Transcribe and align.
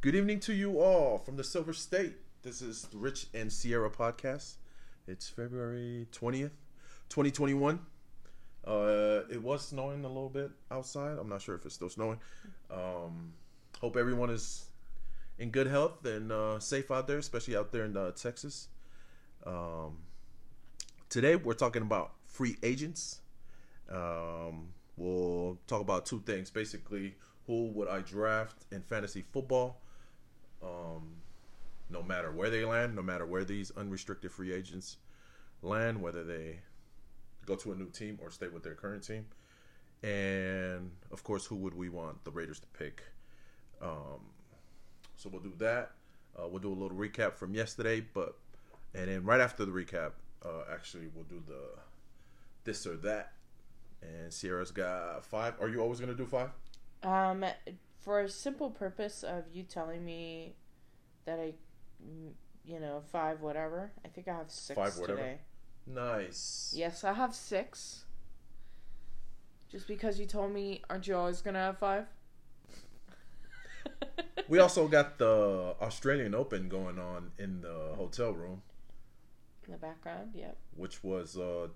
Good 0.00 0.14
evening 0.14 0.38
to 0.40 0.52
you 0.52 0.78
all 0.78 1.18
from 1.18 1.34
the 1.34 1.42
Silver 1.42 1.72
State. 1.72 2.14
This 2.44 2.62
is 2.62 2.82
the 2.82 2.98
Rich 2.98 3.26
and 3.34 3.52
Sierra 3.52 3.90
podcast. 3.90 4.54
It's 5.08 5.28
February 5.28 6.06
20th, 6.12 6.52
2021. 7.08 7.80
Uh, 8.64 9.22
it 9.28 9.42
was 9.42 9.66
snowing 9.66 10.04
a 10.04 10.06
little 10.06 10.28
bit 10.28 10.52
outside. 10.70 11.18
I'm 11.18 11.28
not 11.28 11.42
sure 11.42 11.56
if 11.56 11.66
it's 11.66 11.74
still 11.74 11.88
snowing. 11.88 12.20
Um, 12.70 13.32
hope 13.80 13.96
everyone 13.96 14.30
is 14.30 14.66
in 15.40 15.50
good 15.50 15.66
health 15.66 16.04
and 16.06 16.30
uh, 16.30 16.60
safe 16.60 16.92
out 16.92 17.08
there, 17.08 17.18
especially 17.18 17.56
out 17.56 17.72
there 17.72 17.84
in 17.84 17.96
uh, 17.96 18.12
Texas. 18.12 18.68
Um, 19.44 19.98
today, 21.08 21.34
we're 21.34 21.54
talking 21.54 21.82
about 21.82 22.12
free 22.28 22.56
agents. 22.62 23.18
Um, 23.90 24.68
we'll 24.96 25.58
talk 25.66 25.80
about 25.80 26.06
two 26.06 26.20
things. 26.20 26.50
Basically, 26.50 27.16
who 27.48 27.70
would 27.70 27.88
I 27.88 27.98
draft 27.98 28.64
in 28.70 28.82
fantasy 28.82 29.24
football? 29.32 29.80
Um, 30.62 31.18
no 31.90 32.02
matter 32.02 32.30
where 32.30 32.50
they 32.50 32.64
land, 32.64 32.94
no 32.94 33.02
matter 33.02 33.26
where 33.26 33.44
these 33.44 33.70
unrestricted 33.76 34.32
free 34.32 34.52
agents 34.52 34.98
land, 35.62 36.00
whether 36.00 36.24
they 36.24 36.60
go 37.46 37.56
to 37.56 37.72
a 37.72 37.74
new 37.74 37.88
team 37.90 38.18
or 38.22 38.30
stay 38.30 38.48
with 38.48 38.62
their 38.62 38.74
current 38.74 39.06
team. 39.06 39.26
And 40.02 40.90
of 41.10 41.24
course, 41.24 41.46
who 41.46 41.56
would 41.56 41.74
we 41.74 41.88
want 41.88 42.24
the 42.24 42.30
Raiders 42.30 42.60
to 42.60 42.66
pick? 42.78 43.02
Um, 43.80 44.20
so 45.16 45.28
we'll 45.28 45.42
do 45.42 45.54
that. 45.58 45.92
Uh, 46.38 46.46
we'll 46.48 46.60
do 46.60 46.72
a 46.72 46.74
little 46.74 46.96
recap 46.96 47.34
from 47.34 47.54
yesterday, 47.54 48.00
but 48.00 48.36
and 48.94 49.08
then 49.08 49.24
right 49.24 49.40
after 49.40 49.64
the 49.64 49.72
recap, 49.72 50.12
uh, 50.44 50.62
actually 50.72 51.08
we'll 51.14 51.24
do 51.24 51.42
the 51.46 51.62
this 52.64 52.86
or 52.86 52.96
that. 52.98 53.32
And 54.00 54.32
Sierra's 54.32 54.70
got 54.70 55.24
five. 55.24 55.54
Are 55.60 55.68
you 55.68 55.80
always 55.80 55.98
gonna 55.98 56.14
do 56.14 56.26
five? 56.26 56.50
Um, 57.02 57.44
for 58.00 58.20
a 58.20 58.28
simple 58.28 58.70
purpose 58.70 59.22
of 59.22 59.44
you 59.52 59.62
telling 59.62 60.04
me 60.04 60.54
that 61.24 61.38
I, 61.38 61.54
mm, 62.04 62.32
you 62.64 62.80
know, 62.80 63.02
five 63.12 63.40
whatever. 63.40 63.92
I 64.04 64.08
think 64.08 64.28
I 64.28 64.34
have 64.36 64.50
six 64.50 64.76
Five 64.76 64.96
whatever? 64.98 65.18
today. 65.18 65.38
Nice. 65.86 66.72
Yes, 66.76 67.04
I 67.04 67.12
have 67.14 67.34
six. 67.34 68.04
Just 69.70 69.86
because 69.86 70.18
you 70.18 70.26
told 70.26 70.52
me, 70.52 70.82
aren't 70.88 71.06
you 71.06 71.16
always 71.16 71.40
gonna 71.42 71.58
have 71.58 71.78
five? 71.78 72.06
We 74.48 74.58
also 74.60 74.88
got 74.88 75.18
the 75.18 75.74
Australian 75.80 76.34
Open 76.34 76.68
going 76.68 76.98
on 76.98 77.32
in 77.38 77.60
the 77.62 77.94
hotel 77.96 78.32
room, 78.32 78.62
in 79.66 79.72
the 79.72 79.78
background. 79.78 80.30
Yep. 80.34 80.56
which 80.76 81.02
was 81.04 81.36
uh, 81.36 81.68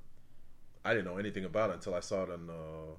I 0.84 0.94
didn't 0.94 1.06
know 1.06 1.18
anything 1.18 1.44
about 1.44 1.70
it 1.70 1.74
until 1.74 1.94
I 1.94 2.00
saw 2.00 2.22
it 2.24 2.30
on 2.30 2.48
uh, 2.48 2.94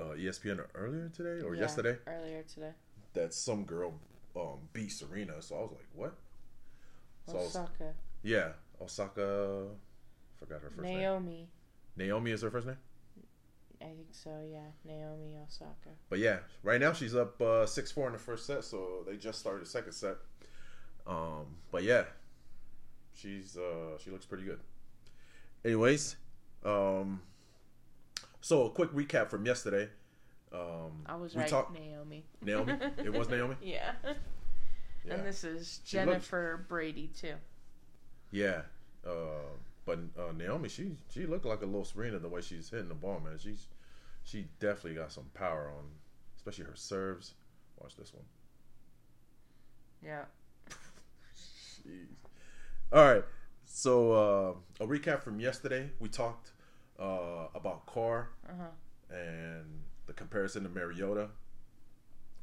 uh, 0.00 0.14
ESPN 0.16 0.64
earlier 0.74 1.08
today 1.14 1.44
or 1.44 1.54
Yeah, 1.54 1.60
yesterday. 1.62 1.96
Earlier 2.06 2.42
today. 2.42 2.72
That 3.14 3.32
some 3.34 3.64
girl 3.64 3.94
um, 4.36 4.58
beat 4.72 4.90
Serena, 4.90 5.40
so 5.40 5.56
I 5.56 5.60
was 5.60 5.70
like, 5.72 5.86
"What?" 5.94 6.14
So 7.26 7.38
I 7.38 7.42
was, 7.42 7.56
Osaka. 7.56 7.94
yeah, 8.22 8.48
Osaka. 8.80 9.66
Forgot 10.38 10.62
her 10.62 10.70
first 10.70 10.82
name. 10.82 10.98
Naomi. 10.98 11.48
Naomi 11.96 12.30
is 12.32 12.42
her 12.42 12.50
first 12.50 12.66
name. 12.66 12.76
I 13.80 13.86
think 13.86 14.08
so. 14.12 14.30
Yeah, 14.50 14.66
Naomi 14.84 15.36
Osaka. 15.46 15.90
But 16.08 16.18
yeah, 16.18 16.38
right 16.62 16.80
now 16.80 16.92
she's 16.92 17.14
up 17.14 17.40
uh, 17.40 17.66
six 17.66 17.92
four 17.92 18.06
in 18.08 18.12
the 18.14 18.18
first 18.18 18.46
set, 18.46 18.64
so 18.64 19.04
they 19.06 19.16
just 19.16 19.38
started 19.38 19.62
the 19.62 19.66
second 19.70 19.92
set. 19.92 20.16
Um, 21.06 21.56
but 21.70 21.82
yeah, 21.84 22.04
she's 23.14 23.56
uh, 23.56 23.98
she 24.02 24.10
looks 24.10 24.26
pretty 24.26 24.44
good. 24.44 24.58
Anyways, 25.64 26.16
um, 26.64 27.20
so 28.44 28.66
a 28.66 28.70
quick 28.70 28.92
recap 28.92 29.30
from 29.30 29.46
yesterday. 29.46 29.88
Um, 30.52 31.02
I 31.06 31.16
was 31.16 31.34
we 31.34 31.40
right. 31.40 31.48
talked 31.48 31.72
Naomi. 31.72 32.26
Naomi. 32.42 32.74
It 32.98 33.10
was 33.10 33.26
Naomi. 33.30 33.56
Yeah. 33.62 33.92
Yeah, 35.06 35.14
And 35.14 35.26
this 35.26 35.44
is 35.44 35.80
Jennifer 35.86 36.66
Brady 36.68 37.10
too. 37.18 37.36
yeah. 38.30 38.62
Uh, 39.06 39.48
but 39.86 39.98
uh, 40.18 40.32
Naomi, 40.36 40.68
she 40.68 40.92
she 41.10 41.24
looked 41.24 41.46
like 41.46 41.62
a 41.62 41.66
little 41.66 41.86
Serena 41.86 42.18
the 42.18 42.28
way 42.28 42.42
she's 42.42 42.68
hitting 42.68 42.88
the 42.88 42.94
ball, 42.94 43.18
man. 43.24 43.38
She's 43.38 43.66
she 44.24 44.46
definitely 44.60 44.94
got 44.94 45.10
some 45.10 45.24
power 45.32 45.70
on, 45.74 45.84
especially 46.36 46.64
her 46.64 46.76
serves. 46.76 47.32
Watch 47.80 47.96
this 47.96 48.12
one. 48.12 48.24
Yeah. 50.04 50.24
Jeez. 51.34 52.08
All 52.92 53.04
right. 53.10 53.24
So 53.64 54.12
uh, 54.12 54.84
a 54.84 54.86
recap 54.86 55.22
from 55.22 55.40
yesterday. 55.40 55.88
We 55.98 56.10
talked 56.10 56.50
uh, 56.98 57.46
about 57.54 57.86
Carr 57.86 58.28
Uh 58.48 58.52
huh. 58.58 59.16
and 59.16 59.66
the 60.06 60.12
comparison 60.12 60.62
to 60.64 60.68
Mariota, 60.68 61.28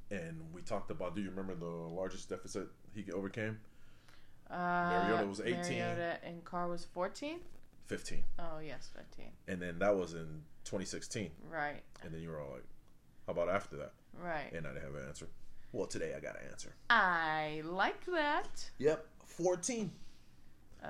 and 0.10 0.42
we 0.54 0.62
talked 0.62 0.92
about. 0.92 1.16
Do 1.16 1.22
you 1.22 1.30
remember 1.30 1.56
the 1.56 1.66
largest 1.66 2.30
deficit 2.30 2.68
he 2.94 3.12
overcame? 3.12 3.60
Uh, 4.50 4.56
Mariota 5.08 5.28
was 5.28 5.40
18. 5.40 5.56
Mariota 5.56 6.18
and 6.24 6.44
Carr 6.44 6.68
was 6.68 6.86
14? 6.94 7.40
15. 7.88 8.24
Oh, 8.40 8.60
yes, 8.66 8.90
15. 8.96 9.28
and 9.48 9.62
then 9.62 9.80
that 9.80 9.96
was 9.96 10.14
in 10.14 10.42
2016. 10.66 11.30
Right. 11.50 11.82
And 12.04 12.14
then 12.14 12.22
you 12.22 12.30
were 12.30 12.40
all 12.42 12.52
like, 12.54 12.64
"How 13.28 13.34
about 13.34 13.50
after 13.50 13.78
that?" 13.78 13.94
Right. 14.14 14.52
And 14.54 14.66
I 14.68 14.72
didn't 14.74 14.86
have 14.86 14.96
an 14.96 15.08
answer. 15.08 15.28
Well, 15.74 15.88
today 15.88 16.14
I 16.16 16.20
got 16.20 16.36
an 16.36 16.48
answer. 16.50 16.74
I 16.90 17.62
like 17.66 18.06
that. 18.08 18.70
Yep, 18.78 19.06
14. 19.26 19.92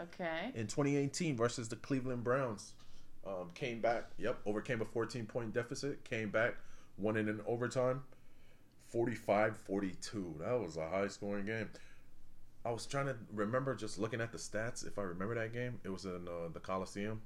Okay. 0.04 0.52
in 0.56 0.68
2018 0.68 1.36
versus 1.36 1.68
the 1.70 1.76
Cleveland 1.76 2.24
Browns. 2.24 2.74
Um, 3.26 3.52
came 3.54 3.82
back, 3.82 4.06
yep, 4.18 4.40
overcame 4.46 4.82
a 4.82 4.86
14 4.86 5.26
point 5.28 5.54
deficit, 5.54 6.04
came 6.04 6.32
back, 6.32 6.56
won 6.98 7.18
it 7.18 7.28
in 7.28 7.40
overtime, 7.46 8.02
45 8.90 9.58
42. 9.58 10.36
That 10.40 10.60
was 10.60 10.78
a 10.78 10.90
high 10.90 11.08
scoring 11.08 11.46
game. 11.46 11.70
I 12.66 12.72
was 12.72 12.86
trying 12.86 13.08
to 13.08 13.16
remember 13.34 13.76
just 13.76 14.00
looking 14.00 14.22
at 14.22 14.32
the 14.32 14.38
stats. 14.38 14.86
If 14.86 14.98
I 14.98 15.04
remember 15.04 15.36
that 15.36 15.54
game, 15.54 15.80
it 15.84 15.90
was 15.90 16.06
in 16.06 16.28
uh, 16.28 16.50
the 16.54 16.60
Coliseum. 16.60 17.22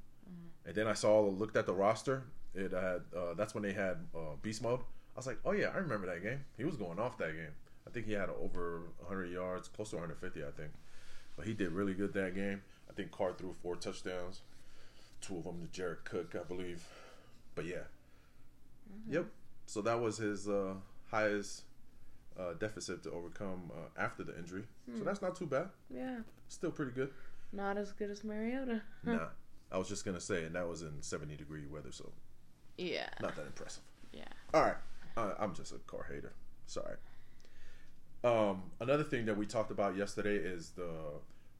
And 0.65 0.75
then 0.75 0.87
I 0.87 0.93
saw, 0.93 1.21
looked 1.21 1.55
at 1.55 1.65
the 1.65 1.73
roster. 1.73 2.23
It 2.53 2.71
had, 2.71 3.01
uh, 3.15 3.33
that's 3.35 3.53
when 3.53 3.63
they 3.63 3.73
had 3.73 3.97
uh, 4.15 4.35
beast 4.41 4.63
mode. 4.63 4.79
I 4.79 5.19
was 5.19 5.27
like, 5.27 5.39
oh 5.45 5.51
yeah, 5.51 5.69
I 5.73 5.77
remember 5.77 6.07
that 6.07 6.23
game. 6.23 6.43
He 6.57 6.63
was 6.63 6.75
going 6.75 6.99
off 6.99 7.17
that 7.19 7.33
game. 7.33 7.53
I 7.87 7.91
think 7.91 8.07
he 8.07 8.13
had 8.13 8.29
over 8.29 8.81
100 8.99 9.31
yards, 9.31 9.67
close 9.67 9.91
to 9.91 9.97
150, 9.97 10.43
I 10.43 10.51
think. 10.51 10.71
But 11.35 11.45
he 11.45 11.53
did 11.53 11.71
really 11.71 11.93
good 11.93 12.13
that 12.13 12.33
game. 12.33 12.61
I 12.89 12.93
think 12.93 13.11
Carr 13.11 13.33
threw 13.33 13.53
four 13.61 13.75
touchdowns, 13.75 14.41
two 15.25 15.37
of 15.37 15.43
them 15.43 15.61
to 15.61 15.67
Jared 15.71 16.03
Cook, 16.05 16.35
I 16.39 16.43
believe. 16.43 16.83
But 17.55 17.65
yeah, 17.65 17.83
yep. 19.09 19.25
So 19.65 19.81
that 19.81 19.99
was 19.99 20.17
his 20.17 20.47
uh, 20.47 20.73
highest 21.09 21.63
uh, 22.39 22.53
deficit 22.59 23.03
to 23.03 23.11
overcome 23.11 23.71
uh, 23.73 23.99
after 24.01 24.23
the 24.23 24.37
injury. 24.37 24.63
So 24.97 25.03
that's 25.03 25.21
not 25.21 25.35
too 25.35 25.47
bad. 25.47 25.69
Yeah. 25.89 26.19
Still 26.47 26.71
pretty 26.71 26.91
good. 26.91 27.09
Not 27.51 27.77
as 27.77 27.91
good 27.93 28.11
as 28.11 28.23
Mariota. 28.23 28.81
nah, 29.03 29.27
I 29.71 29.77
was 29.77 29.87
just 29.89 30.05
gonna 30.05 30.19
say, 30.19 30.43
and 30.43 30.55
that 30.55 30.67
was 30.67 30.81
in 30.81 31.01
70 31.01 31.35
degree 31.37 31.65
weather, 31.65 31.91
so 31.91 32.11
Yeah. 32.77 33.07
not 33.21 33.35
that 33.35 33.45
impressive. 33.45 33.83
Yeah. 34.11 34.23
All 34.53 34.61
right, 34.61 34.75
uh, 35.17 35.33
I'm 35.39 35.53
just 35.55 35.71
a 35.73 35.77
Carr 35.87 36.05
hater. 36.11 36.33
Sorry. 36.67 36.97
Um, 38.23 38.63
another 38.79 39.03
thing 39.03 39.25
that 39.27 39.37
we 39.37 39.45
talked 39.45 39.71
about 39.71 39.95
yesterday 39.95 40.35
is 40.35 40.71
the 40.71 40.89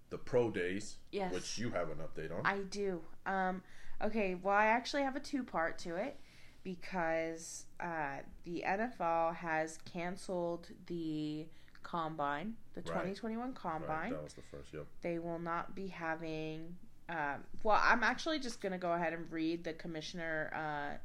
the 0.09 0.17
pro 0.17 0.51
days, 0.51 0.97
Yes. 1.11 1.33
which 1.33 1.57
you 1.57 1.71
have 1.71 1.89
an 1.89 1.97
update 1.97 2.31
on. 2.35 2.45
I 2.45 2.59
do. 2.59 3.01
Um, 3.25 3.61
okay, 4.01 4.35
well, 4.35 4.55
I 4.55 4.65
actually 4.67 5.03
have 5.03 5.15
a 5.15 5.19
two 5.19 5.43
part 5.43 5.77
to 5.79 5.95
it 5.95 6.17
because 6.63 7.65
uh, 7.79 8.17
the 8.43 8.63
NFL 8.67 9.35
has 9.35 9.77
canceled 9.85 10.67
the 10.87 11.45
combine, 11.83 12.55
the 12.73 12.81
Right. 12.81 12.87
2021 12.87 13.47
Right, 13.47 13.55
combine. 13.55 14.11
that 14.11 14.23
was 14.23 14.33
the 14.33 14.41
first. 14.41 14.73
Yep. 14.73 14.85
They 15.01 15.19
will 15.19 15.39
not 15.39 15.75
be 15.75 15.87
having. 15.87 16.75
Um, 17.07 17.43
well, 17.63 17.79
I'm 17.83 18.03
actually 18.03 18.39
just 18.39 18.61
going 18.61 18.71
to 18.71 18.79
go 18.79 18.93
ahead 18.93 19.13
and 19.13 19.31
read 19.31 19.63
the 19.63 19.73
commissioner 19.73 20.51
uh, 20.55 20.97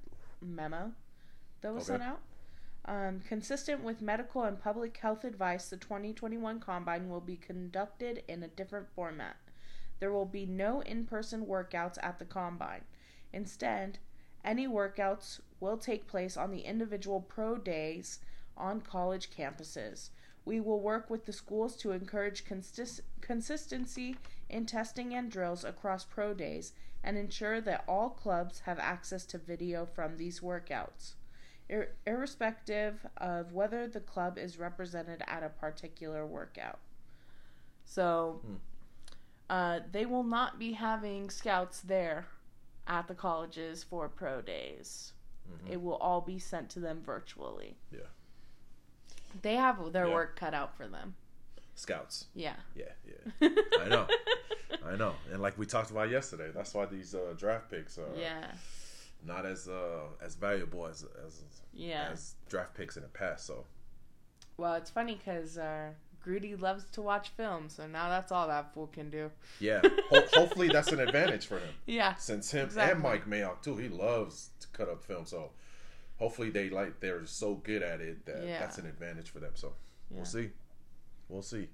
memo 0.44 0.93
that 1.60 1.75
was 1.75 1.89
Okay. 1.91 1.99
sent 1.99 2.10
out. 2.10 2.21
Um, 2.85 3.21
consistent 3.21 3.83
with 3.83 4.01
medical 4.01 4.43
and 4.43 4.59
public 4.59 4.97
health 4.97 5.25
advice, 5.25 5.69
the 5.69 5.77
2021 5.77 6.60
combine 6.60 7.09
will 7.09 7.21
be 7.21 7.37
conducted 7.37 8.22
in 8.27 8.43
a 8.43 8.49
different 8.49 8.89
format. 8.89 9.37
There 9.99 10.13
will 10.13 10.27
be 10.27 10.47
no 10.47 10.81
in 10.81 11.04
person 11.04 11.45
workouts 11.45 11.99
at 12.03 12.19
the 12.19 12.25
combine. 12.25 12.84
Instead, 13.33 13.99
any 14.45 14.66
workouts 14.66 15.41
will 15.60 15.77
take 15.77 16.07
place 16.07 16.37
on 16.37 16.51
the 16.51 16.63
individual 16.63 17.21
pro 17.21 17.59
days 17.59 18.21
on 18.57 18.81
college 18.81 19.31
campuses. 19.31 20.09
We 20.45 20.59
will 20.59 20.81
work 20.81 21.10
with 21.10 21.27
the 21.27 21.33
schools 21.33 21.77
to 21.77 21.93
encourage 21.93 22.47
consist- 22.47 23.03
consistency 23.21 24.16
in 24.49 24.65
testing 24.66 25.15
and 25.15 25.31
drills 25.31 25.65
across 25.65 26.04
pro 26.04 26.33
days 26.33 26.72
and 27.04 27.16
ensure 27.16 27.60
that 27.60 27.84
all 27.87 28.10
clubs 28.10 28.60
have 28.60 28.78
access 28.78 29.25
to 29.27 29.39
video 29.39 29.87
from 29.87 30.16
these 30.16 30.41
workouts, 30.41 31.15
ir- 31.71 31.93
irrespective 32.07 33.07
of 33.17 33.53
whether 33.53 33.87
the 33.89 34.01
club 34.01 34.37
is 34.37 34.59
represented 34.59 35.22
at 35.27 35.43
a 35.43 35.49
particular 35.49 36.27
workout. 36.27 36.78
So, 37.84 38.41
Hmm. 38.45 38.55
uh, 39.49 39.81
they 39.91 40.05
will 40.07 40.22
not 40.25 40.59
be 40.59 40.72
having 40.75 41.31
scouts 41.31 41.81
there 41.81 42.27
at 42.87 43.09
the 43.09 43.15
colleges 43.15 43.83
for 43.84 44.09
pro 44.09 44.43
days. 44.43 45.13
Mhm. 45.49 45.71
It 45.71 45.83
will 45.83 45.97
all 45.97 46.21
be 46.21 46.39
sent 46.39 46.71
to 46.71 46.81
them 46.81 47.03
virtually. 47.03 47.77
Yeah. 47.91 48.01
They 49.43 49.57
have 49.57 49.93
their 49.93 50.07
Yeah. 50.07 50.15
work 50.15 50.37
cut 50.37 50.55
out 50.55 50.77
for 50.77 50.87
them. 50.89 51.16
Scouts. 51.75 52.27
Yeah. 52.34 52.57
Yeah, 52.75 52.93
yeah. 53.05 53.49
I 53.81 53.89
know. 53.89 54.07
I 54.84 54.97
know. 54.97 55.15
And 55.33 55.41
like 55.41 55.57
we 55.57 55.66
talked 55.66 55.91
about 55.91 56.11
yesterday, 56.11 56.51
that's 56.53 56.75
why 56.75 56.87
these 56.87 57.15
uh, 57.15 57.34
draft 57.37 57.71
picks 57.71 57.97
are 57.99 58.15
Yeah. 58.15 58.53
Not 59.25 59.45
as 59.47 59.69
uh, 59.69 60.03
as 60.22 60.34
valuable 60.34 60.87
as 60.87 61.05
as 61.27 61.43
Yeah. 61.72 62.09
as 62.13 62.34
draft 62.49 62.75
picks 62.75 62.97
in 62.97 63.03
the 63.03 63.09
past. 63.09 63.47
So 63.47 63.65
Well, 64.57 64.75
it's 64.75 64.91
funny 64.91 65.15
because 65.17 65.59
uh, 65.59 65.91
Grudy 66.22 66.55
loves 66.57 66.84
to 66.93 67.03
watch 67.03 67.31
films, 67.31 67.75
so 67.75 67.87
now 67.87 68.09
that's 68.09 68.31
all 68.33 68.47
that 68.49 68.75
fool 68.75 68.87
can 68.89 69.11
do. 69.11 69.31
yeah, 69.59 69.81
ho- 70.11 70.27
hopefully 70.33 70.69
that's 70.69 70.93
an 70.93 71.01
advantage 71.01 71.47
for 71.47 71.59
him. 71.59 71.72
Yeah. 71.87 72.15
Since 72.17 72.51
him 72.51 72.67
Exactly. 72.67 72.93
and 72.93 73.03
Mike 73.03 73.27
Mayock 73.27 73.63
too, 73.63 73.77
he 73.77 73.89
loves 73.89 74.51
to 74.61 74.69
cut 74.69 74.89
up 74.89 75.03
film. 75.03 75.25
So 75.27 75.51
hopefully 76.19 76.51
they 76.51 76.69
like 76.71 77.01
they're 77.01 77.25
so 77.27 77.55
good 77.55 77.83
at 77.83 78.01
it 78.01 78.27
that 78.27 78.45
Yeah. 78.45 78.59
that's 78.61 78.78
an 78.78 78.87
advantage 78.87 79.31
for 79.31 79.41
them. 79.41 79.53
So 79.55 79.73
Yeah. 80.11 80.16
we'll 80.19 80.27
see, 80.27 80.51
we'll 81.28 81.43
see. 81.43 81.69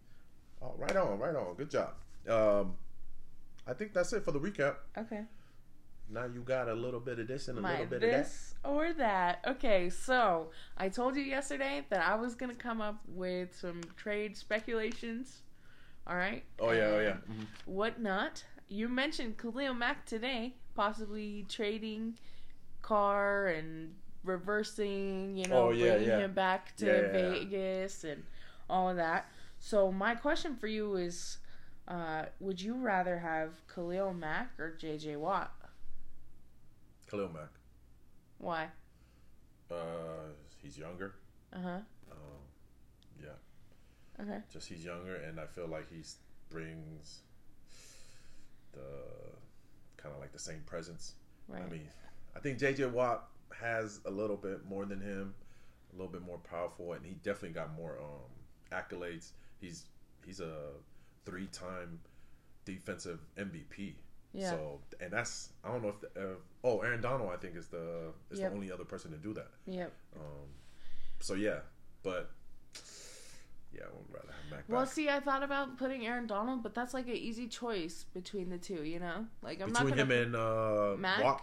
Oh, 0.62 0.74
right 0.78 0.96
on, 0.96 1.18
right 1.18 1.34
on. 1.36 1.54
Good 1.54 1.70
job. 1.70 1.94
Um, 2.28 2.76
I 3.66 3.72
think 3.74 3.92
that's 3.92 4.12
it 4.12 4.24
for 4.24 4.30
the 4.32 4.38
recap. 4.40 4.76
Okay. 4.96 5.24
Now 6.08 6.24
you 6.26 6.40
got 6.42 6.68
a 6.68 6.74
little 6.74 7.00
bit 7.00 7.18
of 7.18 7.26
this 7.26 7.48
and 7.48 7.58
a 7.58 7.60
My 7.60 7.72
little 7.72 7.86
bit 7.86 8.02
of 8.02 8.10
that. 8.10 8.24
this 8.24 8.54
or 8.64 8.92
that. 8.92 9.40
Okay, 9.46 9.90
so 9.90 10.50
I 10.76 10.88
told 10.88 11.16
you 11.16 11.22
yesterday 11.22 11.84
that 11.90 12.06
I 12.06 12.14
was 12.14 12.34
gonna 12.34 12.54
come 12.54 12.80
up 12.80 13.00
with 13.08 13.56
some 13.56 13.80
trade 13.96 14.36
speculations. 14.36 15.42
All 16.06 16.16
right. 16.16 16.44
Oh 16.60 16.70
yeah, 16.70 16.84
oh 16.84 17.00
yeah. 17.00 17.16
Mhm. 17.28 17.46
Whatnot. 17.66 18.44
You 18.68 18.88
mentioned 18.88 19.36
Khalil 19.38 19.74
Mack 19.74 20.06
today, 20.06 20.54
possibly 20.74 21.44
trading 21.48 22.18
Carr 22.82 23.48
and 23.48 23.94
reversing. 24.24 25.36
You 25.36 25.46
know, 25.46 25.68
Oh, 25.68 25.70
yeah, 25.70 25.90
bringing 25.92 26.08
yeah. 26.08 26.18
him 26.18 26.32
back 26.34 26.76
to 26.76 26.86
yeah. 26.86 27.12
Vegas 27.12 28.04
and 28.04 28.22
all 28.70 28.88
of 28.88 28.96
that. 28.96 29.28
So 29.58 29.90
my 29.90 30.14
question 30.14 30.54
for 30.56 30.66
you 30.68 30.96
is. 30.96 31.38
Uh, 31.88 32.24
would 32.40 32.60
you 32.60 32.74
rather 32.74 33.16
have 33.20 33.64
Khalil 33.72 34.12
Mack 34.12 34.58
or 34.58 34.72
JJ 34.76 35.16
Watt? 35.18 35.52
Khalil 37.10 37.30
Mack. 37.32 37.50
Why? 38.38 38.68
Uh, 39.70 40.32
he's 40.62 40.76
younger. 40.78 41.14
Uh 41.52 41.58
huh. 41.62 41.78
Um, 42.10 42.42
yeah, 43.22 44.22
Okay. 44.22 44.38
just 44.52 44.68
he's 44.68 44.84
younger, 44.84 45.16
and 45.16 45.40
I 45.40 45.46
feel 45.46 45.66
like 45.66 45.90
he 45.90 46.02
brings 46.50 47.20
the 48.72 48.80
kind 49.96 50.14
of 50.14 50.20
like 50.20 50.32
the 50.32 50.38
same 50.38 50.62
presence. 50.66 51.14
Right. 51.48 51.62
I 51.64 51.68
mean, 51.70 51.88
I 52.34 52.40
think 52.40 52.58
JJ 52.58 52.90
Watt 52.92 53.28
has 53.60 54.00
a 54.04 54.10
little 54.10 54.36
bit 54.36 54.64
more 54.66 54.84
than 54.84 55.00
him, 55.00 55.34
a 55.92 55.96
little 55.96 56.12
bit 56.12 56.22
more 56.22 56.38
powerful, 56.38 56.92
and 56.92 57.04
he 57.04 57.14
definitely 57.22 57.50
got 57.54 57.74
more 57.74 57.98
um, 58.00 58.30
accolades. 58.78 59.30
He's 59.60 59.84
he's 60.24 60.40
a 60.40 60.70
three-time 61.24 62.00
defensive 62.64 63.20
MVP. 63.38 63.94
Yeah. 64.36 64.50
So, 64.50 64.80
and 65.00 65.12
that's 65.12 65.50
I 65.64 65.68
don't 65.72 65.82
know 65.82 65.88
if 65.90 66.00
the, 66.00 66.08
uh, 66.20 66.34
oh 66.64 66.80
Aaron 66.80 67.00
Donald 67.00 67.30
I 67.32 67.36
think 67.36 67.56
is 67.56 67.68
the 67.68 68.12
is 68.30 68.38
Yep. 68.38 68.50
the 68.50 68.54
only 68.56 68.70
other 68.72 68.84
person 68.84 69.10
to 69.12 69.16
do 69.16 69.32
that. 69.34 69.48
yep. 69.66 69.92
Um, 70.14 70.48
so 71.20 71.34
yeah, 71.34 71.60
but 72.02 72.30
yeah, 73.72 73.82
I 73.84 73.96
would 73.96 74.12
rather 74.12 74.32
have 74.32 74.50
Mack 74.50 74.64
Well, 74.68 74.82
back. 74.84 74.92
see, 74.92 75.08
I 75.08 75.20
thought 75.20 75.42
about 75.42 75.76
putting 75.78 76.06
Aaron 76.06 76.26
Donald, 76.26 76.62
but 76.62 76.74
that's 76.74 76.94
like 76.94 77.06
an 77.08 77.16
easy 77.16 77.46
choice 77.48 78.04
between 78.14 78.48
the 78.50 78.58
two. 78.58 78.84
You 78.84 79.00
know, 79.00 79.26
like 79.42 79.60
I'm 79.60 79.70
between 79.72 79.90
not 79.90 79.98
him 79.98 80.10
and 80.10 80.36
uh, 80.36 80.94
Mack. 80.98 81.40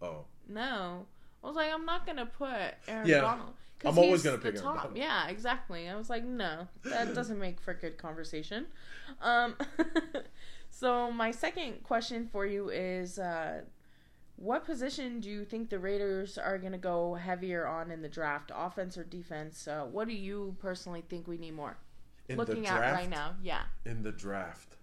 Oh, 0.00 0.24
no. 0.48 1.06
I 1.42 1.46
was 1.46 1.56
like, 1.56 1.72
I'm 1.72 1.84
not 1.84 2.04
gonna 2.06 2.26
put 2.26 2.48
Aaron 2.88 3.06
Yeah. 3.06 3.20
Donald. 3.20 3.54
I'm 3.84 3.98
always 3.98 4.22
gonna 4.22 4.38
pick 4.38 4.54
Aaron 4.54 4.62
top. 4.62 4.76
Donald. 4.76 4.96
Yeah, 4.96 5.28
exactly. 5.28 5.88
I 5.88 5.96
was 5.96 6.10
like, 6.10 6.24
no, 6.24 6.68
that 6.84 7.14
doesn't 7.14 7.38
make 7.38 7.60
for 7.60 7.74
good 7.74 7.98
conversation. 7.98 8.66
Um, 9.20 9.56
so 10.70 11.10
my 11.10 11.30
second 11.30 11.84
question 11.84 12.28
for 12.30 12.46
you 12.46 12.70
is, 12.70 13.18
uh, 13.18 13.62
what 14.36 14.64
position 14.64 15.20
do 15.20 15.28
you 15.28 15.44
think 15.44 15.70
the 15.70 15.78
Raiders 15.78 16.38
are 16.38 16.58
gonna 16.58 16.78
go 16.78 17.14
heavier 17.14 17.66
on 17.66 17.90
in 17.90 18.02
the 18.02 18.08
draft, 18.08 18.50
offense 18.54 18.98
or 18.98 19.04
defense? 19.04 19.68
Uh, 19.68 19.84
what 19.84 20.08
do 20.08 20.14
you 20.14 20.56
personally 20.60 21.04
think 21.08 21.28
we 21.28 21.38
need 21.38 21.54
more? 21.54 21.76
in 22.28 22.36
Looking 22.36 22.62
the 22.62 22.68
at 22.68 22.92
right 22.92 23.08
now, 23.08 23.36
yeah. 23.42 23.62
in 23.86 24.02
the 24.02 24.12
draft. 24.12 24.76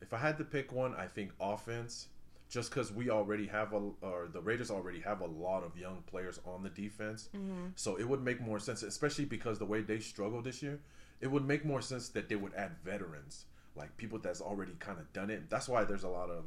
If 0.00 0.14
I 0.14 0.18
had 0.18 0.38
to 0.38 0.44
pick 0.44 0.72
one, 0.72 0.94
I 0.94 1.06
think 1.06 1.32
offense. 1.40 2.08
Just 2.50 2.70
because 2.70 2.92
we 2.92 3.08
already 3.10 3.46
have 3.46 3.72
a, 3.72 3.80
or 4.02 4.28
the 4.32 4.40
Raiders 4.40 4.70
already 4.70 5.00
have 5.00 5.20
a 5.20 5.26
lot 5.26 5.62
of 5.62 5.76
young 5.78 6.02
players 6.06 6.38
on 6.44 6.62
the 6.64 6.68
defense, 6.68 7.28
Mm-hmm. 7.34 7.68
so 7.76 7.96
it 7.96 8.06
would 8.08 8.22
make 8.22 8.40
more 8.40 8.58
sense, 8.58 8.82
especially 8.82 9.24
because 9.24 9.58
the 9.58 9.64
way 9.64 9.80
they 9.82 10.00
struggled 10.00 10.44
this 10.44 10.60
year. 10.62 10.80
It 11.20 11.30
would 11.30 11.46
make 11.46 11.64
more 11.64 11.80
sense 11.80 12.08
that 12.10 12.28
they 12.28 12.34
would 12.36 12.52
add 12.54 12.72
veterans, 12.84 13.44
like 13.76 13.96
people 13.96 14.18
that's 14.18 14.40
already 14.40 14.72
kind 14.80 14.98
of 14.98 15.12
done 15.12 15.30
it. 15.30 15.48
That's 15.48 15.68
why 15.68 15.84
there's 15.84 16.02
a 16.04 16.08
lot 16.08 16.28
of 16.30 16.44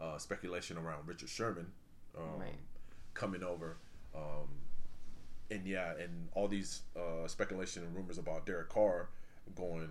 uh, 0.00 0.16
speculation 0.18 0.78
around 0.78 1.06
Richard 1.06 1.28
Sherman 1.28 1.66
um, 2.16 2.40
Right. 2.40 2.54
coming 3.14 3.42
over. 3.42 3.76
Um, 4.14 4.48
and 5.50 5.66
yeah, 5.66 5.92
and 5.98 6.28
all 6.34 6.48
these 6.48 6.82
uh, 6.96 7.26
speculation 7.28 7.82
and 7.82 7.94
rumors 7.94 8.16
about 8.18 8.46
Derek 8.46 8.68
Carr 8.70 9.10
going 9.54 9.88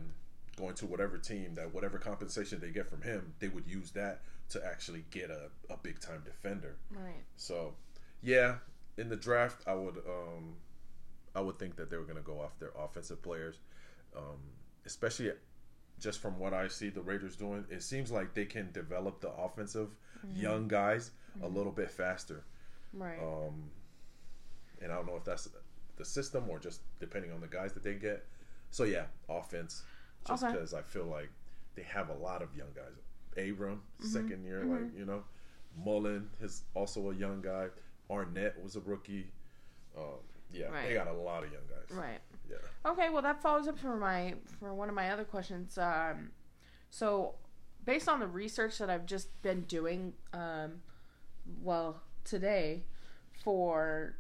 going 0.57 0.73
to 0.75 0.85
whatever 0.85 1.17
team 1.17 1.53
that 1.55 1.73
whatever 1.73 1.97
compensation 1.97 2.59
they 2.59 2.69
get 2.71 2.89
from 2.89 3.01
him, 3.01 3.33
they 3.39 3.47
would 3.47 3.67
use 3.67 3.91
that 3.91 4.21
to 4.51 4.65
actually 4.65 5.03
get 5.11 5.29
a, 5.29 5.49
a 5.73 5.77
big 5.77 5.99
time 5.99 6.21
defender. 6.25 6.77
Right. 6.91 7.23
So 7.37 7.73
yeah, 8.21 8.55
in 8.97 9.09
the 9.09 9.15
draft, 9.15 9.63
I 9.67 9.73
would 9.73 9.97
um, 9.97 10.55
I 11.35 11.41
would 11.41 11.57
think 11.59 11.75
that 11.77 11.89
they 11.89 11.97
were 11.97 12.03
going 12.03 12.17
to 12.17 12.21
go 12.23 12.39
off 12.39 12.57
their 12.59 12.71
offensive 12.77 13.21
players, 13.21 13.59
um, 14.15 14.37
especially 14.85 15.31
just 15.99 16.19
from 16.19 16.37
what 16.39 16.53
I 16.53 16.67
see 16.67 16.89
the 16.89 17.01
Raiders 17.01 17.35
doing. 17.35 17.65
It 17.69 17.83
seems 17.83 18.11
like 18.11 18.33
they 18.33 18.45
can 18.45 18.71
develop 18.71 19.21
the 19.21 19.29
offensive 19.31 19.89
young 20.35 20.67
guys 20.67 21.11
a 21.41 21.47
little 21.47 21.71
bit 21.71 21.89
faster. 21.89 22.43
Right. 22.93 23.17
Um, 23.19 23.69
and 24.81 24.91
I 24.91 24.95
don't 24.95 25.05
know 25.07 25.15
if 25.15 25.23
that's 25.23 25.47
the 25.97 26.05
system 26.05 26.49
or 26.49 26.59
just 26.59 26.81
depending 26.99 27.31
on 27.31 27.39
the 27.41 27.47
guys 27.47 27.73
that 27.73 27.83
they 27.83 27.93
get. 27.93 28.25
So 28.71 28.83
yeah, 28.83 29.05
offense. 29.29 29.83
Just 30.27 30.43
Okay. 30.43 30.53
because 30.53 30.73
I 30.73 30.81
feel 30.81 31.05
like 31.05 31.29
they 31.75 31.83
have 31.83 32.09
a 32.09 32.13
lot 32.15 32.41
of 32.41 32.55
young 32.55 32.71
guys. 32.75 32.93
Abram, 33.37 33.81
Mm-hmm. 33.99 34.07
second 34.07 34.43
year, 34.43 34.63
like 34.65 34.97
you 34.97 35.05
know, 35.05 35.23
Mullen 35.85 36.29
is 36.41 36.63
also 36.73 37.11
a 37.11 37.15
young 37.15 37.41
guy. 37.41 37.67
Arnette 38.09 38.61
was 38.61 38.75
a 38.75 38.81
rookie. 38.81 39.31
Um, 39.97 40.03
yeah, 40.53 40.65
Right. 40.67 40.87
they 40.89 40.93
got 40.93 41.07
a 41.07 41.13
lot 41.13 41.43
of 41.43 41.51
young 41.51 41.61
guys. 41.69 41.97
right. 41.97 42.19
Yeah. 42.49 42.57
Okay, 42.91 43.09
well 43.09 43.21
that 43.21 43.41
follows 43.41 43.67
up 43.67 43.79
for 43.79 43.95
my 43.95 44.35
for 44.59 44.73
one 44.73 44.89
of 44.89 44.95
my 44.95 45.11
other 45.11 45.23
questions. 45.23 45.77
Um, 45.77 46.31
so 46.89 47.35
based 47.85 48.09
on 48.09 48.19
the 48.19 48.27
research 48.27 48.77
that 48.79 48.89
I've 48.89 49.05
just 49.05 49.41
been 49.41 49.61
doing, 49.61 50.13
um, 50.33 50.81
well 51.61 52.01
today 52.25 52.83
for 53.43 54.15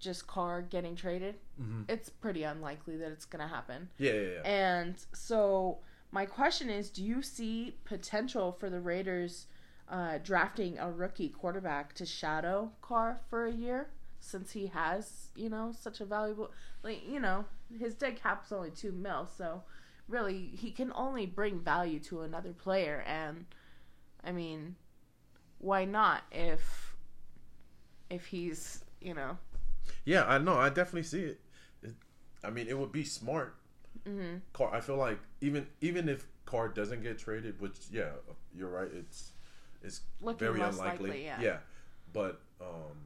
just 0.00 0.26
Carr 0.26 0.62
getting 0.62 0.96
traded, 0.96 1.36
Mm-hmm. 1.62 1.82
it's 1.88 2.10
pretty 2.10 2.42
unlikely 2.42 2.96
that 2.96 3.12
it's 3.12 3.24
gonna 3.24 3.46
happen. 3.46 3.88
Yeah, 3.98 4.12
yeah, 4.12 4.20
yeah. 4.20 4.40
And 4.42 4.96
so 5.12 5.78
my 6.14 6.26
question 6.26 6.70
is, 6.70 6.90
do 6.90 7.02
you 7.02 7.22
see 7.22 7.76
potential 7.84 8.52
for 8.52 8.70
the 8.70 8.78
Raiders 8.78 9.46
uh, 9.88 10.18
drafting 10.22 10.78
a 10.78 10.90
rookie 10.92 11.28
quarterback 11.28 11.92
to 11.94 12.06
shadow 12.06 12.70
Carr 12.80 13.20
for 13.28 13.46
a 13.46 13.52
year? 13.52 13.88
Since 14.20 14.52
he 14.52 14.68
has, 14.68 15.30
you 15.34 15.50
know, 15.50 15.72
such 15.76 16.00
a 16.00 16.04
valuable, 16.04 16.52
like, 16.84 17.02
you 17.06 17.18
know, 17.18 17.44
his 17.76 17.94
dead 17.94 18.14
cap's 18.22 18.52
only 18.52 18.70
two 18.70 18.92
mil, 18.92 19.26
so 19.26 19.64
really 20.08 20.52
he 20.54 20.70
can 20.70 20.92
only 20.94 21.26
bring 21.26 21.58
value 21.58 21.98
to 22.00 22.20
another 22.20 22.52
player. 22.52 23.04
And 23.06 23.46
I 24.22 24.30
mean, 24.30 24.76
why 25.58 25.84
not 25.84 26.22
if 26.30 26.94
if 28.08 28.26
he's, 28.26 28.84
you 29.00 29.14
know, 29.14 29.36
Yeah, 30.04 30.24
I 30.26 30.38
know. 30.38 30.54
I 30.54 30.68
definitely 30.68 31.02
see 31.02 31.22
it. 31.24 31.40
it 31.82 31.94
I 32.44 32.50
mean, 32.50 32.68
it 32.68 32.78
would 32.78 32.92
be 32.92 33.04
smart. 33.04 33.56
Hmm 34.06 34.36
Carr, 34.52 34.74
I 34.74 34.80
feel 34.80 34.96
like 34.96 35.18
even 35.40 35.66
even 35.80 36.08
if 36.08 36.26
Carr 36.46 36.68
doesn't 36.68 37.02
get 37.02 37.18
traded, 37.18 37.60
which 37.60 37.76
yeah, 37.90 38.10
you're 38.56 38.68
right. 38.70 38.88
It's 38.92 39.32
it's 39.82 40.00
looking 40.20 40.38
very 40.46 40.60
unlikely. 40.60 41.08
likely, 41.10 41.24
yeah. 41.24 41.58
but 42.12 42.40
um, 42.60 42.96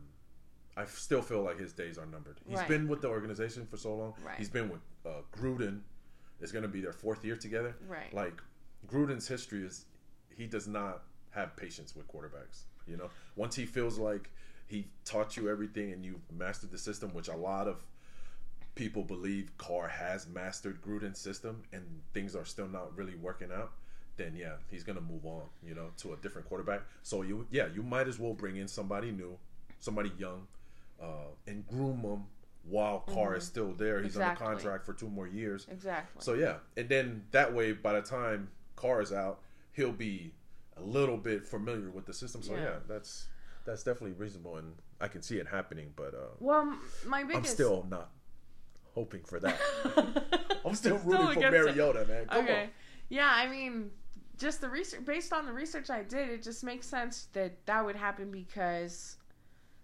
I 0.76 0.85
still 0.85 1.23
feel 1.23 1.42
like 1.42 1.59
his 1.59 1.73
days 1.73 1.99
are 1.99 2.07
numbered. 2.07 2.38
He's 2.47 2.59
Right. 2.59 2.68
been 2.68 2.87
with 2.88 3.00
the 3.02 3.09
organization 3.09 3.66
for 3.66 3.76
so 3.76 3.95
long. 3.97 4.14
Right. 4.25 4.38
He's 4.38 4.49
been 4.49 4.68
with 4.68 4.80
uh, 5.04 5.23
Gruden. 5.33 5.80
It's 6.40 6.52
going 6.52 6.62
to 6.62 6.68
be 6.68 6.80
their 6.80 6.92
fourth 6.92 7.25
year 7.25 7.35
together. 7.37 7.75
Right. 7.88 8.14
Like 8.14 8.40
Gruden's 8.87 9.26
history 9.26 9.64
is, 9.64 9.87
he 10.37 10.47
does 10.47 10.68
not 10.68 11.02
have 11.30 11.57
patience 11.57 11.97
with 11.97 12.07
quarterbacks. 12.07 12.62
You 12.87 12.97
know, 12.97 13.11
once 13.35 13.57
he 13.57 13.66
feels 13.66 13.99
like 13.99 14.30
he 14.68 14.87
taught 15.04 15.37
you 15.37 15.50
everything 15.50 15.92
and 15.92 16.04
you've 16.04 16.21
mastered 16.33 16.71
the 16.71 16.78
system, 16.78 17.12
which 17.12 17.26
a 17.26 17.35
lot 17.37 17.66
of 17.66 17.85
people 18.79 19.03
believe 19.03 19.51
Carr 19.59 19.89
has 19.89 20.29
mastered 20.29 20.81
Gruden's 20.81 21.19
system, 21.19 21.63
and 21.73 21.83
things 22.15 22.37
are 22.37 22.45
still 22.45 22.69
not 22.69 22.97
really 22.97 23.17
working 23.17 23.51
out. 23.53 23.73
Then 24.17 24.35
yeah, 24.37 24.55
he's 24.71 24.85
gonna 24.85 25.01
move 25.01 25.27
on, 25.27 25.43
you 25.67 25.75
know, 25.75 25.89
to 25.99 26.13
a 26.15 26.17
different 26.17 26.49
quarterback. 26.49 26.83
So 27.03 27.23
you 27.23 27.47
yeah, 27.51 27.67
you 27.75 27.83
might 27.83 28.07
as 28.09 28.19
well 28.19 28.35
bring 28.35 28.57
in 28.57 28.69
somebody 28.69 29.11
new, 29.11 29.37
somebody 29.81 30.13
young, 30.17 30.47
uh, 31.03 31.31
and 31.47 31.67
groom 31.67 32.03
them 32.03 32.25
while 32.65 33.01
Carr 33.01 33.35
is 33.37 33.45
still 33.45 33.73
there. 33.73 34.01
He's 34.03 34.13
Mm-hmm. 34.13 34.21
Exactly. 34.23 34.47
under 34.47 34.57
contract 34.61 34.87
for 34.87 34.93
two 34.93 35.09
more 35.09 35.27
years. 35.27 35.67
Exactly. 35.71 36.23
So 36.23 36.35
yeah, 36.35 36.57
and 36.77 36.89
then 36.89 37.25
that 37.33 37.53
way, 37.53 37.73
by 37.73 37.93
the 37.95 38.03
time 38.03 38.49
Carr 38.77 39.01
is 39.03 39.13
out, 39.13 39.41
he'll 39.73 39.93
be 39.93 40.33
a 40.77 40.83
little 40.83 41.17
bit 41.17 41.45
familiar 41.47 41.91
with 41.91 42.07
the 42.07 42.15
system. 42.15 42.43
So 42.43 42.55
yeah, 42.55 42.63
Yeah. 42.63 42.77
that's 42.89 43.27
that's 43.65 43.83
definitely 43.83 44.13
reasonable, 44.13 44.57
and 44.57 44.75
I 45.01 45.09
can 45.09 45.23
see 45.23 45.37
it 45.39 45.47
happening. 45.49 45.93
But 45.97 46.15
uh, 46.15 46.35
well, 46.41 46.77
my 47.07 47.21
I'm 47.35 47.45
still 47.45 47.87
not 47.91 48.11
hoping 48.99 49.23
for 49.23 49.38
that. 49.38 49.61
I'm 50.64 50.75
still 50.75 50.99
Still 50.99 51.19
rooting 51.19 51.40
for 51.40 51.47
it. 51.47 51.52
Mariota, 51.52 52.05
man. 52.07 52.26
Come 52.26 52.45
okay. 52.45 52.62
on. 52.62 52.69
Yeah, 53.09 53.31
I 53.33 53.47
mean, 53.49 53.90
just 54.37 54.61
the 54.61 54.69
research 54.69 55.05
based 55.05 55.33
on 55.33 55.47
the 55.47 55.52
research 55.52 55.88
I 55.88 56.02
did, 56.02 56.31
it 56.31 56.43
just 56.43 56.64
makes 56.64 56.87
sense 56.88 57.28
that 57.33 57.64
that 57.67 57.85
would 57.85 57.95
happen 57.97 58.31
because 58.33 59.17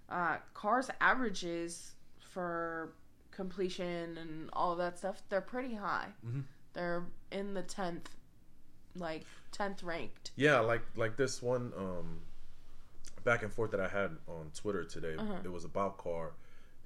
uh, 0.09 0.39
Carr's 0.53 0.91
averages 1.01 1.93
for 2.33 2.93
completion 3.31 4.19
and 4.19 4.51
all 4.53 4.73
of 4.73 4.79
that 4.79 4.99
stuff 4.99 5.23
they're 5.29 5.41
pretty 5.41 5.75
high. 5.75 6.09
Mhm. 6.27 6.43
They're 6.73 7.05
in 7.31 7.55
the 7.55 7.63
tenth, 7.63 8.11
like 8.97 9.25
tenth 9.53 9.83
ranked. 9.85 10.33
Yeah, 10.35 10.59
like 10.59 10.83
like 10.97 11.17
this 11.17 11.41
one 11.41 11.73
um, 11.79 12.21
back 13.25 13.45
and 13.45 13.53
forth 13.53 13.71
that 13.71 13.81
I 13.81 13.89
had 13.89 14.11
on 14.27 14.51
Twitter 14.55 14.83
today. 14.85 15.15
Uh-huh. 15.17 15.35
It 15.45 15.53
was 15.53 15.65
about 15.65 15.99
Carr, 15.99 16.33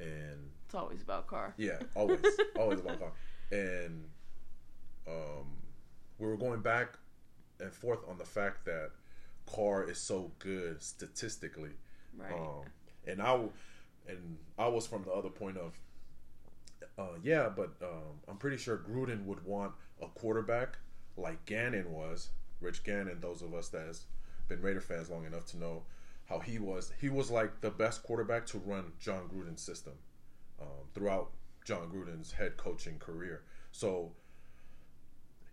and 0.00 0.50
It's 0.67 0.75
always 0.75 1.02
about 1.02 1.26
Carr. 1.26 1.55
Yeah, 1.57 1.78
always, 1.95 2.21
always 2.57 2.81
about 2.81 2.99
Carr. 2.99 3.12
And 3.50 4.05
um, 5.07 5.47
we 6.19 6.26
were 6.26 6.37
going 6.37 6.61
back 6.61 6.99
and 7.61 7.73
forth 7.73 8.00
on 8.09 8.19
the 8.19 8.25
fact 8.25 8.64
that 8.67 8.90
Carr 9.47 9.88
is 9.88 9.99
so 9.99 10.31
good 10.38 10.83
statistically. 10.83 11.71
Right. 12.17 12.33
Um, 12.33 12.64
and 13.07 13.23
I 13.23 13.38
and 14.09 14.38
I 14.59 14.69
was 14.69 14.87
from 14.87 15.05
the 15.05 15.12
other 15.12 15.28
point 15.28 15.57
of, 15.59 15.78
uh, 16.99 17.17
yeah, 17.23 17.49
but 17.55 17.73
um, 17.83 18.21
I'm 18.28 18.37
pretty 18.37 18.57
sure 18.57 18.78
Gruden 18.78 19.25
would 19.26 19.45
want 19.45 19.73
a 20.02 20.07
quarterback 20.07 20.78
like 21.17 21.45
Gannon 21.45 21.93
was. 21.93 22.31
Rich 22.61 22.85
Gannon, 22.85 23.21
those 23.21 23.43
of 23.43 23.55
us 23.55 23.69
that 23.69 23.87
has 23.87 24.05
been 24.49 24.61
Raider 24.62 24.81
fans 24.81 25.11
long 25.11 25.26
enough 25.26 25.47
to 25.47 25.59
know 25.59 25.83
how 26.28 26.38
he 26.40 26.58
was. 26.58 26.92
He 27.00 27.08
was 27.08 27.30
like 27.30 27.61
the 27.61 27.70
best 27.70 28.02
quarterback 28.02 28.47
to 28.47 28.58
run 28.58 28.92
Jon 29.00 29.28
Gruden's 29.28 29.62
system 29.62 29.94
um, 30.61 30.87
throughout 30.94 31.30
Jon 31.64 31.88
Gruden's 31.88 32.32
head 32.32 32.56
coaching 32.56 32.99
career. 32.99 33.42
So 33.73 34.12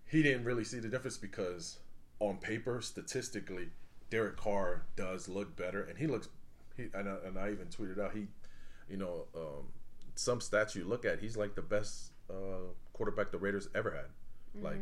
he 0.06 0.22
didn't 0.22 0.44
really 0.44 0.64
see 0.64 0.80
the 0.80 0.90
difference 0.90 1.18
because 1.18 1.80
on 2.20 2.38
paper, 2.38 2.82
statistically, 2.82 3.70
Derek 4.10 4.38
Carr 4.38 4.84
does 4.96 5.28
look 5.28 5.56
better, 5.56 5.84
and 5.84 5.98
he 5.98 6.08
looks. 6.08 6.30
He 6.78 6.88
and 6.94 7.10
I, 7.10 7.16
and 7.26 7.40
I 7.40 7.52
even 7.52 7.68
tweeted 7.68 8.00
out 8.00 8.14
he, 8.14 8.28
you 8.90 8.98
know, 8.98 9.26
um, 9.36 9.68
some 10.16 10.40
stats 10.40 10.76
you 10.76 10.86
look 10.86 11.06
at, 11.06 11.20
he's 11.20 11.38
like 11.38 11.56
the 11.56 11.62
best 11.62 12.12
uh, 12.30 12.68
quarterback 12.94 13.32
the 13.32 13.38
Raiders 13.38 13.68
ever 13.76 13.92
had, 13.92 14.62
like 14.62 14.80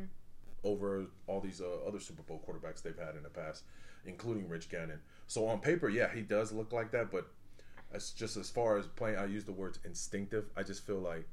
over 0.64 1.06
all 1.28 1.40
these 1.40 1.62
uh, 1.62 1.88
other 1.88 2.00
Super 2.00 2.24
Bowl 2.24 2.44
quarterbacks 2.48 2.82
they've 2.82 2.98
had 2.98 3.16
in 3.16 3.24
the 3.24 3.30
past, 3.30 3.64
including 4.06 4.48
Rich 4.50 4.70
Gannon. 4.70 5.00
So 5.28 5.48
on 5.48 5.60
paper, 5.60 5.90
yeah, 5.90 6.14
he 6.14 6.22
does 6.22 6.52
look 6.52 6.72
like 6.74 6.92
that, 6.92 7.12
but 7.12 7.28
as 7.92 8.12
just 8.12 8.38
as 8.38 8.50
far 8.50 8.78
as 8.78 8.88
playing, 8.88 9.18
I 9.18 9.26
use 9.26 9.44
the 9.46 9.52
words 9.52 9.80
instinctive. 9.86 10.46
I 10.56 10.64
just 10.64 10.86
feel 10.86 11.00
like 11.00 11.28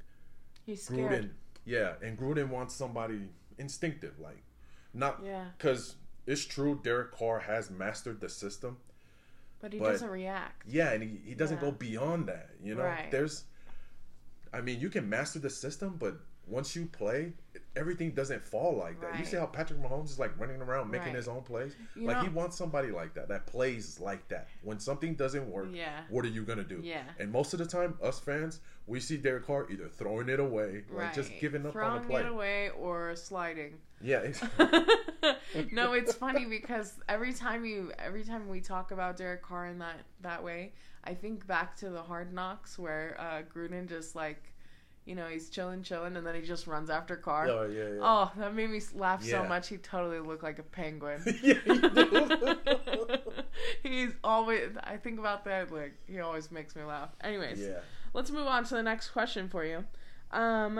He's 0.65 0.83
scared. 0.83 1.11
Gruden, 1.25 1.29
yeah, 1.65 1.93
and 2.01 2.17
Gruden 2.17 2.49
wants 2.49 2.75
somebody 2.75 3.29
instinctive, 3.57 4.19
like 4.19 4.43
not 4.93 5.21
Yeah. 5.23 5.49
because 5.57 5.95
it's 6.25 6.45
true. 6.45 6.79
Derek 6.83 7.11
Carr 7.11 7.39
has 7.39 7.69
mastered 7.71 8.19
the 8.21 8.29
system, 8.29 8.77
But 9.59 9.73
he 9.73 9.79
but- 9.79 9.91
doesn't 9.91 10.09
react. 10.09 10.63
yeah, 10.67 10.91
and 10.91 11.01
he, 11.03 11.19
he 11.25 11.35
doesn't 11.35 11.57
Yeah. 11.57 11.61
go 11.61 11.71
beyond 11.71 12.27
that. 12.27 12.51
You 12.63 12.75
know, 12.75 12.83
Right. 12.83 13.09
there's, 13.11 13.45
I 14.53 14.61
mean, 14.61 14.79
you 14.79 14.89
can 14.89 15.09
master 15.09 15.39
the 15.39 15.49
system, 15.49 15.97
but 15.97 16.15
once 16.47 16.75
you 16.75 16.85
play, 16.85 17.33
everything 17.75 18.11
doesn't 18.11 18.45
fall 18.45 18.75
like 18.75 18.99
that. 19.01 19.17
You 19.17 19.25
see 19.25 19.37
how 19.37 19.45
Patrick 19.45 19.81
Mahomes 19.81 20.05
is 20.09 20.19
like 20.19 20.37
running 20.39 20.61
around 20.61 20.91
making 20.91 21.07
Right. 21.07 21.15
his 21.15 21.27
own 21.27 21.41
plays. 21.43 21.75
You 21.95 22.07
like 22.07 22.17
know- 22.17 22.23
he 22.23 22.29
wants 22.29 22.57
somebody 22.57 22.91
like 22.91 23.13
that 23.13 23.29
that 23.29 23.45
plays 23.47 23.99
like 23.99 24.27
that. 24.27 24.47
When 24.61 24.79
something 24.79 25.15
doesn't 25.15 25.49
work, 25.49 25.69
Yeah. 25.71 26.01
what 26.09 26.25
are 26.25 26.29
you 26.29 26.43
gonna 26.43 26.63
do? 26.65 26.81
Yeah. 26.83 27.03
And 27.19 27.31
most 27.31 27.53
of 27.53 27.59
the 27.59 27.65
time, 27.65 27.97
us 28.03 28.19
fans, 28.19 28.59
we 28.87 28.99
see 28.99 29.15
Derek 29.17 29.45
Carr 29.45 29.67
either 29.71 29.87
throwing 29.87 30.27
it 30.27 30.39
away, 30.39 30.83
like 30.91 31.13
just 31.13 31.31
giving 31.39 31.65
up 31.65 31.71
Throwing 31.73 31.93
on 31.93 32.01
the 32.01 32.07
play. 32.07 32.21
it 32.21 32.27
away 32.27 32.69
or 32.71 33.15
sliding. 33.15 33.79
Yeah. 34.01 34.31
It's, 35.53 35.71
no, 35.71 35.93
it's 35.93 36.13
funny 36.13 36.45
because 36.45 36.93
every 37.07 37.33
time 37.33 37.63
you 37.65 37.91
every 37.99 38.23
time 38.23 38.49
we 38.49 38.59
talk 38.61 38.91
about 38.91 39.17
Derek 39.17 39.41
Carr 39.43 39.67
in 39.67 39.79
that 39.79 39.97
that 40.21 40.43
way, 40.43 40.73
I 41.03 41.13
think 41.13 41.45
back 41.45 41.75
to 41.77 41.89
the 41.89 42.01
Hard 42.01 42.33
Knocks 42.33 42.79
where 42.79 43.15
uh, 43.19 43.41
Gruden 43.53 43.87
just 43.87 44.15
like, 44.15 44.41
you 45.05 45.15
know, 45.15 45.27
he's 45.27 45.49
chilling, 45.49 45.81
chilling, 45.81 46.15
and 46.15 46.25
then 46.25 46.35
he 46.35 46.41
just 46.41 46.67
runs 46.67 46.89
after 46.89 47.15
Carr. 47.15 47.49
oh 47.49 47.63
yeah, 47.63 47.95
yeah. 47.95 47.99
Oh, 48.01 48.31
that 48.37 48.53
made 48.53 48.69
me 48.69 48.81
laugh 48.93 49.23
so 49.23 49.43
much. 49.43 49.67
He 49.67 49.77
totally 49.77 50.19
looked 50.19 50.43
like 50.43 50.59
a 50.59 50.63
penguin. 50.63 51.23
yeah. 51.41 51.55
He's 53.83 54.11
always. 54.23 54.69
I 54.83 54.97
think 54.97 55.19
about 55.19 55.45
that. 55.45 55.71
Like 55.71 55.93
he 56.07 56.19
always 56.19 56.51
makes 56.51 56.75
me 56.75 56.83
laugh. 56.83 57.09
Anyways, 57.21 57.59
yeah. 57.59 57.79
let's 58.13 58.29
move 58.29 58.47
on 58.47 58.63
to 58.65 58.75
the 58.75 58.83
next 58.83 59.09
question 59.09 59.49
for 59.49 59.65
you. 59.65 59.85
Um, 60.31 60.79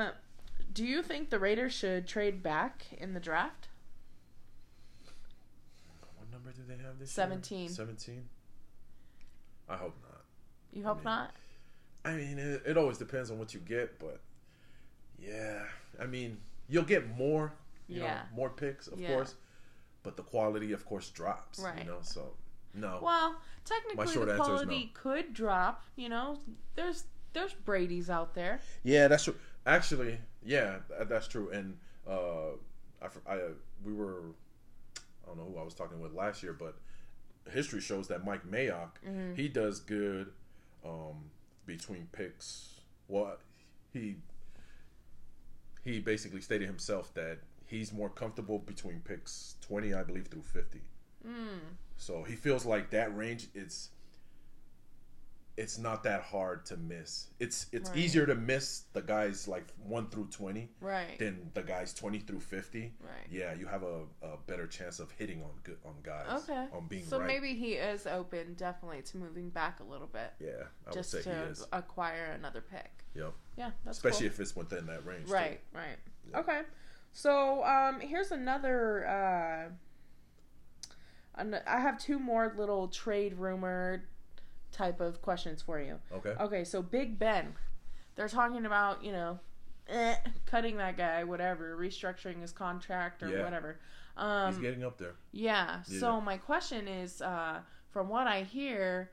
do 0.71 0.85
you 0.85 1.01
think 1.01 1.29
the 1.29 1.39
Raiders 1.39 1.73
should 1.73 2.07
trade 2.07 2.43
back 2.43 2.85
in 2.97 3.13
the 3.13 3.19
draft? 3.19 3.69
What 6.17 6.31
number 6.31 6.51
do 6.51 6.61
they 6.67 6.81
have 6.81 6.99
this 6.99 7.11
17. 7.11 7.59
year? 7.59 7.69
Seventeen. 7.69 8.05
Seventeen. 8.05 8.29
I 9.67 9.77
hope 9.77 9.97
not. 10.03 10.21
You 10.73 10.83
hope 10.83 10.97
mean, 10.97 11.05
not. 11.05 11.31
I 12.03 12.13
mean, 12.13 12.39
it, 12.39 12.63
it 12.65 12.77
always 12.77 12.97
depends 12.97 13.29
on 13.31 13.37
what 13.39 13.53
you 13.53 13.59
get, 13.59 13.99
but 13.99 14.19
yeah, 15.19 15.63
I 15.99 16.05
mean, 16.05 16.37
you'll 16.67 16.83
get 16.83 17.15
more, 17.17 17.53
you 17.87 17.99
know, 17.99 18.05
more 18.35 18.49
picks, 18.49 18.87
of 18.87 18.99
Yeah. 18.99 19.13
course, 19.13 19.35
but 20.03 20.17
the 20.17 20.23
quality, 20.23 20.71
of 20.71 20.85
course, 20.85 21.09
drops. 21.09 21.59
Right. 21.59 21.79
You 21.79 21.85
know, 21.85 21.97
so 22.01 22.33
no. 22.73 22.99
Well, 23.03 23.35
technically, 23.65 24.25
the 24.25 24.35
quality 24.35 24.91
could 24.93 25.33
drop. 25.33 25.83
You 25.95 26.09
know, 26.09 26.39
there's 26.75 27.03
there's 27.33 27.53
Brady's 27.53 28.09
out 28.09 28.33
there. 28.33 28.59
Yeah, 28.83 29.07
that's 29.07 29.25
true. 29.25 29.35
Actually, 29.65 30.17
yeah, 30.43 30.77
that's 31.07 31.27
true. 31.27 31.49
And 31.51 31.77
uh, 32.09 32.53
I, 33.27 33.33
uh, 33.35 33.39
we 33.85 33.93
were, 33.93 34.21
I 35.23 35.27
don't 35.27 35.37
know 35.37 35.45
who 35.53 35.59
I 35.59 35.63
was 35.63 35.73
talking 35.75 36.01
with 36.01 36.13
last 36.13 36.41
year, 36.41 36.51
but 36.53 36.75
history 37.51 37.79
shows 37.79 38.07
that 38.07 38.25
Mike 38.25 38.45
Mayock, 38.49 38.89
Mm-hmm. 39.07 39.35
he 39.35 39.47
does 39.47 39.79
good 39.79 40.31
um, 40.83 41.29
between 41.65 42.07
picks. 42.11 42.81
Well, 43.07 43.37
he 43.93 44.15
he 45.83 45.99
basically 45.99 46.41
stated 46.41 46.67
himself 46.67 47.13
that 47.15 47.39
he's 47.65 47.91
more 47.91 48.09
comfortable 48.09 48.59
between 48.59 48.99
picks 49.01 49.55
twenty, 49.61 49.93
I 49.93 50.03
believe, 50.03 50.27
through 50.27 50.43
fifty. 50.43 50.81
Mm, 51.27 51.75
So 51.97 52.23
he 52.23 52.35
feels 52.35 52.65
like 52.65 52.89
that 52.91 53.15
range 53.15 53.47
it's 53.53 53.89
it's 55.61 55.77
not 55.77 56.01
that 56.03 56.21
hard 56.23 56.65
to 56.65 56.75
miss. 56.77 57.27
It's 57.39 57.67
it's 57.71 57.89
Right. 57.91 57.99
easier 57.99 58.25
to 58.25 58.33
miss 58.35 58.85
the 58.93 59.01
guys 59.01 59.47
like 59.47 59.65
1 59.83 60.09
through 60.09 60.27
20 60.27 60.69
right. 60.81 61.19
than 61.19 61.51
the 61.53 61.61
guys 61.61 61.93
20 61.93 62.19
through 62.19 62.39
50. 62.39 62.93
right. 62.99 63.27
Yeah, 63.29 63.53
you 63.53 63.67
have 63.67 63.83
a, 63.83 64.01
a 64.23 64.37
better 64.47 64.65
chance 64.65 64.99
of 64.99 65.11
hitting 65.11 65.43
on 65.43 65.51
good 65.63 65.77
on 65.85 65.95
guys 66.03 66.43
Okay. 66.49 66.65
on 66.73 66.87
being 66.87 67.05
So 67.05 67.19
right. 67.19 67.27
maybe 67.27 67.53
he 67.53 67.73
is 67.73 68.07
open, 68.07 68.55
definitely, 68.55 69.03
to 69.03 69.17
moving 69.17 69.49
back 69.49 69.79
a 69.79 69.83
little 69.83 70.07
bit, 70.07 70.33
yeah, 70.39 70.63
I 70.87 70.91
just 70.91 71.13
would 71.13 71.23
say 71.23 71.31
to 71.31 71.37
he 71.37 71.43
is. 71.51 71.67
acquire 71.71 72.25
another 72.37 72.61
pick. 72.61 72.91
Yep. 73.13 73.33
Yeah, 73.57 73.71
that's 73.85 73.97
Especially 73.97 74.27
cool. 74.29 74.33
if 74.33 74.39
it's 74.39 74.55
within 74.55 74.85
that 74.87 75.05
range. 75.05 75.27
too. 75.27 75.33
Right, 75.33 75.61
right. 75.73 75.97
Yeah. 76.29 76.39
Okay. 76.39 76.61
So, 77.13 77.63
um, 77.65 77.99
here's 77.99 78.31
another. 78.31 79.05
Uh, 79.07 79.69
an- 81.35 81.61
I 81.67 81.79
have 81.79 81.97
two 81.99 82.19
more 82.19 82.53
little 82.57 82.87
trade 82.87 83.33
rumor 83.37 84.05
type 84.71 84.99
of 85.01 85.21
questions 85.21 85.61
for 85.61 85.79
you. 85.79 85.99
Okay. 86.13 86.33
Okay, 86.39 86.63
so 86.63 86.81
Big 86.81 87.17
Ben, 87.19 87.53
they're 88.15 88.27
talking 88.29 88.65
about 88.65 89.03
you 89.03 89.11
know, 89.11 89.39
eh, 89.87 90.15
cutting 90.45 90.77
that 90.77 90.97
guy, 90.97 91.23
whatever, 91.23 91.75
restructuring 91.77 92.41
his 92.41 92.51
contract 92.51 93.23
or 93.23 93.29
Yeah. 93.29 93.43
whatever. 93.43 93.79
He's 94.15 94.23
Um, 94.23 94.61
getting 94.61 94.83
up 94.83 94.97
there. 94.97 95.15
yeah. 95.31 95.81
Yeah. 95.87 95.99
So 95.99 96.21
my 96.21 96.37
question 96.37 96.87
is, 96.87 97.21
uh, 97.21 97.61
from 97.89 98.09
what 98.09 98.27
I 98.27 98.43
hear, 98.43 99.09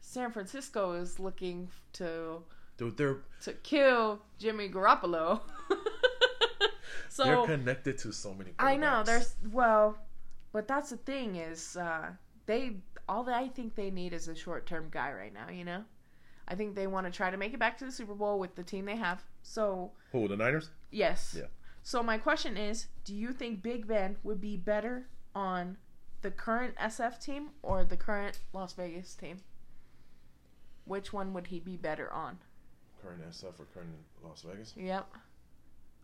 San 0.00 0.30
Francisco 0.32 0.92
is 0.92 1.18
looking 1.20 1.70
to 1.94 2.42
Dude, 2.76 2.96
they're 2.96 3.18
to 3.42 3.52
kill 3.52 4.22
Jimmy 4.38 4.68
Garoppolo. 4.70 5.40
so 7.08 7.24
they're 7.24 7.44
connected 7.44 7.98
to 7.98 8.12
so 8.12 8.32
many 8.34 8.52
I 8.58 8.76
know 8.76 9.02
there's 9.04 9.34
well, 9.52 9.98
but 10.52 10.66
that's 10.68 10.90
the 10.90 10.96
thing 10.96 11.36
is 11.36 11.76
uh, 11.76 12.10
they 12.50 12.76
all 13.08 13.22
that 13.24 13.34
I 13.34 13.48
think 13.48 13.74
they 13.76 13.90
need 13.90 14.12
is 14.12 14.26
a 14.28 14.34
short 14.34 14.66
term 14.66 14.88
guy 14.90 15.12
right 15.12 15.32
now. 15.32 15.48
You 15.48 15.64
know, 15.64 15.84
I 16.48 16.54
think 16.56 16.74
they 16.74 16.86
want 16.88 17.06
to 17.06 17.12
try 17.12 17.30
to 17.30 17.36
make 17.36 17.54
it 17.54 17.60
back 17.60 17.78
to 17.78 17.84
the 17.84 17.92
Super 17.92 18.14
Bowl 18.14 18.38
with 18.38 18.54
the 18.56 18.62
team 18.64 18.84
they 18.86 18.96
have. 18.96 19.22
So 19.42 19.92
Who, 20.12 20.26
the 20.28 20.36
Niners? 20.36 20.70
yes. 20.90 21.34
Yeah. 21.38 21.46
So 21.82 22.02
my 22.02 22.18
question 22.18 22.56
is, 22.56 22.86
do 23.04 23.14
you 23.14 23.32
think 23.32 23.62
Big 23.62 23.86
Ben 23.86 24.16
would 24.22 24.40
be 24.40 24.56
better 24.56 25.08
on 25.34 25.76
the 26.22 26.30
current 26.30 26.76
SF 26.76 27.18
team 27.24 27.50
or 27.62 27.84
the 27.84 27.96
current 27.96 28.40
Las 28.52 28.74
Vegas 28.74 29.14
team? 29.14 29.38
Which 30.84 31.12
one 31.12 31.32
would 31.32 31.46
he 31.46 31.60
be 31.60 31.76
better 31.76 32.12
on? 32.12 32.38
current 33.02 33.22
SF 33.30 33.58
or 33.58 33.64
current 33.72 33.88
Las 34.22 34.42
Vegas. 34.42 34.74
Yep. 34.76 35.06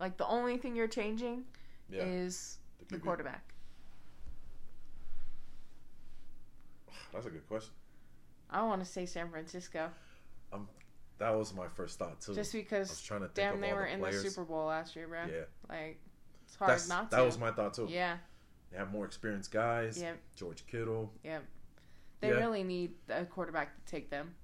Like 0.00 0.17
the 0.17 0.26
only 0.26 0.57
thing 0.57 0.75
you're 0.75 0.88
changing 0.88 1.45
Yeah, 1.91 2.05
is 2.05 2.59
the 2.88 2.97
QB. 2.97 3.03
quarterback. 3.03 3.53
That's 7.12 7.26
a 7.26 7.31
good 7.31 7.47
question. 7.49 7.73
I 8.50 8.62
want 8.62 8.85
to 8.85 8.91
say 8.91 9.07
San 9.07 9.29
Francisco 9.31 9.91
Um, 10.53 10.69
That 11.19 11.31
was 11.37 11.53
my 11.55 11.67
first 11.69 11.99
thought 11.99 12.21
too. 12.21 12.35
just 12.35 12.53
because 12.53 12.88
I 12.88 12.93
was 12.93 13.00
trying 13.03 13.21
to 13.21 13.26
think 13.29 13.35
damn 13.35 13.61
they 13.61 13.73
were 13.73 13.87
the 13.87 13.93
in 13.93 14.00
the 14.00 14.12
Super 14.12 14.45
Bowl 14.45 14.67
last 14.67 14.95
year, 14.97 15.09
bro. 15.09 15.25
Yeah, 15.26 15.45
Like 15.69 15.99
it's 16.45 16.55
hard 16.57 16.71
that's 16.73 16.88
not 16.88 17.11
to. 17.11 17.17
that 17.17 17.25
was 17.25 17.38
my 17.38 17.50
thought 17.50 17.75
too. 17.75 17.87
yeah. 17.91 18.19
They 18.71 18.79
have 18.79 18.91
more 18.93 19.05
experienced 19.05 19.50
guys. 19.53 20.00
Yep. 20.00 20.19
George 20.37 20.67
Kittle. 20.67 21.12
Yep. 21.25 21.45
They 22.21 22.29
Yeah. 22.29 22.35
really 22.35 22.62
need 22.65 22.95
a 23.09 23.25
quarterback 23.25 23.75
to 23.76 23.91
take 23.91 24.11
them. 24.11 24.35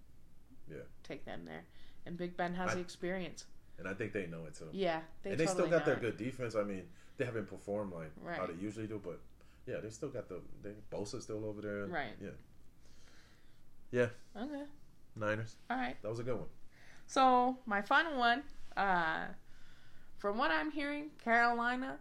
Yeah. 0.71 0.77
Take 1.03 1.25
them 1.25 1.45
there. 1.45 1.65
And 2.07 2.17
Big 2.17 2.37
Ben 2.37 2.55
has 2.55 2.71
I- 2.71 2.75
the 2.75 2.81
experience. 2.81 3.47
And 3.79 3.89
I 3.89 3.95
think 3.95 4.13
they 4.13 4.27
know 4.27 4.45
it 4.47 4.55
too. 4.55 4.69
Yeah. 4.73 5.01
They 5.23 5.31
and 5.33 5.41
they 5.41 5.47
totally 5.47 5.69
still 5.69 5.79
got 5.79 5.85
their 5.87 5.95
it. 5.97 6.01
good 6.01 6.17
defense. 6.17 6.55
I 6.55 6.63
mean, 6.63 6.89
they 7.17 7.25
haven't 7.25 7.47
performed 7.49 7.93
like 7.93 8.11
how 8.37 8.47
they 8.47 8.55
usually 8.55 8.87
do, 8.87 9.01
but 9.03 9.21
yeah, 9.66 9.76
they 9.83 9.90
still 9.90 10.09
got 10.09 10.28
the 10.28 10.40
they 10.62 10.71
Bosa's 10.90 11.25
still 11.25 11.45
over 11.45 11.61
there. 11.61 11.87
Right. 11.87 12.14
Yeah. 12.21 12.31
Yeah. 13.90 14.09
Okay. 14.42 14.64
Niners. 15.16 15.57
All 15.71 15.76
right. 15.76 15.97
That 16.02 16.09
was 16.09 16.19
a 16.19 16.23
good 16.23 16.37
one. 16.37 16.49
So 17.07 17.59
my 17.66 17.83
final 17.83 18.19
one, 18.19 18.42
uh, 18.76 19.26
from 20.19 20.38
what 20.38 20.50
I'm 20.50 20.71
hearing, 20.71 21.11
Carolina 21.23 21.99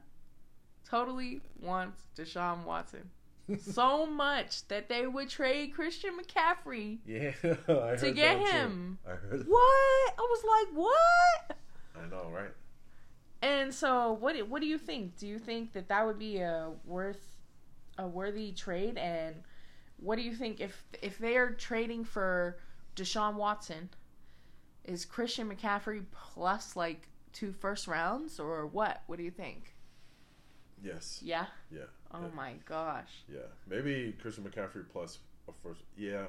totally 0.89 1.41
wants 1.61 2.03
Deshaun 2.17 2.63
Watson 2.65 3.09
so 3.59 4.05
much 4.05 4.67
that 4.69 4.87
they 4.89 5.07
would 5.07 5.29
trade 5.29 5.73
Christian 5.73 6.11
McCaffrey 6.17 6.99
Yeah. 7.05 7.31
I 7.43 7.71
heard 7.71 7.99
to 7.99 8.11
get 8.11 8.39
that, 8.39 8.45
too. 8.45 8.57
him. 8.57 8.97
I 9.05 9.11
heard. 9.11 9.45
What? 9.47 10.13
I 10.17 10.21
was 10.29 10.43
like, 10.45 10.77
what? 10.77 11.57
I 12.01 12.07
know, 12.09 12.29
right? 12.33 12.51
And 13.41 13.73
so, 13.73 14.13
what? 14.13 14.37
What 14.47 14.61
do 14.61 14.67
you 14.67 14.77
think? 14.77 15.17
Do 15.17 15.27
you 15.27 15.39
think 15.39 15.73
that 15.73 15.89
that 15.89 16.05
would 16.05 16.19
be 16.19 16.37
a 16.37 16.69
worth 16.85 17.30
a 18.01 18.08
worthy 18.08 18.51
trade? 18.51 18.98
And 18.98 19.36
what 19.98 20.17
do 20.17 20.24
you 20.24 20.36
think 20.36 20.60
if 20.60 20.84
if 21.01 21.17
they 21.17 21.38
are 21.38 21.51
trading 21.51 22.03
for 22.03 22.58
Deshaun 22.96 23.36
Watson? 23.36 23.89
Is 24.84 25.05
Christian 25.05 25.50
McCaffrey 25.50 26.03
plus 26.12 26.75
like 26.75 27.08
two 27.34 27.51
first 27.51 27.88
rounds 27.88 28.39
or 28.39 28.65
what? 28.65 29.03
What 29.08 29.17
do 29.17 29.24
you 29.24 29.31
think? 29.31 29.75
Yes. 30.84 31.20
Yeah. 31.24 31.46
Yeah. 31.70 31.81
Oh 32.13 32.22
yeah. 32.22 32.36
my 32.36 32.53
gosh. 32.65 33.24
Yeah, 33.31 33.39
maybe 33.67 34.15
Christian 34.22 34.43
McCaffrey 34.43 34.84
plus 34.91 35.20
a 35.48 35.51
first. 35.51 35.81
Yeah, 35.96 36.25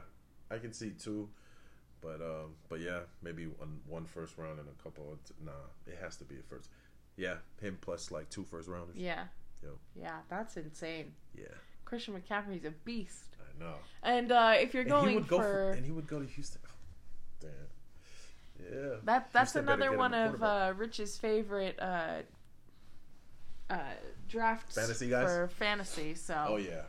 I 0.50 0.58
can 0.58 0.72
see 0.72 0.90
two, 0.90 1.28
but 2.00 2.20
um, 2.20 2.54
but 2.68 2.80
yeah, 2.80 3.00
maybe 3.22 3.46
one 3.46 3.80
one 3.88 4.04
first 4.04 4.38
round 4.38 4.58
and 4.58 4.68
a 4.68 4.82
couple. 4.82 5.12
Of 5.12 5.24
t- 5.24 5.34
nah, 5.44 5.52
it 5.86 5.98
has 6.00 6.16
to 6.18 6.24
be 6.24 6.36
a 6.36 6.42
first. 6.42 6.68
Yeah, 7.16 7.36
him 7.60 7.78
plus 7.80 8.10
like 8.10 8.30
two 8.30 8.44
first 8.44 8.68
rounders. 8.68 8.96
Yeah. 8.96 9.24
Yeah, 9.94 10.18
that's 10.28 10.56
insane. 10.56 11.12
Yeah, 11.36 11.44
Christian 11.84 12.14
McCaffrey's 12.14 12.64
a 12.64 12.70
beast. 12.84 13.36
I 13.40 13.62
know. 13.62 13.74
And 14.02 14.32
uh, 14.32 14.54
if 14.56 14.74
you're 14.74 14.82
And 14.82 14.90
going 14.90 15.08
he 15.10 15.14
would 15.16 15.28
go 15.28 15.38
for, 15.38 15.70
and 15.70 15.84
he 15.84 15.92
would 15.92 16.06
go 16.06 16.18
to 16.20 16.26
Houston. 16.26 16.60
Oh, 16.66 16.70
damn. 17.40 17.50
Yeah. 18.64 18.96
That 19.04 19.32
that's 19.32 19.52
Houston 19.52 19.68
another 19.68 19.96
one 19.96 20.14
of 20.14 20.42
uh, 20.42 20.72
Rich's 20.76 21.18
favorite 21.18 21.78
uh, 21.80 22.22
uh, 23.70 23.76
drafts 24.28 24.74
Fantasy 24.76 25.08
guys? 25.08 25.24
for 25.24 25.48
fantasy. 25.48 26.14
So 26.14 26.44
Oh 26.48 26.56
yeah. 26.56 26.82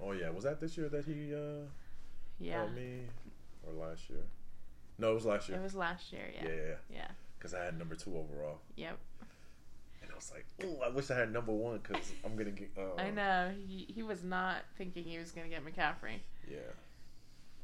Oh 0.00 0.12
yeah. 0.12 0.30
Was 0.30 0.44
that 0.44 0.60
this 0.60 0.76
year 0.78 0.88
that 0.88 1.04
he 1.04 1.34
uh 1.34 1.66
yeah, 2.38 2.66
me, 2.68 3.00
or 3.66 3.72
last 3.86 4.08
year? 4.08 4.22
No, 4.98 5.10
it 5.12 5.14
was 5.14 5.26
last 5.26 5.48
year. 5.48 5.58
it 5.58 5.62
was 5.62 5.74
last 5.74 6.10
year. 6.12 6.22
Yeah, 6.34 6.42
Yeah, 6.48 6.54
yeah, 6.54 6.62
yeah. 6.62 6.74
yeah, 6.96 7.08
Because 7.38 7.52
I 7.52 7.64
had 7.64 7.78
number 7.78 7.94
two 7.94 8.16
overall, 8.16 8.60
yep. 8.76 8.98
And 10.20 10.38
I 10.38 10.64
was 10.64 10.68
like, 10.70 10.80
"Oh, 10.82 10.84
I 10.84 10.88
wish 10.90 11.10
I 11.10 11.14
had 11.18 11.32
number 11.32 11.52
one 11.52 11.78
because 11.82 12.12
I'm 12.24 12.36
gonna 12.36 12.50
get." 12.50 12.70
Uh, 12.76 13.00
I 13.00 13.10
know 13.10 13.52
he 13.56 13.86
he 13.94 14.02
was 14.02 14.22
not 14.22 14.58
thinking 14.76 15.04
he 15.04 15.18
was 15.18 15.32
gonna 15.32 15.48
get 15.48 15.64
McCaffrey. 15.64 16.20
Yeah. 16.48 16.58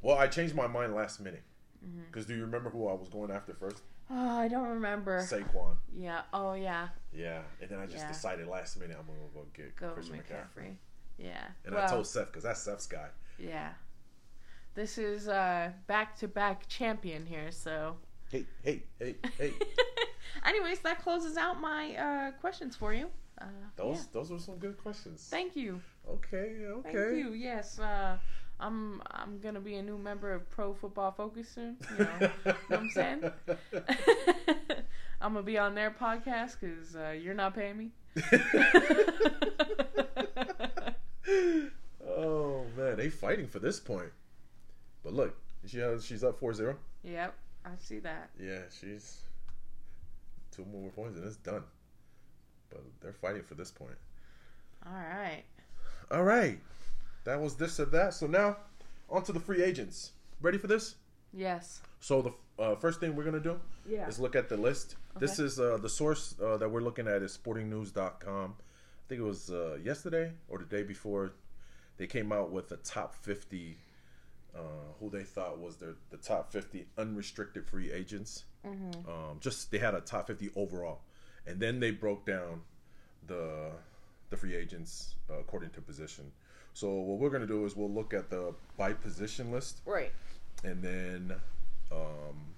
Well, 0.02 0.16
I 0.18 0.26
changed 0.26 0.54
my 0.54 0.66
mind 0.66 0.94
last 0.94 1.20
minute. 1.20 1.42
Because 2.10 2.26
do 2.26 2.34
you 2.34 2.42
remember 2.42 2.68
who 2.70 2.88
I 2.88 2.94
was 2.94 3.08
going 3.08 3.30
after 3.30 3.54
first? 3.54 3.80
Oh, 4.10 4.38
I 4.38 4.48
don't 4.48 4.68
remember. 4.68 5.20
Saquon. 5.20 5.76
Yeah. 5.94 6.22
Oh 6.32 6.54
yeah. 6.54 6.88
Yeah. 7.12 7.42
And 7.60 7.70
then 7.70 7.78
I 7.78 7.86
just 7.86 7.98
Yeah. 7.98 8.08
decided 8.08 8.48
last 8.48 8.78
minute 8.80 8.96
I'm 8.98 9.06
going 9.06 9.18
to 9.20 9.34
go 9.34 9.46
get 9.54 9.76
Go 9.76 9.90
Christian 9.90 10.16
McCaffrey. 10.16 10.62
McCaffrey. 10.62 10.76
Yeah. 11.18 11.44
And 11.64 11.76
I 11.76 11.86
told 11.88 12.06
Seth, 12.06 12.26
because 12.26 12.42
that's 12.42 12.60
Seth's 12.60 12.86
guy. 12.86 13.08
yeah. 13.38 13.72
This 14.74 14.98
is 14.98 15.28
uh 15.28 15.70
back 15.86 16.16
to 16.18 16.28
back 16.28 16.66
champion 16.68 17.24
here, 17.26 17.50
so. 17.52 17.96
Hey, 18.30 18.46
hey, 18.62 18.82
hey, 18.98 19.14
hey. 19.38 19.52
Anyways, 20.44 20.80
that 20.80 21.00
closes 21.02 21.36
out 21.36 21.60
my 21.60 21.96
uh, 21.96 22.30
questions 22.40 22.76
for 22.76 22.92
you. 22.92 23.08
Uh, 23.40 23.44
Those 23.76 23.96
yeah. 23.98 24.02
those 24.12 24.30
were 24.30 24.38
some 24.38 24.56
good 24.56 24.78
questions. 24.78 25.26
Thank 25.30 25.56
you. 25.56 25.80
Okay, 26.08 26.64
okay. 26.66 26.92
Thank 26.92 27.18
you. 27.18 27.32
Yes, 27.34 27.78
uh, 27.78 28.16
I'm 28.58 29.02
I'm 29.10 29.38
gonna 29.40 29.60
be 29.60 29.74
a 29.76 29.82
new 29.82 29.98
member 29.98 30.32
of 30.32 30.48
Pro 30.48 30.72
Football 30.72 31.12
Focus 31.12 31.48
soon. 31.50 31.76
You 31.98 32.04
know, 32.04 32.30
know 32.46 32.54
what 32.68 32.80
I'm 32.80 32.88
saying? 32.90 33.30
I'm 35.20 35.34
gonna 35.34 35.42
be 35.42 35.58
on 35.58 35.74
their 35.74 35.90
podcast 35.90 36.56
because 36.60 36.96
uh, 36.96 37.10
you're 37.10 37.34
not 37.34 37.54
paying 37.54 37.76
me. 37.76 37.90
oh 42.06 42.64
man, 42.76 42.96
they 42.96 43.10
fighting 43.10 43.46
for 43.46 43.58
this 43.58 43.78
point. 43.78 44.12
But 45.02 45.12
look, 45.12 45.36
she 45.66 45.78
has, 45.78 46.04
she's 46.04 46.24
up 46.24 46.40
4-0. 46.40 46.74
Yep, 47.04 47.34
I 47.64 47.70
see 47.78 47.98
that. 48.00 48.30
Yeah, 48.40 48.62
she's 48.80 49.18
two 50.56 50.64
more 50.72 50.90
points 50.90 51.16
and 51.16 51.26
it's 51.26 51.36
done. 51.36 51.62
But 52.70 52.82
they're 53.00 53.12
fighting 53.12 53.42
for 53.42 53.54
this 53.54 53.70
point. 53.70 53.96
All 54.86 54.92
right. 54.92 55.42
All 56.10 56.24
right. 56.24 56.58
That 57.24 57.40
was 57.40 57.56
this 57.56 57.78
or 57.80 57.84
that. 57.86 58.14
So 58.14 58.26
now, 58.26 58.56
on 59.10 59.22
to 59.24 59.32
the 59.32 59.40
free 59.40 59.62
agents. 59.62 60.12
Ready 60.40 60.58
for 60.58 60.66
this? 60.66 60.94
Yes. 61.32 61.80
So 62.00 62.22
the 62.22 62.62
uh, 62.62 62.76
first 62.76 63.00
thing 63.00 63.14
we're 63.14 63.24
gonna 63.24 63.40
do 63.40 63.60
Yeah. 63.88 64.06
is 64.08 64.18
look 64.18 64.36
at 64.36 64.48
the 64.48 64.56
list. 64.56 64.96
This 65.18 65.38
is 65.38 65.58
uh, 65.58 65.78
the 65.80 65.88
source 65.88 66.34
uh, 66.42 66.56
that 66.58 66.70
we're 66.70 66.82
looking 66.82 67.08
at 67.08 67.22
is 67.22 67.36
sportingnews.com. 67.36 68.54
I 68.58 69.08
think 69.08 69.20
it 69.20 69.24
was 69.24 69.50
uh, 69.50 69.78
yesterday 69.82 70.32
or 70.48 70.58
the 70.58 70.64
day 70.64 70.82
before. 70.82 71.32
They 71.96 72.06
came 72.06 72.32
out 72.32 72.50
with 72.50 72.68
the 72.68 72.76
top 72.76 73.14
50 73.14 73.76
uh, 74.56 74.60
who 75.00 75.10
they 75.10 75.22
thought 75.22 75.58
was 75.58 75.76
their 75.76 75.94
the 76.10 76.16
top 76.16 76.50
50 76.52 76.86
unrestricted 76.98 77.66
free 77.66 77.92
agents. 77.92 78.44
Mm-hmm. 78.66 79.08
Um, 79.08 79.38
just 79.40 79.70
they 79.70 79.78
had 79.78 79.94
a 79.94 80.00
top 80.00 80.26
50 80.28 80.50
overall, 80.56 81.00
and 81.46 81.60
then 81.60 81.78
they 81.80 81.90
broke 81.90 82.24
down 82.26 82.62
the 83.26 83.70
the 84.30 84.36
free 84.36 84.56
agents 84.56 85.14
uh, 85.30 85.34
according 85.34 85.70
to 85.70 85.80
position. 85.80 86.32
So 86.74 86.90
what 86.92 87.18
we're 87.18 87.30
gonna 87.30 87.46
do 87.46 87.64
is 87.64 87.76
we'll 87.76 87.90
look 87.92 88.12
at 88.14 88.30
the 88.30 88.54
by 88.76 88.92
position 88.92 89.50
list 89.52 89.80
Right. 89.86 90.12
and 90.64 90.82
then 90.82 91.34
um, 91.92 92.54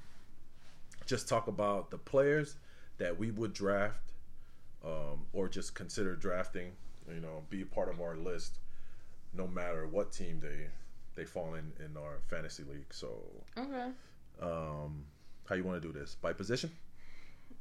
just 1.06 1.28
talk 1.28 1.46
about 1.46 1.90
the 1.90 1.98
players 1.98 2.56
that 2.98 3.18
we 3.18 3.30
would 3.30 3.52
draft 3.52 4.12
um, 4.84 5.26
or 5.32 5.48
just 5.48 5.74
consider 5.74 6.16
drafting. 6.16 6.72
You 7.12 7.20
know, 7.20 7.44
be 7.48 7.62
a 7.62 7.66
part 7.66 7.88
of 7.88 8.00
our 8.00 8.16
list, 8.16 8.58
no 9.32 9.46
matter 9.46 9.86
what 9.86 10.12
team 10.12 10.40
they 10.42 10.68
they 11.18 11.24
fall 11.24 11.54
in 11.54 11.72
in 11.84 11.96
our 11.96 12.20
fantasy 12.28 12.62
league. 12.64 12.92
So, 12.92 13.08
Okay. 13.56 13.88
um, 14.40 15.04
how 15.48 15.54
you 15.56 15.64
want 15.64 15.82
to 15.82 15.86
do 15.88 15.92
this 15.98 16.14
by 16.14 16.32
position? 16.32 16.70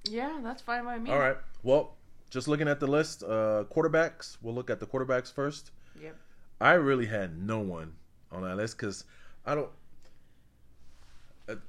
Yeah, 0.04 0.40
that's 0.44 0.62
fine 0.62 0.86
by 0.86 0.98
me. 1.00 1.10
All 1.12 1.20
right. 1.20 1.38
Well, 1.64 1.96
just 2.30 2.48
looking 2.48 2.68
at 2.68 2.80
the 2.80 2.88
list, 2.88 3.24
uh, 3.24 3.64
quarterbacks. 3.74 4.38
We'll 4.42 4.54
look 4.54 4.70
at 4.70 4.80
the 4.80 4.86
quarterbacks 4.86 5.34
first. 5.34 5.72
Yep. 6.02 6.16
I 6.62 6.74
really 6.74 7.06
had 7.08 7.38
no 7.38 7.60
one 7.60 7.96
on 8.32 8.44
that 8.44 8.56
list 8.58 8.78
because 8.78 9.04
I 9.46 9.56
don't. 9.56 9.70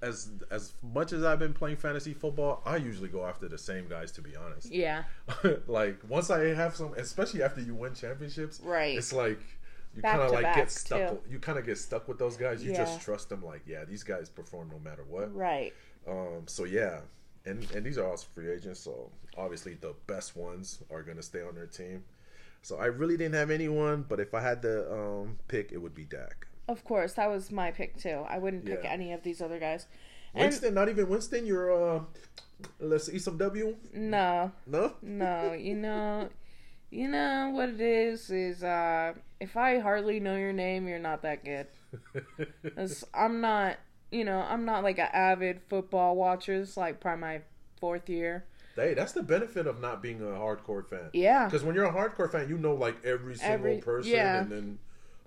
As 0.03 0.31
as 0.51 0.73
much 0.83 1.13
as 1.13 1.23
I've 1.23 1.39
been 1.39 1.55
playing 1.55 1.77
fantasy 1.77 2.13
football, 2.13 2.63
I 2.67 2.77
usually 2.79 3.09
go 3.09 3.25
after 3.25 3.47
the 3.49 3.59
same 3.59 3.89
guys. 3.89 4.11
To 4.13 4.21
be 4.23 4.35
honest, 4.35 4.73
Yeah. 4.73 5.05
like 5.69 6.01
once 6.09 6.31
I 6.31 6.47
have 6.47 6.75
some, 6.75 6.95
especially 6.95 7.45
after 7.45 7.61
you 7.61 7.75
win 7.77 7.95
championships, 7.95 8.59
Right. 8.61 8.99
it's 8.99 9.13
like 9.13 9.39
you 9.99 10.03
kind 10.11 10.23
of 10.23 10.31
like 10.33 10.43
back, 10.45 10.57
get 10.57 10.71
stuck. 10.71 11.11
too. 11.11 11.21
You 11.31 11.39
kind 11.39 11.59
of 11.59 11.67
get 11.67 11.79
stuck 11.79 12.09
with 12.09 12.19
those 12.19 12.37
guys. 12.37 12.63
You 12.65 12.73
Yeah. 12.73 12.79
just 12.79 13.01
trust 13.03 13.29
them. 13.29 13.45
Like, 13.45 13.63
yeah, 13.67 13.85
these 13.85 14.03
guys 14.03 14.29
perform 14.29 14.71
no 14.71 14.79
matter 14.79 15.05
what. 15.09 15.35
Right. 15.35 15.73
Um, 16.07 16.43
so 16.47 16.65
yeah, 16.65 17.01
and 17.45 17.69
and 17.73 17.85
these 17.85 17.99
are 17.99 18.09
also 18.09 18.27
free 18.35 18.51
agents. 18.51 18.81
So 18.81 19.11
obviously 19.37 19.75
the 19.75 19.95
best 20.07 20.37
ones 20.37 20.83
are 20.91 21.03
gonna 21.03 21.23
stay 21.23 21.43
on 21.43 21.55
their 21.55 21.67
team. 21.67 22.05
So 22.63 22.77
I 22.79 22.87
really 22.87 23.17
didn't 23.17 23.35
have 23.37 23.51
anyone, 23.51 24.05
but 24.09 24.19
if 24.21 24.35
I 24.35 24.41
had 24.41 24.63
to 24.63 24.93
um, 24.93 25.39
pick, 25.49 25.71
it 25.73 25.79
would 25.79 25.95
be 25.95 26.05
Dak. 26.05 26.47
Of 26.67 26.85
course, 26.85 27.15
that 27.15 27.29
was 27.31 27.51
my 27.51 27.71
pick 27.71 27.97
too. 27.97 28.25
I 28.29 28.39
wouldn't 28.39 28.65
pick 28.67 28.81
Yeah. 28.85 28.91
any 28.91 29.13
of 29.13 29.23
these 29.23 29.41
other 29.41 29.59
guys. 29.59 29.87
And 30.35 30.43
Winston, 30.45 30.75
not 30.75 30.89
even 30.89 31.09
Winston. 31.09 31.47
You're 31.47 31.73
uh, 31.97 32.01
let's 32.81 33.07
see 33.07 33.19
some 33.19 33.39
W. 33.39 33.77
no, 33.95 34.53
No, 34.67 34.93
no, 35.01 35.53
you 35.55 35.75
know, 35.77 36.29
you 36.91 37.09
know 37.09 37.51
what 37.55 37.71
it 37.71 37.81
is 37.81 38.31
is 38.31 38.63
uh, 38.65 39.15
if 39.41 39.57
I 39.57 39.79
hardly 39.79 40.21
know 40.21 40.37
your 40.37 40.53
name, 40.53 40.89
you're 40.89 40.99
not 40.99 41.23
that 41.23 41.45
good. 41.45 41.67
I'm 43.15 43.41
not, 43.41 43.77
you 44.11 44.25
know, 44.25 44.41
I'm 44.49 44.65
not 44.65 44.83
like 44.83 44.99
an 44.99 45.09
avid 45.13 45.61
football 45.69 46.17
watcher. 46.17 46.55
It's 46.55 46.77
like 46.77 47.01
probably 47.01 47.21
my 47.21 47.41
fourth 47.81 48.09
year. 48.09 48.45
Hey, 48.77 48.95
that's 48.95 49.13
the 49.13 49.23
benefit 49.23 49.67
of 49.67 49.81
not 49.81 50.03
being 50.03 50.21
a 50.21 50.27
hardcore 50.27 50.87
fan. 50.89 51.11
Yeah. 51.13 51.47
Because 51.47 51.65
when 51.65 51.75
you're 51.75 51.85
a 51.87 51.93
hardcore 51.93 52.31
fan, 52.31 52.49
you 52.49 52.59
know 52.59 52.75
like 52.75 53.05
every 53.05 53.35
single 53.35 53.55
Every- 53.55 53.79
person, 53.79 54.13
yeah. 54.13 54.41
and 54.43 54.51
then 54.53 54.79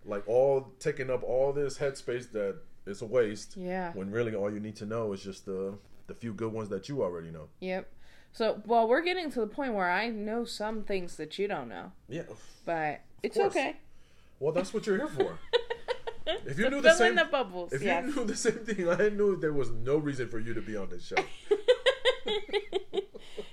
like 0.06 0.28
all 0.28 0.72
taking 0.80 1.10
up 1.10 1.22
all 1.24 1.52
this 1.54 1.78
headspace 1.78 2.32
that 2.32 2.56
it's 2.86 3.02
a 3.02 3.06
waste. 3.06 3.58
Yeah. 3.58 3.92
When 3.94 4.10
really 4.10 4.34
all 4.34 4.52
you 4.52 4.60
need 4.60 4.76
to 4.78 4.86
know 4.86 5.12
is 5.14 5.22
just 5.22 5.46
the 5.46 5.78
the 6.08 6.14
few 6.14 6.34
good 6.34 6.52
ones 6.52 6.70
that 6.70 6.90
you 6.90 7.04
already 7.04 7.30
know. 7.30 7.48
Yep. 7.60 7.88
So, 8.34 8.62
well, 8.66 8.88
we're 8.88 9.02
getting 9.02 9.30
to 9.32 9.42
the 9.42 9.48
point 9.48 9.74
where 9.74 9.92
I 9.92 10.08
know 10.08 10.46
some 10.46 10.84
things 10.84 11.18
that 11.18 11.38
you 11.38 11.50
don't 11.50 11.68
know, 11.68 11.92
Yeah. 12.08 12.24
but 12.66 13.02
it's 13.22 13.36
course. 13.36 13.52
okay. 13.52 13.76
Well, 14.42 14.52
that's 14.52 14.74
what 14.74 14.86
you're 14.88 14.98
here 14.98 15.08
for. 15.08 15.38
If 16.46 16.58
you 16.60 16.66
To 16.66 16.70
knew 16.70 16.82
the 16.82 16.94
same- 16.94 17.16
the 17.16 17.26
bubbles. 17.26 17.74
If 17.74 17.82
yes. 17.82 18.06
you 18.06 18.16
knew 18.16 18.26
the 18.26 18.36
same 18.36 18.60
thing, 18.66 18.88
I 18.88 19.10
knew 19.10 19.36
there 19.38 19.52
was 19.54 19.72
no 19.72 19.98
reason 19.98 20.30
for 20.30 20.40
you 20.40 20.54
to 20.54 20.62
be 20.62 20.78
on 20.78 20.90
this 20.90 21.04
show. 21.06 21.16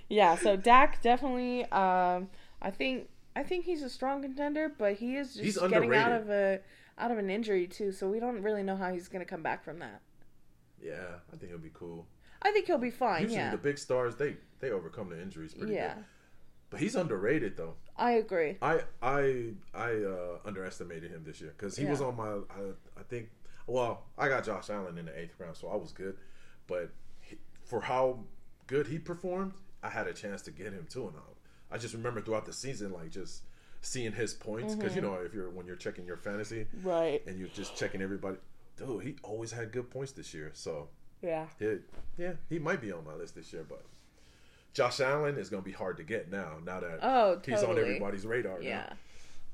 yeah, 0.08 0.36
so 0.36 0.56
Dak 0.56 1.02
definitely 1.02 1.64
um 1.66 2.28
I 2.60 2.70
think 2.70 3.08
I 3.36 3.42
think 3.42 3.64
he's 3.64 3.82
a 3.82 3.90
strong 3.90 4.22
contender, 4.22 4.70
but 4.76 4.94
he 4.94 5.16
is 5.16 5.34
just 5.34 5.44
He's 5.44 5.58
getting 5.58 5.94
out 5.94 6.12
of 6.12 6.30
a 6.30 6.60
out 6.98 7.10
of 7.10 7.18
an 7.18 7.30
injury 7.30 7.66
too, 7.66 7.92
so 7.92 8.08
we 8.08 8.20
don't 8.20 8.42
really 8.42 8.62
know 8.62 8.76
how 8.76 8.92
he's 8.92 9.08
going 9.08 9.24
to 9.24 9.28
come 9.28 9.42
back 9.42 9.64
from 9.64 9.78
that. 9.78 10.00
yeah, 10.82 11.16
I 11.32 11.36
think 11.36 11.50
he'll 11.50 11.58
be 11.58 11.70
cool. 11.72 12.06
I 12.42 12.50
think 12.52 12.66
he'll 12.66 12.78
be 12.78 12.90
fine, 12.90 13.22
Usually 13.22 13.40
yeah. 13.40 13.50
the 13.50 13.56
big 13.56 13.78
stars 13.78 14.16
they 14.16 14.36
they 14.60 14.70
overcome 14.70 15.08
the 15.08 15.20
injuries 15.20 15.54
pretty 15.54 15.74
Yeah. 15.74 15.94
good. 15.94 16.04
But 16.70 16.80
he's 16.80 16.94
underrated 16.96 17.56
though. 17.56 17.74
I 17.98 18.12
agree. 18.12 18.56
I 18.62 18.80
I 19.02 19.50
I 19.74 19.90
uh, 20.04 20.38
underestimated 20.44 21.10
him 21.10 21.24
this 21.26 21.40
year 21.40 21.52
because 21.56 21.76
he 21.76 21.84
was 21.84 22.00
on 22.00 22.16
my 22.16 22.28
I, 22.28 22.70
I 22.98 23.02
think 23.08 23.28
well 23.66 24.04
I 24.16 24.28
got 24.28 24.44
Josh 24.44 24.70
Allen 24.70 24.96
in 24.98 25.06
the 25.06 25.18
eighth 25.18 25.34
round 25.38 25.56
so 25.56 25.68
I 25.68 25.76
was 25.76 25.92
good, 25.92 26.16
but 26.66 26.90
he, 27.20 27.36
for 27.64 27.80
how 27.80 28.20
good 28.66 28.86
he 28.86 28.98
performed, 28.98 29.52
I 29.82 29.88
had 29.90 30.06
a 30.06 30.12
chance 30.12 30.42
to 30.42 30.50
get 30.50 30.72
him 30.72 30.86
too, 30.88 31.08
and 31.08 31.16
I, 31.16 31.74
I 31.74 31.78
just 31.78 31.94
remember 31.94 32.20
throughout 32.20 32.46
the 32.46 32.52
season 32.52 32.92
like 32.92 33.10
just 33.10 33.42
seeing 33.80 34.12
his 34.12 34.32
points 34.34 34.74
because 34.74 34.92
Mm-hmm. 34.92 35.04
you 35.04 35.10
know 35.10 35.14
if 35.24 35.34
you're 35.34 35.50
when 35.50 35.66
you're 35.66 35.76
checking 35.76 36.06
your 36.06 36.16
fantasy 36.16 36.66
Right. 36.82 37.22
and 37.26 37.38
you're 37.38 37.48
just 37.48 37.76
checking 37.76 38.00
everybody, 38.02 38.36
dude, 38.76 39.02
he 39.02 39.16
always 39.22 39.52
had 39.52 39.72
good 39.72 39.90
points 39.90 40.12
this 40.12 40.32
year, 40.34 40.50
so 40.54 40.88
Yeah. 41.22 41.46
yeah, 41.60 41.74
yeah, 42.16 42.32
he 42.48 42.58
might 42.60 42.80
be 42.80 42.92
on 42.92 43.04
my 43.04 43.14
list 43.14 43.34
this 43.34 43.52
year, 43.52 43.64
but. 43.68 43.82
Josh 44.74 45.00
Allen 45.00 45.36
is 45.38 45.48
going 45.50 45.62
to 45.62 45.66
be 45.66 45.72
hard 45.72 45.96
to 45.96 46.02
get 46.04 46.30
now. 46.30 46.52
Now 46.64 46.80
that 46.80 46.98
Oh, 47.02 47.40
he's 47.44 47.62
on 47.62 47.78
everybody's 47.78 48.24
radar. 48.26 48.58
now. 48.60 48.64
Yeah. 48.66 48.92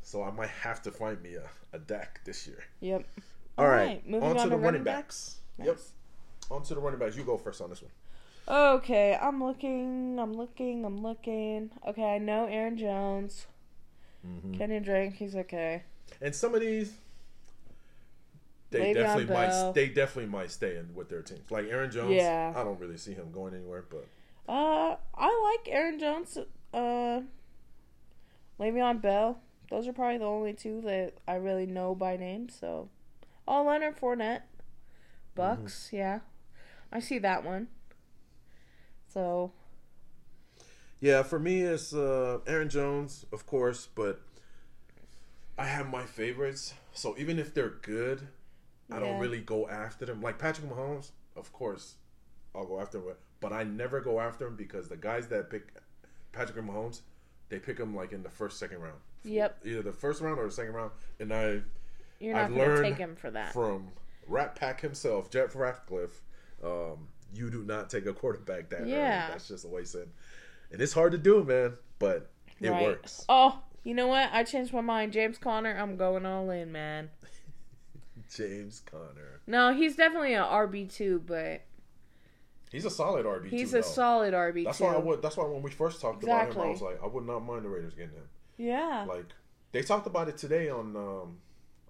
So 0.02 0.22
I 0.22 0.30
might 0.30 0.50
have 0.50 0.82
to 0.82 0.90
find 0.90 1.22
me 1.22 1.34
a, 1.34 1.48
a 1.72 1.78
Dak 1.78 2.20
this 2.24 2.46
year. 2.46 2.62
Yep. 2.80 3.06
All 3.56 3.66
right. 3.68 3.86
right, 3.86 4.06
moving 4.08 4.28
on, 4.30 4.36
on 4.36 4.44
to 4.44 4.50
the 4.50 4.56
running 4.56 4.82
backs. 4.82 5.36
Nice. 5.58 5.68
Yep. 5.68 5.78
On 6.50 6.62
to 6.64 6.74
the 6.74 6.80
running 6.80 6.98
backs. 6.98 7.16
You 7.16 7.22
go 7.24 7.38
first 7.38 7.60
on 7.62 7.70
this 7.70 7.80
one. 7.82 7.90
Okay, 8.46 9.16
I'm 9.18 9.42
looking, 9.42 10.18
I'm 10.18 10.34
looking, 10.34 10.84
I'm 10.84 11.00
looking. 11.02 11.70
Okay, 11.88 12.04
I 12.04 12.18
know 12.18 12.44
Aaron 12.46 12.76
Jones. 12.76 13.46
Mm-hmm. 14.26 14.54
Kenny 14.54 14.80
Drake, 14.80 15.14
he's 15.14 15.34
okay. 15.36 15.84
And 16.20 16.34
some 16.34 16.54
of 16.54 16.60
these, 16.60 16.92
they 18.70 18.80
Le'Veon 18.80 18.94
definitely 18.94 19.24
Bell. 19.26 19.66
might. 19.66 19.72
They 19.74 19.88
definitely 19.88 20.30
might 20.30 20.50
stay 20.50 20.76
in 20.76 20.94
with 20.94 21.08
their 21.08 21.22
teams. 21.22 21.50
Like 21.50 21.66
Aaron 21.70 21.90
Jones. 21.90 22.12
Yeah. 22.12 22.52
I 22.54 22.62
don't 22.64 22.78
really 22.78 22.96
see 22.98 23.14
him 23.14 23.30
going 23.32 23.54
anywhere. 23.54 23.84
But 23.88 24.06
Uh, 24.48 24.96
I 25.14 25.56
like 25.56 25.74
Aaron 25.74 25.98
Jones. 25.98 26.38
Uh, 26.72 27.20
Le'Veon 28.60 29.00
Bell. 29.00 29.40
Those 29.70 29.88
are 29.88 29.92
probably 29.92 30.18
the 30.18 30.24
only 30.24 30.52
two 30.52 30.80
that 30.82 31.14
I 31.26 31.34
really 31.36 31.66
know 31.66 31.94
by 31.94 32.16
name. 32.16 32.48
So, 32.48 32.88
oh, 33.48 33.64
Leonard 33.64 33.98
Fournette, 33.98 34.42
Bucks. 35.34 35.90
Yeah, 35.92 36.20
I 36.92 37.00
see 37.00 37.18
that 37.18 37.44
one. 37.44 37.68
So 39.08 39.52
yeah, 41.00 41.22
for 41.22 41.38
me 41.38 41.62
it's 41.62 41.94
uh, 41.94 42.38
Aaron 42.46 42.68
Jones, 42.68 43.26
of 43.32 43.46
course. 43.46 43.88
But 43.94 44.20
I 45.58 45.66
have 45.66 45.88
my 45.88 46.04
favorites. 46.04 46.74
So 46.92 47.14
even 47.18 47.38
if 47.38 47.54
they're 47.54 47.74
good, 47.82 48.26
I 48.90 48.98
don't 48.98 49.20
really 49.20 49.40
go 49.40 49.68
after 49.68 50.06
them. 50.06 50.20
Like 50.20 50.38
Patrick 50.38 50.68
Mahomes, 50.68 51.10
of 51.36 51.52
course, 51.52 51.94
I'll 52.54 52.66
go 52.66 52.80
after 52.80 52.98
him. 52.98 53.16
But 53.44 53.52
I 53.52 53.62
never 53.62 54.00
go 54.00 54.20
after 54.20 54.46
him 54.46 54.56
because 54.56 54.88
the 54.88 54.96
guys 54.96 55.28
that 55.28 55.50
pick 55.50 55.64
Patrick 56.32 56.64
Mahomes, 56.64 57.02
they 57.50 57.58
pick 57.58 57.76
him 57.78 57.94
like 57.94 58.12
in 58.12 58.22
the 58.22 58.30
first, 58.30 58.58
second 58.58 58.80
round. 58.80 58.96
Yep. 59.22 59.58
Either 59.66 59.82
the 59.82 59.92
first 59.92 60.22
round 60.22 60.38
or 60.38 60.46
the 60.46 60.50
second 60.50 60.72
round. 60.72 60.92
And 61.20 61.30
I 61.30 61.60
you're 62.20 62.32
not 62.34 62.44
I've 62.44 62.48
gonna 62.48 62.62
learned 62.62 62.84
take 62.86 62.96
him 62.96 63.14
for 63.16 63.30
that. 63.32 63.52
from 63.52 63.88
Rat 64.26 64.54
Pack 64.54 64.80
himself, 64.80 65.28
Jeff 65.28 65.54
Ratcliffe, 65.54 66.22
um, 66.64 67.06
you 67.34 67.50
do 67.50 67.62
not 67.64 67.90
take 67.90 68.06
a 68.06 68.14
quarterback 68.14 68.70
that 68.70 68.80
early. 68.80 68.92
Yeah. 68.92 69.28
That's 69.28 69.46
just 69.46 69.66
he 69.68 69.84
said. 69.84 70.08
And 70.72 70.80
it's 70.80 70.94
hard 70.94 71.12
to 71.12 71.18
do, 71.18 71.44
man, 71.44 71.74
but 71.98 72.30
it 72.62 72.70
Right. 72.70 72.82
works. 72.82 73.26
Oh, 73.28 73.60
you 73.82 73.92
know 73.92 74.06
what? 74.06 74.30
I 74.32 74.44
changed 74.44 74.72
my 74.72 74.80
mind. 74.80 75.12
James 75.12 75.36
Conner, 75.36 75.76
I'm 75.78 75.98
going 75.98 76.24
all 76.24 76.48
in, 76.48 76.72
man. 76.72 77.10
James 78.34 78.80
Conner. 78.90 79.42
No, 79.46 79.74
he's 79.74 79.96
definitely 79.96 80.32
an 80.32 80.44
RB 80.44 80.90
two, 80.90 81.22
but 81.26 81.60
He's 82.74 82.84
a 82.84 82.90
solid 82.90 83.24
RB. 83.24 83.48
he's 83.48 83.70
too, 83.70 83.78
a 83.78 83.82
though. 83.82 83.86
solid 83.88 84.34
RB 84.34 84.64
That's 84.64 84.78
two. 84.78 84.84
why 84.84 84.94
I 84.94 84.98
would. 84.98 85.22
That's 85.22 85.36
why 85.36 85.44
when 85.46 85.62
we 85.62 85.70
first 85.70 86.00
talked 86.00 86.22
about 86.24 86.42
him, 86.42 86.46
Exactly. 86.48 86.68
I 86.68 86.70
was 86.72 86.82
like, 86.82 87.02
I 87.02 87.06
would 87.06 87.24
not 87.26 87.40
mind 87.40 87.64
the 87.64 87.68
Raiders 87.68 87.94
getting 87.94 88.10
him. 88.14 88.28
Yeah, 88.56 89.04
Like 89.08 89.26
they 89.72 89.82
talked 89.82 90.06
about 90.06 90.28
it 90.28 90.36
today 90.36 90.68
on 90.68 90.94
um, 90.96 91.38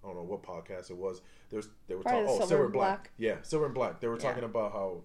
I 0.03 0.09
don't 0.09 0.17
know 0.17 0.23
what 0.23 0.43
podcast 0.43 0.91
it 0.91 0.97
was. 0.97 1.21
There's 1.51 1.69
they 1.89 1.95
were 1.95 2.03
talking. 2.03 2.27
Oh, 2.29 2.39
Silver 2.47 2.65
and 2.65 2.73
Black. 2.73 2.99
Black. 2.99 3.11
Yeah, 3.19 3.37
Silver 3.43 3.67
and 3.67 3.75
Black. 3.75 4.01
They 4.01 4.09
were 4.09 4.15
Yeah. 4.17 4.21
talking 4.29 4.45
about 4.45 4.73
how 4.73 5.01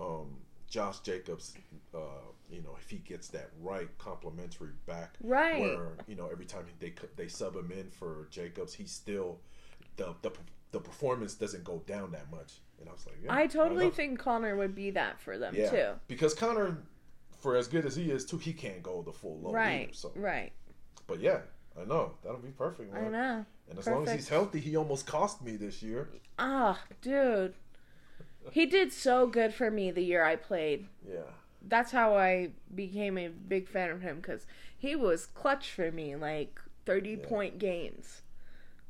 um, 0.00 0.36
Josh 0.68 1.00
Jacobs, 1.00 1.54
uh, 1.94 1.98
you 2.50 2.62
know, 2.62 2.76
if 2.80 2.88
he 2.90 2.98
gets 2.98 3.28
that 3.28 3.50
right 3.60 3.88
complimentary 3.98 4.70
back, 4.86 5.14
Right. 5.22 5.60
Where 5.60 5.96
you 6.06 6.14
know 6.16 6.28
every 6.30 6.46
time 6.46 6.64
they 6.80 6.92
they 7.16 7.28
sub 7.28 7.56
him 7.56 7.70
in 7.72 7.90
for 7.90 8.28
Jacobs, 8.30 8.74
he 8.74 8.86
still 8.86 9.38
the 9.96 10.14
the 10.22 10.30
the 10.72 10.80
performance 10.80 11.34
doesn't 11.34 11.64
go 11.64 11.82
down 11.86 12.12
that 12.12 12.30
much. 12.30 12.60
And 12.80 12.88
I 12.88 12.92
was 12.92 13.06
like, 13.06 13.16
yeah, 13.24 13.34
I 13.34 13.46
totally 13.46 13.86
know. 13.86 13.90
think 13.90 14.18
Conner 14.18 14.56
would 14.56 14.74
be 14.74 14.90
that 14.92 15.20
for 15.20 15.38
them 15.38 15.54
yeah, 15.56 15.70
too. 15.70 15.88
because 16.06 16.34
Conner. 16.34 16.78
For 17.40 17.54
as 17.54 17.68
good 17.68 17.86
as 17.86 17.94
he 17.94 18.10
is, 18.10 18.24
too, 18.24 18.36
he 18.36 18.52
can't 18.52 18.82
go 18.82 19.00
the 19.00 19.12
full 19.12 19.38
load. 19.38 19.54
Right, 19.54 19.82
Either, 19.82 19.92
so, 19.92 20.12
right. 20.16 20.50
but 21.06 21.20
yeah, 21.20 21.38
I 21.80 21.84
know 21.84 22.14
that'll 22.24 22.40
be 22.40 22.48
perfect. 22.48 22.92
Man. 22.92 23.04
I 23.04 23.08
know. 23.08 23.46
And 23.70 23.78
as 23.78 23.86
long 23.86 24.08
as 24.08 24.12
he's 24.12 24.28
healthy, 24.28 24.58
he 24.58 24.76
almost 24.76 25.06
cost 25.06 25.40
me 25.40 25.54
this 25.56 25.80
year. 25.80 26.08
Ah, 26.40 26.80
dude, 27.00 27.54
he 28.50 28.66
did 28.66 28.92
so 28.92 29.28
good 29.28 29.54
for 29.54 29.70
me 29.70 29.92
the 29.92 30.02
year 30.02 30.24
I 30.24 30.34
played. 30.34 30.88
Yeah. 31.08 31.30
That's 31.62 31.92
how 31.92 32.16
I 32.16 32.50
became 32.74 33.16
a 33.16 33.28
big 33.28 33.68
fan 33.68 33.90
of 33.90 34.00
him 34.00 34.16
because 34.16 34.44
he 34.76 34.96
was 34.96 35.26
clutch 35.26 35.70
for 35.70 35.92
me, 35.92 36.16
like 36.16 36.60
thirty 36.86 37.16
point 37.16 37.60
games. 37.60 38.22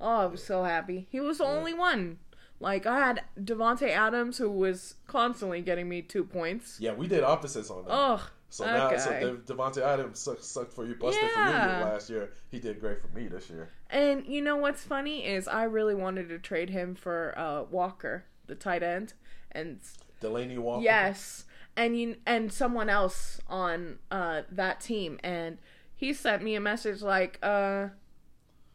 Oh, 0.01 0.19
I 0.21 0.27
was 0.27 0.43
so 0.45 0.63
happy. 0.65 1.07
He 1.11 1.21
was 1.21 1.39
the 1.39 1.45
only 1.45 1.75
one. 1.75 2.19
Like 2.61 2.87
I 2.87 2.99
had 2.99 3.23
Davante 3.41 3.89
Adams, 3.91 4.39
who 4.39 4.51
was 4.51 4.95
constantly 5.07 5.61
getting 5.61 5.89
me 5.89 6.03
two 6.03 6.25
points. 6.25 6.79
Yeah, 6.81 6.93
we 6.93 7.07
did 7.07 7.23
opposites 7.23 7.71
on 7.71 7.85
that. 7.85 7.91
Oh, 7.93 8.29
so 8.51 8.65
that 8.65 8.77
now, 8.77 8.91
guy. 8.91 8.97
so 8.97 9.37
De- 9.37 9.55
Davante 9.55 9.83
Adams 9.83 10.19
sucked, 10.19 10.43
sucked 10.45 10.73
for 10.73 10.85
you, 10.87 10.95
busted 10.97 11.23
Yeah. 11.23 11.81
for 11.83 11.87
you 11.87 11.93
last 11.93 12.11
year. 12.11 12.33
He 12.51 12.59
did 12.59 12.81
great 12.81 13.01
for 13.01 13.09
me 13.09 13.29
this 13.29 13.49
year. 13.51 13.71
And 13.91 14.27
you 14.27 14.43
know 14.43 14.57
what's 14.57 14.83
funny 14.83 15.25
is 15.25 15.47
I 15.47 15.65
really 15.65 15.95
wanted 15.95 16.29
to 16.31 16.39
trade 16.39 16.71
him 16.71 16.95
for 16.97 17.35
uh, 17.39 17.63
Walker, 17.71 18.25
the 18.47 18.55
tight 18.57 18.83
end, 18.83 19.13
and 19.53 19.79
Delanie 20.21 20.59
Walker. 20.59 20.83
yes, 20.83 21.45
and 21.77 21.97
you 21.99 22.17
and 22.27 22.53
someone 22.53 22.89
else 22.91 23.41
on 23.49 23.99
uh, 24.11 24.43
that 24.51 24.81
team, 24.81 25.21
and 25.23 25.59
he 25.95 26.13
sent 26.13 26.43
me 26.43 26.55
a 26.57 26.61
message 26.61 27.03
like, 27.03 27.39
uh, 27.43 27.89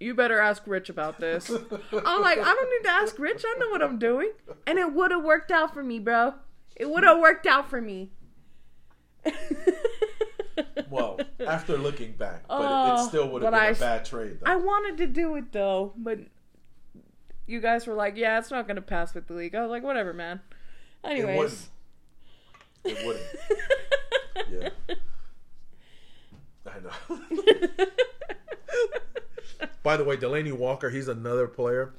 "You 0.03 0.13
better 0.13 0.39
ask 0.39 0.63
Rich 0.67 0.89
about 0.89 1.19
this." 1.19 1.49
I'm 1.49 2.21
like, 2.21 2.37
I 2.39 2.53
don't 2.53 2.69
need 2.69 2.87
to 2.87 2.93
ask 2.93 3.17
Rich. 3.17 3.43
I 3.47 3.55
know 3.59 3.69
what 3.69 3.81
I'm 3.81 3.97
doing, 3.99 4.31
and 4.67 4.77
it 4.77 4.93
would 4.93 5.11
have 5.11 5.23
worked 5.23 5.51
out 5.51 5.73
for 5.73 5.83
me, 5.83 5.99
bro. 5.99 6.33
It 6.75 6.89
would 6.89 7.03
have 7.03 7.19
worked 7.19 7.45
out 7.47 7.69
for 7.69 7.79
me. 7.81 8.11
Well, 10.89 11.19
after 11.47 11.77
looking 11.77 12.11
back, 12.13 12.43
but 12.47 12.61
it, 12.61 12.67
Oh, 12.69 13.03
it 13.05 13.07
still 13.07 13.27
would 13.29 13.41
have 13.41 13.51
been 13.51 13.59
I 13.59 13.67
a 13.67 13.75
bad 13.75 14.05
trade. 14.05 14.39
Though. 14.41 14.51
I 14.51 14.55
wanted 14.57 14.97
to 14.97 15.07
do 15.07 15.35
it 15.35 15.51
though, 15.51 15.93
but 15.97 16.19
you 17.47 17.59
guys 17.59 17.87
were 17.87 17.95
like, 17.95 18.15
"Yeah, 18.15 18.37
it's 18.37 18.51
not 18.51 18.67
gonna 18.67 18.81
pass 18.81 19.15
with 19.15 19.27
the 19.27 19.33
league." 19.33 19.55
I 19.55 19.61
was 19.61 19.71
like, 19.71 19.81
"Whatever, 19.83 20.13
man." 20.13 20.41
Anyways, 21.03 21.69
It 22.83 23.05
wouldn't. 23.05 23.25
Yeah. 24.51 24.69
I 26.65 26.79
know. 26.79 27.85
By 29.83 29.97
the 29.97 30.03
way, 30.03 30.15
Delanie 30.17 30.53
Walker, 30.53 30.89
he's 30.89 31.07
another 31.09 31.47
player 31.47 31.93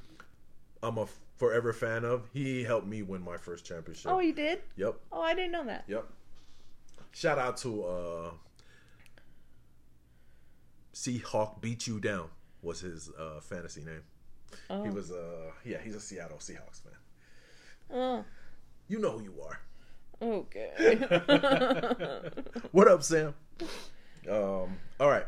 I'm 0.85 0.97
a 0.97 1.07
forever 1.37 1.73
fan 1.73 2.05
of. 2.05 2.29
He 2.33 2.63
helped 2.63 2.87
me 2.87 3.01
win 3.01 3.21
my 3.23 3.37
first 3.37 3.65
championship. 3.65 4.11
oh, 4.11 4.19
he 4.19 4.31
did? 4.31 4.61
Yep. 4.77 4.95
Oh, 5.11 5.21
I 5.21 5.33
didn't 5.33 5.51
know 5.51 5.65
that. 5.65 5.85
Yep. 5.87 6.05
Shout 7.11 7.39
out 7.39 7.57
to 7.57 7.83
uh 7.83 8.31
Seahawk 10.93 11.61
beat 11.61 11.87
you 11.87 11.99
down 11.99 12.29
was 12.61 12.81
his 12.81 13.09
uh 13.17 13.39
fantasy 13.41 13.81
name. 13.83 14.03
Oh. 14.69 14.83
He 14.83 14.89
was 14.89 15.11
uh 15.11 15.51
yeah, 15.63 15.77
he's 15.83 15.95
a 15.95 15.99
Seattle 15.99 16.37
Seahawks 16.37 16.81
fan. 16.83 16.93
Oh. 17.91 18.25
You 18.87 18.99
know 18.99 19.11
who 19.17 19.23
you 19.23 19.41
are. 19.41 19.59
Okay. 20.21 20.99
What 22.71 22.87
up, 22.87 23.03
Sam? 23.03 23.33
Um, 24.29 24.77
all 24.99 25.09
right. 25.09 25.25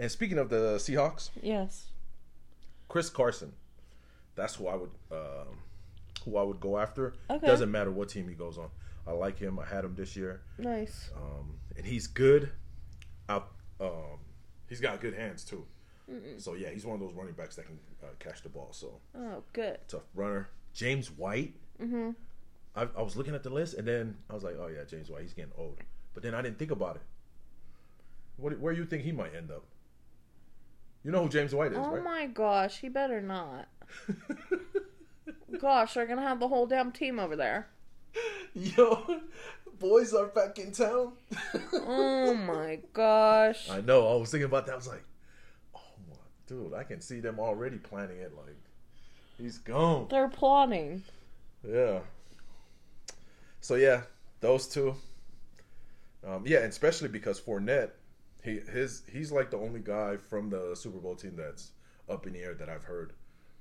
And 0.00 0.10
speaking 0.10 0.38
of 0.38 0.48
the 0.48 0.76
Seahawks, 0.78 1.28
yes. 1.42 1.88
Chris 2.88 3.08
Carson. 3.10 3.52
That's 4.34 4.54
who 4.56 4.66
I 4.66 4.74
would 4.76 4.90
um, 5.12 5.58
who 6.24 6.36
I 6.38 6.42
would 6.42 6.58
go 6.58 6.78
after. 6.78 7.12
Okay. 7.28 7.46
Doesn't 7.46 7.70
matter 7.70 7.90
what 7.90 8.08
team 8.08 8.26
he 8.26 8.34
goes 8.34 8.56
on. 8.58 8.70
I 9.06 9.12
like 9.12 9.38
him. 9.38 9.58
I 9.58 9.64
had 9.66 9.84
him 9.84 9.94
this 9.94 10.16
year, 10.16 10.40
Nice. 10.58 11.10
um, 11.16 11.58
and 11.76 11.84
he's 11.86 12.06
good. 12.06 12.50
Out, 13.28 13.50
um, 13.80 14.18
he's 14.68 14.80
got 14.80 15.00
good 15.00 15.14
hands 15.14 15.44
too. 15.44 15.66
So 16.38 16.54
yeah, 16.54 16.70
he's 16.70 16.84
one 16.84 16.94
of 16.94 17.00
those 17.00 17.14
running 17.14 17.34
backs 17.34 17.54
that 17.56 17.66
can 17.66 17.78
uh, 18.02 18.06
catch 18.18 18.42
the 18.42 18.48
ball. 18.48 18.68
So 18.72 19.00
Oh, 19.16 19.42
good. 19.52 19.78
tough 19.86 20.02
runner. 20.14 20.48
James 20.74 21.10
White. 21.10 21.54
Mm-hmm. 21.80 22.10
I, 22.74 22.88
I 22.96 23.02
was 23.02 23.16
looking 23.16 23.34
at 23.34 23.42
the 23.42 23.50
list, 23.50 23.74
and 23.74 23.86
then 23.86 24.16
I 24.28 24.34
was 24.34 24.42
like, 24.42 24.56
oh 24.58 24.66
yeah, 24.68 24.84
James 24.84 25.08
White. 25.10 25.22
He's 25.22 25.34
getting 25.34 25.52
old. 25.58 25.76
But 26.14 26.22
then 26.22 26.34
I 26.34 26.42
didn't 26.42 26.58
think 26.58 26.70
about 26.70 26.96
it. 26.96 27.02
What, 28.38 28.58
where 28.58 28.72
do 28.74 28.80
you 28.80 28.86
think 28.86 29.02
he 29.04 29.12
might 29.12 29.34
end 29.34 29.50
up? 29.50 29.64
You 31.04 31.10
know 31.10 31.22
who 31.22 31.28
James 31.28 31.54
White 31.54 31.72
is, 31.72 31.78
Oh 31.78 31.92
right? 31.92 32.04
my 32.04 32.26
gosh, 32.26 32.78
he 32.78 32.88
better 32.88 33.20
not. 33.20 33.68
Gosh, 35.60 35.94
they're 35.94 36.06
gonna 36.06 36.22
have 36.22 36.40
the 36.40 36.48
whole 36.48 36.66
damn 36.66 36.92
team 36.92 37.18
over 37.18 37.36
there. 37.36 37.68
Yo, 38.54 39.20
boys 39.78 40.14
are 40.14 40.26
back 40.26 40.58
in 40.58 40.72
town. 40.72 41.12
Oh 41.72 42.34
my 42.46 42.78
gosh. 42.92 43.68
I 43.68 43.80
know. 43.80 44.08
I 44.08 44.14
was 44.16 44.30
thinking 44.30 44.46
about 44.46 44.66
that. 44.66 44.72
I 44.72 44.76
was 44.76 44.88
like, 44.88 45.04
oh 45.74 45.80
my 46.08 46.16
dude, 46.46 46.72
I 46.74 46.84
can 46.84 47.00
see 47.00 47.20
them 47.20 47.38
already 47.40 47.78
planning 47.78 48.18
it. 48.18 48.32
Like, 48.36 48.56
he's 49.38 49.58
gone. 49.58 50.06
They're 50.08 50.28
plotting. 50.28 51.02
Yeah. 51.66 52.00
So 53.60 53.74
yeah, 53.74 54.02
those 54.40 54.66
two. 54.66 54.94
Um, 56.26 56.44
yeah, 56.46 56.58
and 56.58 56.68
especially 56.68 57.08
because 57.08 57.40
Fournette, 57.40 57.90
he 58.42 58.60
his 58.72 59.02
he's 59.10 59.30
like 59.32 59.50
the 59.50 59.58
only 59.58 59.80
guy 59.80 60.16
from 60.16 60.50
the 60.50 60.74
Super 60.74 60.98
Bowl 60.98 61.14
team 61.16 61.34
that's 61.36 61.72
up 62.08 62.26
in 62.26 62.32
the 62.32 62.40
air 62.40 62.54
that 62.54 62.68
I've 62.68 62.84
heard, 62.84 63.12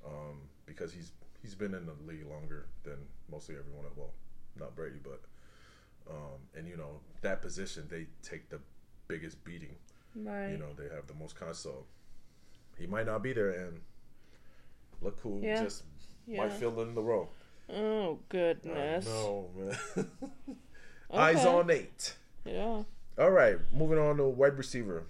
um, 0.05 0.41
because 0.65 0.93
he's 0.93 1.11
he's 1.41 1.55
been 1.55 1.73
in 1.73 1.85
the 1.85 1.93
league 2.07 2.25
longer 2.29 2.67
than 2.83 2.97
mostly 3.31 3.55
everyone. 3.57 3.85
Well, 3.95 4.11
not 4.59 4.75
Brady, 4.75 4.99
but 5.03 5.21
um, 6.09 6.39
and 6.55 6.67
you 6.67 6.77
know 6.77 6.99
that 7.21 7.41
position 7.41 7.87
they 7.89 8.07
take 8.23 8.49
the 8.49 8.59
biggest 9.07 9.43
beating. 9.43 9.75
Right. 10.15 10.49
You 10.51 10.57
know 10.57 10.73
they 10.77 10.93
have 10.95 11.07
the 11.07 11.13
most 11.13 11.35
con. 11.39 11.53
So 11.53 11.85
he 12.77 12.87
might 12.87 13.05
not 13.05 13.21
be 13.21 13.33
there, 13.33 13.51
and 13.51 13.79
look 15.01 15.19
who 15.21 15.39
Yeah. 15.43 15.63
just 15.63 15.83
yeah. 16.27 16.37
might 16.43 16.53
fill 16.53 16.81
in 16.81 16.95
the 16.95 17.01
role. 17.03 17.29
Oh 17.71 18.19
goodness. 18.29 19.05
No 19.05 19.49
man. 19.55 19.77
Eyes 21.13 21.45
on 21.45 21.69
eight. 21.71 22.15
Yeah. 22.45 22.83
All 23.19 23.31
right, 23.31 23.57
moving 23.73 23.99
on 23.99 24.17
to 24.17 24.23
wide 24.25 24.57
receiver. 24.57 25.03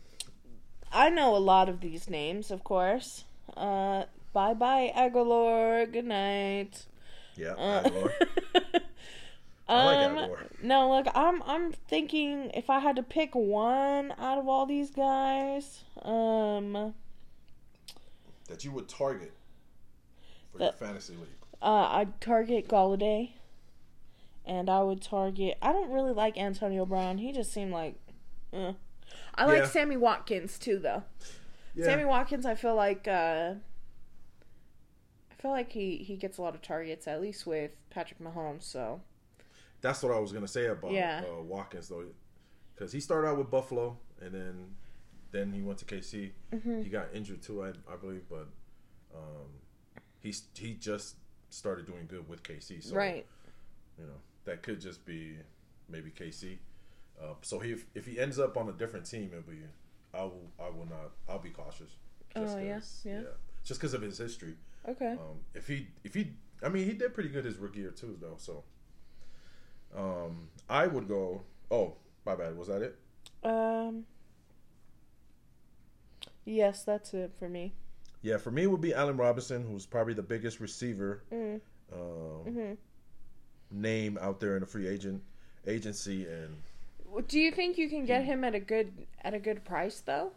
I 0.92 1.10
know 1.10 1.36
a 1.36 1.38
lot 1.38 1.70
of 1.70 1.82
these 1.82 2.10
names, 2.10 2.50
of 2.50 2.64
course. 2.64 3.24
Uh, 3.56 4.06
bye 4.34 4.54
bye 4.54 4.92
Agholor. 4.96 5.92
Good 5.92 6.06
night. 6.06 6.86
Yeah, 7.36 7.52
Uh, 7.54 7.84
Agholor. 7.84 8.12
I 9.68 9.86
like 9.86 9.98
um, 10.10 10.16
Agholor. 10.18 10.64
no, 10.64 10.90
look, 10.90 11.08
I'm 11.14 11.44
I'm 11.44 11.72
thinking 11.72 12.50
if 12.56 12.70
I 12.72 12.80
had 12.80 12.96
to 12.96 13.04
pick 13.04 13.36
one 13.36 14.12
out 14.18 14.40
of 14.40 14.48
all 14.48 14.66
these 14.66 14.90
guys, 14.90 15.84
um, 16.02 16.96
that 18.48 18.66
you 18.66 18.72
would 18.72 18.88
target 18.90 19.34
for 20.52 20.58
That- 20.58 20.80
your 20.80 20.88
fantasy 20.88 21.14
league. 21.14 21.28
uh, 21.62 21.88
I'd 21.92 22.20
target 22.20 22.68
Golladay, 22.68 23.34
and 24.50 24.70
I 24.70 24.82
would 24.82 25.02
target. 25.02 25.58
I 25.62 25.72
don't 25.72 25.92
really 25.92 26.12
like 26.12 26.38
Antonio 26.38 26.86
Brown. 26.86 27.18
He 27.20 27.32
just 27.32 27.54
seemed 27.54 27.72
like, 27.72 27.96
uh. 28.52 28.74
I 29.36 29.46
like 29.46 29.60
Yeah. 29.60 29.66
Sammy 29.68 29.96
Watkins 29.96 30.58
too, 30.60 30.80
though. 30.80 31.04
Yeah, 31.76 31.86
Sammy 31.86 32.04
Watkins, 32.06 32.46
I 32.46 32.56
feel 32.56 32.76
like, 32.76 33.08
uh, 33.08 33.54
I 35.32 35.42
feel 35.42 35.52
like 35.52 35.72
he 35.72 35.98
he 35.98 36.16
gets 36.18 36.38
a 36.38 36.42
lot 36.42 36.56
of 36.56 36.62
targets, 36.62 37.08
at 37.08 37.22
least 37.22 37.46
with 37.48 37.72
Patrick 37.90 38.20
Mahomes. 38.20 38.64
So 38.64 39.02
that's 39.82 40.04
what 40.04 40.12
I 40.14 40.20
was 40.20 40.32
gonna 40.34 40.48
say 40.48 40.66
about 40.68 40.92
Yeah. 40.92 41.24
uh, 41.26 41.42
Watkins 41.42 41.88
though, 41.90 42.06
because 42.76 42.92
he 42.92 43.00
started 43.00 43.28
out 43.30 43.38
with 43.38 43.50
Buffalo 43.50 43.98
and 44.22 44.34
then 44.34 44.76
then 45.32 45.54
he 45.54 45.62
went 45.62 45.78
to 45.80 45.86
KC. 45.86 46.32
Mm-hmm. 46.52 46.82
He 46.82 46.90
got 46.90 47.08
injured 47.14 47.42
too, 47.42 47.64
I, 47.64 47.70
I 47.92 47.96
believe, 47.96 48.24
but 48.30 48.48
um, 49.16 49.48
he's 50.20 50.44
he 50.56 50.74
just 50.74 51.16
started 51.50 51.86
doing 51.86 52.06
good 52.08 52.28
with 52.28 52.44
KC. 52.44 52.84
So 52.84 52.96
right, 52.96 53.26
you 53.98 54.06
know 54.06 54.20
that 54.50 54.64
could 54.64 54.82
just 54.82 55.06
be 55.06 55.36
maybe 55.88 56.10
KC. 56.12 56.58
Uh, 57.22 57.34
so 57.42 57.60
he, 57.60 57.76
if 57.94 58.06
he 58.06 58.20
ends 58.20 58.40
up 58.40 58.58
on 58.58 58.68
a 58.70 58.72
different 58.72 59.06
team, 59.06 59.30
it'll 59.32 59.44
be 59.50 59.60
I 60.14 60.24
will 60.24 60.50
I 60.60 60.70
will 60.70 60.88
not 60.90 61.12
I'll 61.30 61.40
be 61.40 61.50
cautious. 61.52 61.92
Oh, 62.36 62.58
yeah, 62.58 62.76
'cause- 62.76 63.02
yeah. 63.06 63.22
Just 63.64 63.80
because 63.80 63.94
of 63.94 64.02
his 64.02 64.18
history. 64.18 64.56
okay, 64.88 65.12
Um, 65.12 65.40
if 65.54 65.68
he 65.68 65.88
if 66.04 66.14
he 66.14 66.34
I 66.64 66.70
mean 66.70 66.86
he 66.86 66.94
did 66.94 67.14
pretty 67.14 67.30
good 67.30 67.46
his 67.46 67.58
rookie 67.58 67.80
year 67.82 67.92
too 67.92 68.18
though. 68.20 68.38
So 68.38 68.64
um, 69.96 70.50
I 70.70 70.88
would 70.88 71.08
go. 71.08 71.42
Oh 71.70 71.96
my 72.26 72.36
bad. 72.36 72.58
Was 72.58 72.68
that 72.70 72.82
it? 72.82 72.98
um, 73.44 74.06
yes, 76.46 76.84
that's 76.84 77.14
it 77.14 77.32
for 77.38 77.50
me. 77.50 77.74
Yeah, 78.22 78.38
for 78.38 78.52
me 78.52 78.64
it 78.64 78.68
would 78.68 78.82
be 78.82 78.94
Allen 78.94 79.18
Robinson, 79.18 79.64
who's 79.66 79.86
probably 79.86 80.14
the 80.14 80.24
biggest 80.24 80.60
receiver 80.60 81.24
Mm. 81.32 81.62
um, 81.94 82.54
hmm 82.54 82.74
name 83.72 84.18
out 84.22 84.40
there 84.40 84.56
in 84.56 84.62
the 84.62 84.66
free 84.68 84.88
agent 84.88 85.22
agency, 85.68 86.26
and 86.28 86.56
Do 87.28 87.40
you 87.40 87.52
think 87.52 87.78
you 87.78 87.90
can 87.90 88.06
get 88.06 88.24
him 88.26 88.44
at 88.44 88.56
a 88.56 88.60
good 88.60 88.92
at 89.24 89.34
a 89.34 89.40
good 89.40 89.64
price 89.66 90.00
though? 90.02 90.32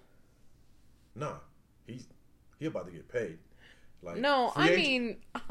nah, 1.14 1.34
he's 1.86 2.06
he 2.58 2.66
about 2.66 2.86
to 2.86 2.92
get 2.92 3.08
paid. 3.08 3.38
Like 4.02 4.16
No, 4.18 4.52
I 4.56 4.70
agent- 4.70 4.86
mean, 4.86 5.16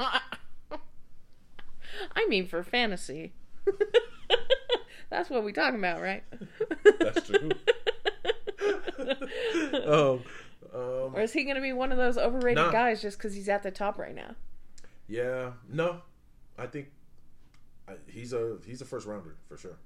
I 2.16 2.26
mean 2.28 2.46
for 2.46 2.62
fantasy. 2.62 3.32
That's 5.10 5.28
what 5.28 5.44
we 5.44 5.52
talking 5.52 5.78
about, 5.78 6.00
right? 6.00 6.22
That's 7.00 7.26
true. 7.26 7.50
um, 9.84 10.22
um, 10.74 11.14
Or 11.14 11.20
is 11.20 11.32
he 11.32 11.44
going 11.44 11.56
to 11.56 11.62
be 11.62 11.72
one 11.74 11.92
of 11.92 11.98
those 11.98 12.16
overrated 12.16 12.56
Nah. 12.64 12.70
guys 12.72 13.02
just 13.02 13.18
because 13.18 13.34
he's 13.34 13.48
at 13.48 13.62
the 13.62 13.70
top 13.70 13.98
right 13.98 14.14
now? 14.14 14.34
yeah, 15.08 15.52
no, 15.68 16.00
I 16.56 16.66
think 16.66 16.88
he's 18.06 18.32
a 18.32 18.58
he's 18.66 18.80
a 18.82 18.84
first 18.84 19.06
rounder 19.06 19.36
for 19.48 19.56
sure. 19.56 19.78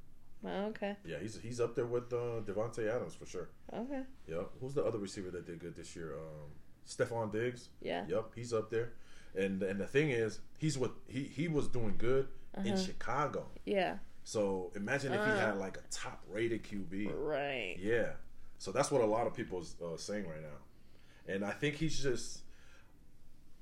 Oh, 0.45 0.67
okay. 0.67 0.97
Yeah, 1.05 1.17
he's 1.21 1.39
he's 1.41 1.61
up 1.61 1.75
there 1.75 1.87
with 1.87 2.13
uh, 2.13 2.41
Davante 2.45 2.89
Adams 2.95 3.15
for 3.15 3.27
sure. 3.27 3.49
Okay. 3.73 4.03
Yep. 4.29 4.51
Who's 4.61 4.75
the 4.75 4.85
other 4.85 4.99
receiver 4.99 5.31
that 5.31 5.47
did 5.47 5.59
good 5.61 5.75
this 5.75 5.97
year? 5.97 6.15
Um, 6.15 6.51
Stefon 6.87 7.33
Diggs. 7.33 7.69
Yeah. 7.81 8.05
Yep, 8.09 8.33
he's 8.35 8.53
up 8.53 8.71
there. 8.71 8.93
And 9.35 9.63
and 9.63 9.81
the 9.81 9.87
thing 9.87 10.11
is, 10.11 10.41
he's 10.59 10.79
what 10.79 10.93
he 11.09 11.25
he 11.25 11.49
was 11.49 11.69
doing 11.69 11.95
good 11.99 12.29
in 12.65 12.73
Uh-huh. 12.75 12.77
Chicago. 12.83 13.47
Yeah. 13.65 13.99
So 14.25 14.73
imagine 14.77 15.13
if 15.13 15.21
Uh. 15.21 15.25
he 15.35 15.39
had 15.41 15.57
like 15.59 15.77
a 15.79 15.83
top 15.91 16.23
rated 16.29 16.63
QB. 16.65 17.13
Right. 17.15 17.77
Yeah. 17.79 18.13
So 18.59 18.73
that's 18.73 18.91
what 18.91 19.01
a 19.03 19.07
lot 19.07 19.27
of 19.27 19.35
people 19.35 19.61
is 19.61 19.75
uh, 19.85 19.97
saying 19.97 20.27
right 20.27 20.41
now, 20.41 21.33
and 21.35 21.45
I 21.45 21.51
think 21.51 21.75
he's 21.77 22.01
just 22.03 22.43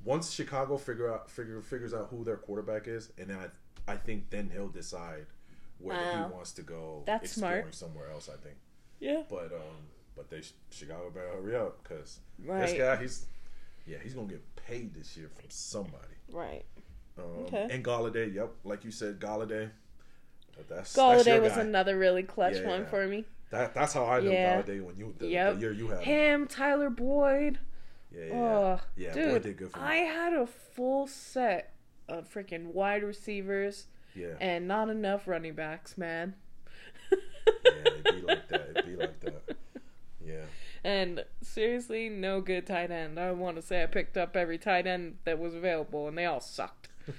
once 0.04 0.30
Chicago 0.32 0.76
figure 0.76 1.12
out 1.12 1.30
figure 1.30 1.60
figures 1.62 1.94
out 1.94 2.08
who 2.10 2.24
their 2.24 2.36
quarterback 2.36 2.86
is, 2.88 3.10
and 3.18 3.28
then 3.30 3.38
I 3.38 3.92
I 3.92 3.96
think 3.96 4.30
then 4.30 4.50
he'll 4.52 4.68
decide 4.68 5.26
whether 5.78 6.00
Wow. 6.00 6.26
he 6.28 6.32
wants 6.34 6.52
to 6.52 6.62
go 6.62 7.02
That's 7.06 7.32
smart. 7.32 7.74
somewhere 7.74 8.10
else. 8.10 8.28
I 8.28 8.36
think, 8.42 8.56
Yeah. 9.00 9.22
but 9.28 9.52
um, 9.52 9.88
but 10.16 10.30
they 10.30 10.40
Chicago 10.70 11.10
better 11.10 11.28
hurry 11.32 11.56
up 11.56 11.82
because 11.82 12.20
Right. 12.44 12.68
this 12.68 12.78
guy 12.78 12.96
he's 12.96 13.26
yeah 13.86 13.98
he's 14.02 14.14
gonna 14.14 14.28
get 14.28 14.56
paid 14.56 14.94
this 14.94 15.16
year 15.16 15.28
from 15.28 15.50
somebody. 15.50 16.14
Right. 16.32 16.64
Um, 17.18 17.24
Okay. 17.46 17.68
And 17.70 17.84
Golladay, 17.84 18.32
yep, 18.34 18.50
like 18.64 18.84
you 18.84 18.90
said, 18.90 19.20
Golladay. 19.20 19.70
That's 20.68 20.68
that's 20.68 20.96
Golladay 20.96 21.34
your 21.34 21.42
was 21.42 21.52
guy. 21.52 21.60
another 21.62 21.98
really 21.98 22.22
clutch 22.22 22.56
Yeah, 22.56 22.68
one 22.68 22.80
yeah. 22.82 22.86
for 22.86 23.06
me. 23.06 23.24
That, 23.50 23.74
that's 23.74 23.92
how 23.92 24.04
I 24.06 24.20
know 24.20 24.30
Yeah. 24.30 24.62
Golladay 24.62 24.82
when 24.84 24.96
you 24.96 25.14
the, 25.18 25.28
Yep. 25.28 25.54
the 25.54 25.60
year 25.60 25.72
you 25.72 25.88
had. 25.88 26.00
Him, 26.00 26.46
Tyler 26.46 26.90
Boyd. 26.90 27.58
Yeah, 28.16 28.24
yeah, 28.27 28.35
Oh, 28.35 28.81
yeah. 28.96 29.12
dude, 29.12 29.31
Boyd 29.31 29.42
did 29.42 29.57
good 29.57 29.72
for 29.72 29.79
me. 29.79 29.85
I 29.85 29.94
had 29.96 30.33
a 30.35 30.46
full 30.46 31.07
set 31.07 31.74
of 32.09 32.33
freaking 32.33 32.66
wide 32.66 33.03
receivers 33.03 33.87
yeah, 34.14 34.35
and 34.40 34.68
not 34.68 34.88
enough 34.88 35.27
running 35.27 35.55
backs, 35.55 35.98
man. 35.98 36.35
yeah, 37.11 37.18
it'd 37.87 38.05
be 38.05 38.20
like 38.22 38.48
that. 38.48 38.68
It'd 38.70 38.87
be 38.87 38.96
like 38.96 39.20
that. 39.20 39.57
Yeah, 40.24 40.44
And 40.85 41.24
seriously, 41.42 42.09
no 42.09 42.40
good 42.40 42.66
tight 42.66 42.90
end. 42.90 43.18
I 43.18 43.33
want 43.33 43.57
to 43.57 43.62
say 43.62 43.83
I 43.83 43.87
picked 43.87 44.16
up 44.16 44.37
every 44.37 44.59
tight 44.59 44.87
end 44.87 45.18
that 45.24 45.38
was 45.38 45.55
available, 45.55 46.09
and 46.09 46.16
they 46.16 46.24
all 46.24 46.40
sucked. 46.40 46.88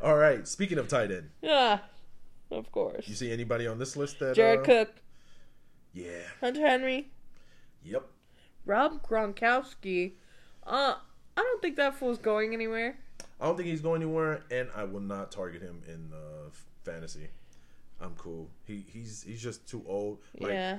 All 0.00 0.16
right. 0.16 0.46
Speaking 0.46 0.78
of 0.78 0.88
tight 0.88 1.10
end, 1.10 1.30
yeah, 1.42 1.78
of 2.50 2.70
course. 2.72 3.08
you 3.08 3.14
see 3.14 3.32
anybody 3.32 3.66
on 3.66 3.78
this 3.78 3.96
list 3.96 4.18
that? 4.20 4.36
Jared 4.36 4.60
uh, 4.60 4.62
Cook, 4.62 4.90
Yeah. 5.92 6.22
Hunter 6.40 6.66
Henry, 6.66 7.10
Yep. 7.84 8.04
Rob 8.66 9.02
Gronkowski. 9.06 10.12
Uh, 10.66 10.94
I 11.36 11.40
don't 11.40 11.62
think 11.62 11.76
that 11.76 11.96
fool's 11.96 12.18
going 12.18 12.52
anywhere. 12.54 12.98
I 13.40 13.46
don't 13.46 13.56
think 13.56 13.68
he's 13.68 13.80
going 13.80 14.02
anywhere, 14.02 14.42
and 14.50 14.68
I 14.76 14.84
will 14.84 15.00
not 15.00 15.32
target 15.32 15.62
him 15.62 15.82
in 15.88 16.12
uh, 16.12 16.50
fantasy. 16.84 17.28
I'm 18.00 18.14
cool. 18.16 18.50
He 18.64 18.84
he's 18.88 19.22
he's 19.22 19.42
just 19.42 19.68
too 19.68 19.82
old. 19.86 20.18
Like, 20.38 20.52
yeah. 20.52 20.78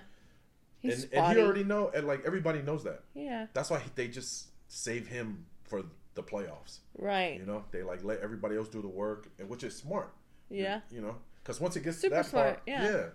He's 0.79 1.05
and, 1.05 1.13
and 1.13 1.37
he 1.37 1.43
already 1.43 1.63
know, 1.63 1.89
and 1.93 2.05
like 2.07 2.23
everybody 2.25 2.61
knows 2.61 2.83
that. 2.83 3.03
yeah. 3.13 3.47
That's 3.53 3.69
why 3.69 3.79
he, 3.79 3.89
they 3.95 4.07
just 4.07 4.47
save 4.67 5.07
him 5.07 5.45
for 5.63 5.83
the 6.15 6.23
playoffs. 6.23 6.79
Right. 6.97 7.39
You 7.39 7.45
know, 7.45 7.63
they 7.71 7.83
like 7.83 8.03
let 8.03 8.19
everybody 8.19 8.55
else 8.57 8.67
do 8.67 8.81
the 8.81 8.87
work, 8.87 9.27
and 9.39 9.49
which 9.49 9.63
is 9.63 9.75
smart. 9.75 10.13
yeah. 10.49 10.81
You 10.91 11.01
know, 11.01 11.15
because 11.41 11.59
once 11.61 11.75
it 11.75 11.83
gets 11.83 11.97
Super 11.97 12.09
to 12.09 12.15
that 12.15 12.25
smart, 12.29 12.47
part, 12.47 12.61
yeah. 12.67 13.05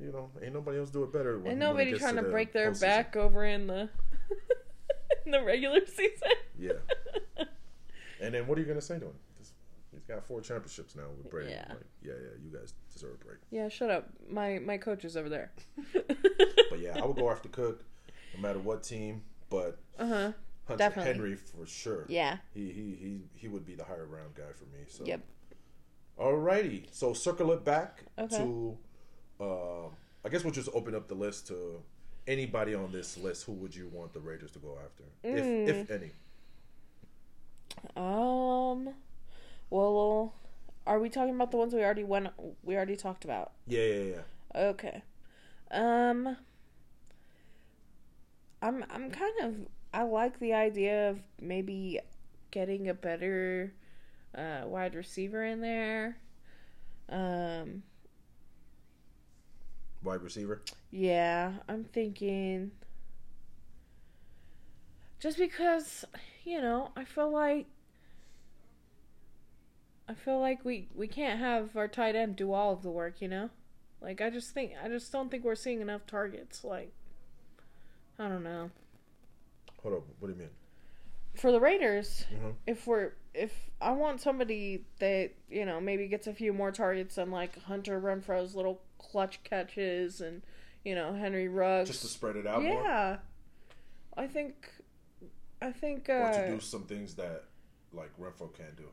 You 0.00 0.12
know, 0.12 0.30
ain't 0.42 0.54
nobody 0.54 0.78
else 0.78 0.90
do 0.90 1.02
it 1.02 1.12
better. 1.12 1.38
When, 1.38 1.52
And 1.52 1.60
nobody 1.60 1.92
trying 1.98 2.16
to, 2.16 2.22
the 2.22 2.28
break 2.28 2.52
their 2.52 2.72
back 2.72 3.16
over 3.16 3.44
in 3.44 3.66
the 3.66 3.88
in 5.26 5.32
the 5.32 5.42
regular 5.42 5.80
season. 5.86 6.28
Yeah. 6.58 6.72
and 8.20 8.34
then 8.34 8.46
what 8.46 8.58
are 8.58 8.60
you 8.60 8.66
gonna 8.66 8.80
say 8.80 8.98
to 8.98 9.06
him? 9.06 9.12
He's 9.92 10.04
got 10.06 10.24
four 10.24 10.40
championships 10.40 10.94
now 10.94 11.04
with 11.16 11.30
Brady. 11.30 11.50
Yeah. 11.50 11.64
Like, 11.68 11.78
yeah, 12.02 12.12
yeah, 12.12 12.28
you 12.44 12.56
guys 12.56 12.74
deserve 12.92 13.16
a 13.20 13.24
break. 13.24 13.38
yeah, 13.50 13.68
shut 13.68 13.90
up. 13.90 14.08
My 14.30 14.58
my 14.60 14.76
coach 14.78 15.04
is 15.04 15.16
over 15.16 15.28
there. 15.28 15.50
But 16.70 16.80
yeah, 16.80 16.98
I 17.02 17.06
would 17.06 17.16
go 17.16 17.30
after 17.30 17.48
Cook, 17.48 17.82
no 18.36 18.42
matter 18.42 18.58
what 18.58 18.82
team. 18.82 19.22
But 19.48 19.78
uh 19.98 20.06
huh. 20.06 20.32
Hunter 20.66 20.76
Definitely. 20.76 21.12
Henry 21.12 21.34
for 21.36 21.64
sure. 21.66 22.04
Yeah. 22.08 22.36
He 22.52 22.66
he 22.66 22.96
he 23.00 23.20
he 23.34 23.48
would 23.48 23.64
be 23.64 23.74
the 23.74 23.84
higher 23.84 24.04
round 24.06 24.34
guy 24.34 24.52
for 24.54 24.64
me. 24.66 24.84
So 24.88 25.04
Yep. 25.06 25.22
Alrighty, 26.18 26.84
so 26.90 27.12
circle 27.14 27.52
it 27.52 27.64
back 27.64 28.02
Okay. 28.18 28.36
to. 28.36 28.76
Uh, 29.40 29.86
I 30.24 30.28
guess 30.30 30.42
we'll 30.44 30.52
just 30.52 30.68
open 30.74 30.94
up 30.94 31.08
the 31.08 31.14
list 31.14 31.46
to 31.48 31.80
anybody 32.26 32.74
on 32.74 32.90
this 32.92 33.16
list. 33.18 33.44
Who 33.44 33.52
would 33.52 33.74
you 33.74 33.88
want 33.92 34.12
the 34.12 34.20
Raiders 34.20 34.50
to 34.52 34.58
go 34.58 34.76
after, 34.84 35.04
Mm. 35.24 35.68
if 35.68 35.76
if 35.76 35.90
any? 35.90 36.10
Um. 37.96 38.94
Well, 39.70 40.32
are 40.86 40.98
we 40.98 41.08
talking 41.10 41.34
about 41.34 41.50
the 41.50 41.56
ones 41.58 41.74
we 41.74 41.82
already 41.84 42.04
went? 42.04 42.28
We 42.62 42.74
already 42.76 42.96
talked 42.96 43.24
about. 43.24 43.52
Yeah, 43.66 43.84
yeah, 43.84 44.02
yeah. 44.54 44.60
Okay. 44.70 45.02
Um. 45.70 46.36
I'm 48.60 48.84
I'm 48.90 49.10
kind 49.10 49.34
of 49.42 49.54
I 49.94 50.02
like 50.02 50.40
the 50.40 50.52
idea 50.54 51.10
of 51.10 51.20
maybe 51.40 52.00
getting 52.50 52.88
a 52.88 52.94
better 52.94 53.72
uh, 54.34 54.62
wide 54.66 54.94
receiver 54.94 55.44
in 55.44 55.60
there. 55.60 56.16
Um. 57.08 57.82
Wide 60.02 60.22
receiver. 60.22 60.62
Yeah, 60.90 61.52
I'm 61.68 61.84
thinking. 61.84 62.70
Just 65.20 65.36
because, 65.38 66.04
you 66.44 66.60
know, 66.60 66.90
I 66.96 67.04
feel 67.04 67.30
like. 67.30 67.66
I 70.08 70.14
feel 70.14 70.40
like 70.40 70.64
we 70.64 70.88
we 70.94 71.06
can't 71.06 71.38
have 71.38 71.76
our 71.76 71.88
tight 71.88 72.16
end 72.16 72.36
do 72.36 72.52
all 72.52 72.72
of 72.72 72.82
the 72.82 72.90
work, 72.90 73.20
you 73.20 73.28
know? 73.28 73.50
Like 74.00 74.20
I 74.22 74.30
just 74.30 74.54
think 74.54 74.72
I 74.82 74.88
just 74.88 75.12
don't 75.12 75.30
think 75.30 75.44
we're 75.44 75.54
seeing 75.54 75.80
enough 75.82 76.06
targets 76.06 76.64
like 76.64 76.92
I 78.18 78.28
don't 78.28 78.42
know. 78.42 78.70
Hold 79.82 79.96
up. 79.96 80.02
What 80.18 80.28
do 80.28 80.32
you 80.34 80.38
mean? 80.40 80.48
For 81.34 81.52
the 81.52 81.60
Raiders, 81.60 82.24
Mhm. 82.32 82.54
if 82.66 82.86
we're 82.86 83.12
if 83.34 83.68
I 83.82 83.92
want 83.92 84.20
somebody 84.22 84.84
that, 84.98 85.32
you 85.50 85.64
know, 85.66 85.78
maybe 85.80 86.08
gets 86.08 86.26
a 86.26 86.32
few 86.32 86.52
more 86.54 86.72
targets 86.72 87.16
than 87.16 87.30
like 87.30 87.58
Hunter 87.64 88.00
Renfrow's 88.00 88.54
little 88.54 88.80
clutch 88.98 89.42
catches 89.44 90.20
and, 90.20 90.42
you 90.84 90.94
know, 90.94 91.14
Henry 91.14 91.48
Ruggs. 91.48 91.88
Just 91.90 92.02
to 92.02 92.08
spread 92.08 92.36
it 92.36 92.46
out 92.46 92.62
more, 92.62 92.72
yeah. 92.72 93.16
I 94.16 94.26
think 94.26 94.68
I 95.62 95.72
think 95.72 96.08
or 96.08 96.22
uh 96.22 96.32
to 96.32 96.48
do 96.54 96.60
some 96.60 96.82
things 96.84 97.14
that 97.14 97.44
like 97.92 98.10
Renfrow 98.20 98.52
can't 98.56 98.76
do, 98.76 98.84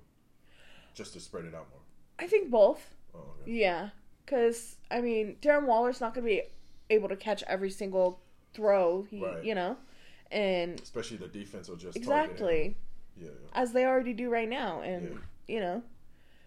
just 0.93 1.13
to 1.13 1.19
spread 1.19 1.45
it 1.45 1.53
out 1.55 1.67
more. 1.71 1.81
I 2.19 2.27
think 2.27 2.49
both. 2.49 2.93
Oh, 3.13 3.19
okay. 3.41 3.51
Yeah, 3.51 3.89
because 4.25 4.75
I 4.91 5.01
mean, 5.01 5.37
Darren 5.41 5.65
Waller's 5.65 5.99
not 6.01 6.13
going 6.13 6.25
to 6.25 6.31
be 6.31 6.43
able 6.89 7.09
to 7.09 7.15
catch 7.15 7.43
every 7.47 7.69
single 7.71 8.19
throw. 8.53 9.03
He, 9.09 9.23
Right. 9.23 9.43
you 9.43 9.55
know, 9.55 9.77
and 10.31 10.79
Especially 10.79 11.17
the 11.17 11.27
defense 11.27 11.67
will 11.67 11.75
just 11.75 11.97
exactly 11.97 12.77
Yeah, 13.17 13.29
yeah. 13.29 13.49
as 13.53 13.73
they 13.73 13.85
already 13.85 14.13
do 14.13 14.29
right 14.29 14.47
now, 14.49 14.81
and 14.81 15.09
Yeah. 15.09 15.55
you 15.55 15.59
know, 15.59 15.83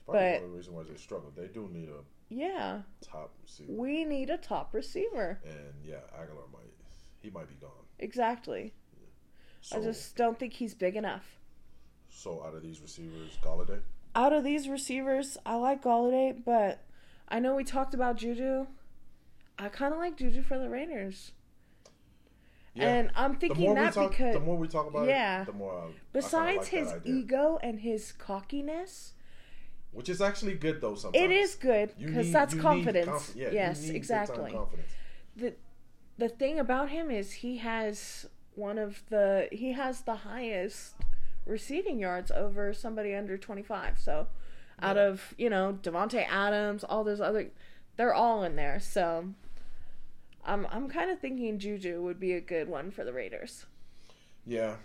Probably 0.07 0.23
But- 0.33 0.41
the 0.41 0.47
reason 0.49 0.75
why 0.75 0.85
they 0.85 0.97
struggle. 0.97 1.31
They 1.37 1.49
do 1.49 1.69
need 1.69 1.91
a 1.91 2.01
yeah, 2.29 2.83
top 3.01 3.33
receiver, 3.43 3.73
we 3.73 4.05
need 4.05 4.31
a 4.31 4.37
top 4.37 4.75
receiver. 4.75 5.41
and 5.45 5.75
yeah, 5.85 5.97
Agholor 6.19 6.51
might 6.53 6.73
he 7.21 7.31
might 7.31 7.49
be 7.49 7.55
gone. 7.61 7.71
Exactly. 7.99 8.75
So, 9.61 9.79
I 9.79 9.83
just 9.83 10.15
don't 10.17 10.39
think 10.39 10.53
he's 10.55 10.75
big 10.75 10.95
enough. 10.95 11.39
so 12.09 12.45
out 12.45 12.55
of 12.55 12.63
these 12.63 12.81
receivers, 12.81 13.37
Golladay. 13.43 13.81
Out 14.15 14.33
of 14.33 14.45
these 14.45 14.69
receivers, 14.69 15.37
I 15.45 15.57
like 15.57 15.83
Golladay, 15.83 16.43
but 16.45 16.85
I 17.29 17.41
know 17.41 17.55
we 17.57 17.65
talked 17.65 17.93
about 17.93 18.17
Juju. 18.17 18.67
I 19.59 19.69
kind 19.69 19.93
of 19.93 19.99
like 19.99 20.17
Juju 20.17 20.43
for 20.43 20.59
the 20.59 20.69
Raiders. 20.69 21.33
Yeah. 22.75 22.89
And 22.89 23.11
I'm 23.17 23.35
thinking 23.37 23.75
that 23.75 23.95
talk, 23.95 24.11
because 24.13 24.35
the 24.35 24.41
more 24.41 24.57
we 24.57 24.69
talk 24.69 24.87
about 24.87 25.09
Yeah. 25.09 25.43
it, 25.43 25.47
the 25.47 25.53
more. 25.53 25.73
I, 25.77 25.87
I 25.87 25.91
besides 26.13 26.59
like 26.59 26.71
that 26.71 27.03
his 27.05 27.17
ego 27.17 27.59
and 27.63 27.81
his 27.81 28.13
cockiness, 28.13 29.15
which 29.93 30.09
is 30.09 30.21
actually 30.21 30.55
good 30.55 30.81
though. 30.81 30.95
Sometimes 30.95 31.25
it 31.25 31.31
is 31.31 31.55
good 31.55 31.93
because 31.99 32.31
that's 32.33 32.55
confidence. 32.55 33.07
conf- 33.09 33.37
yeah, 33.37 33.51
yes, 33.53 33.89
exactly. 33.89 34.53
confidence. 34.53 34.89
The 35.37 35.55
the 36.19 36.29
thing 36.29 36.59
about 36.59 36.91
him 36.91 37.11
is 37.11 37.33
he 37.33 37.59
has 37.59 38.27
one 38.55 38.79
of 38.79 39.03
the 39.09 39.49
he 39.53 39.73
has 39.73 40.01
the 40.03 40.17
highest 40.17 40.95
receiving 41.47 41.99
yards 41.99 42.31
over 42.31 42.73
somebody 42.75 43.15
under 43.15 43.39
25. 43.39 43.99
So 43.99 44.27
out 44.81 44.97
Yeah. 44.97 45.03
of, 45.09 45.35
you 45.39 45.49
know, 45.49 45.79
Davante 45.83 46.27
Adams, 46.29 46.85
all 46.85 47.05
those 47.05 47.21
other 47.21 47.51
they're 47.97 48.15
all 48.15 48.43
in 48.43 48.57
there. 48.57 48.79
So 48.81 49.33
I'm 50.45 50.67
I'm 50.71 50.89
kind 50.89 51.11
of 51.11 51.19
thinking 51.21 51.59
Juju 51.59 52.03
would 52.03 52.19
be 52.21 52.33
a 52.35 52.41
good 52.41 52.69
one 52.69 52.91
for 52.91 53.05
the 53.05 53.13
Raiders. 53.13 53.67
Yeah, 54.47 54.77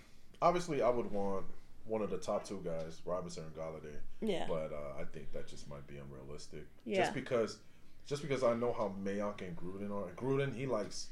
obviously, 0.42 0.82
I 0.82 0.90
would 0.90 1.12
want 1.12 1.46
one 1.86 2.02
of 2.02 2.10
the 2.10 2.18
top 2.18 2.46
two 2.46 2.62
guys, 2.64 3.02
Robinson 3.06 3.44
and 3.44 3.54
Golladay. 3.56 3.96
Yeah. 4.22 4.46
But 4.48 4.72
uh, 4.74 5.00
I 5.00 5.04
think 5.06 5.32
that 5.34 5.48
just 5.48 5.70
might 5.70 5.86
be 5.88 5.96
unrealistic. 5.98 6.66
Yeah. 6.86 7.02
Just 7.02 7.14
because, 7.14 7.58
just 8.06 8.22
because 8.22 8.44
I 8.44 8.54
know 8.54 8.74
how 8.74 8.94
Mayock 9.04 9.42
and 9.42 9.56
Gruden 9.56 9.92
are. 9.92 10.08
And 10.10 10.18
Gruden, 10.18 10.56
he 10.56 10.66
likes, 10.66 11.08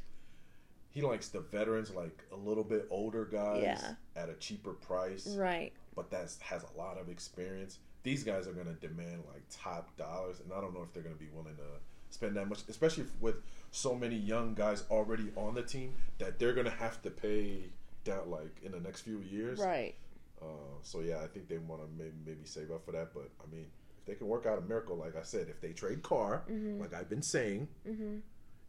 he 0.89 1.01
likes 1.01 1.29
the 1.29 1.41
veterans, 1.41 1.91
like 1.91 2.23
a 2.31 2.35
little 2.35 2.63
bit 2.63 2.87
older 2.89 3.25
guys, 3.25 3.63
Yeah. 3.63 3.93
at 4.15 4.29
a 4.29 4.33
cheaper 4.35 4.73
price. 4.73 5.27
Right. 5.27 5.73
But 5.95 6.09
that 6.11 6.33
has 6.41 6.63
a 6.63 6.77
lot 6.77 6.97
of 6.97 7.09
experience. 7.09 7.79
These 8.03 8.23
guys 8.23 8.47
are 8.47 8.53
gonna 8.53 8.73
demand 8.73 9.23
like 9.31 9.43
top 9.51 9.95
dollars, 9.97 10.39
and 10.39 10.51
I 10.51 10.59
don't 10.61 10.73
know 10.73 10.81
if 10.83 10.91
they're 10.93 11.03
gonna 11.03 11.15
be 11.15 11.29
willing 11.33 11.55
to 11.57 11.63
spend 12.09 12.35
that 12.35 12.47
much, 12.47 12.59
especially 12.67 13.05
with 13.19 13.35
so 13.71 13.93
many 13.95 14.15
young 14.15 14.53
guys 14.55 14.83
already 14.89 15.31
on 15.35 15.53
the 15.53 15.61
team 15.61 15.93
that 16.17 16.39
they're 16.39 16.53
gonna 16.53 16.69
have 16.69 17.01
to 17.03 17.09
pay 17.11 17.69
that 18.05 18.27
like 18.27 18.57
in 18.63 18.71
the 18.71 18.79
next 18.79 19.01
few 19.01 19.19
years. 19.19 19.59
Right. 19.59 19.95
Uh, 20.41 20.45
so 20.81 21.01
yeah, 21.01 21.19
I 21.23 21.27
think 21.27 21.47
they 21.47 21.57
want 21.59 21.81
to 21.81 21.87
maybe 21.97 22.15
maybe 22.25 22.45
save 22.45 22.71
up 22.71 22.83
for 22.85 22.91
that. 22.93 23.13
But 23.13 23.29
I 23.43 23.49
mean, 23.53 23.67
if 23.99 24.05
they 24.05 24.15
can 24.15 24.27
work 24.27 24.45
out 24.45 24.57
a 24.57 24.61
miracle, 24.61 24.95
like 24.97 25.15
I 25.15 25.23
said, 25.23 25.47
if 25.49 25.61
they 25.61 25.71
trade 25.73 26.01
Carr, 26.03 26.43
Mm-hmm. 26.49 26.81
like 26.81 26.93
I've 26.93 27.09
been 27.09 27.21
saying, 27.21 27.67
Mhm. 27.87 28.21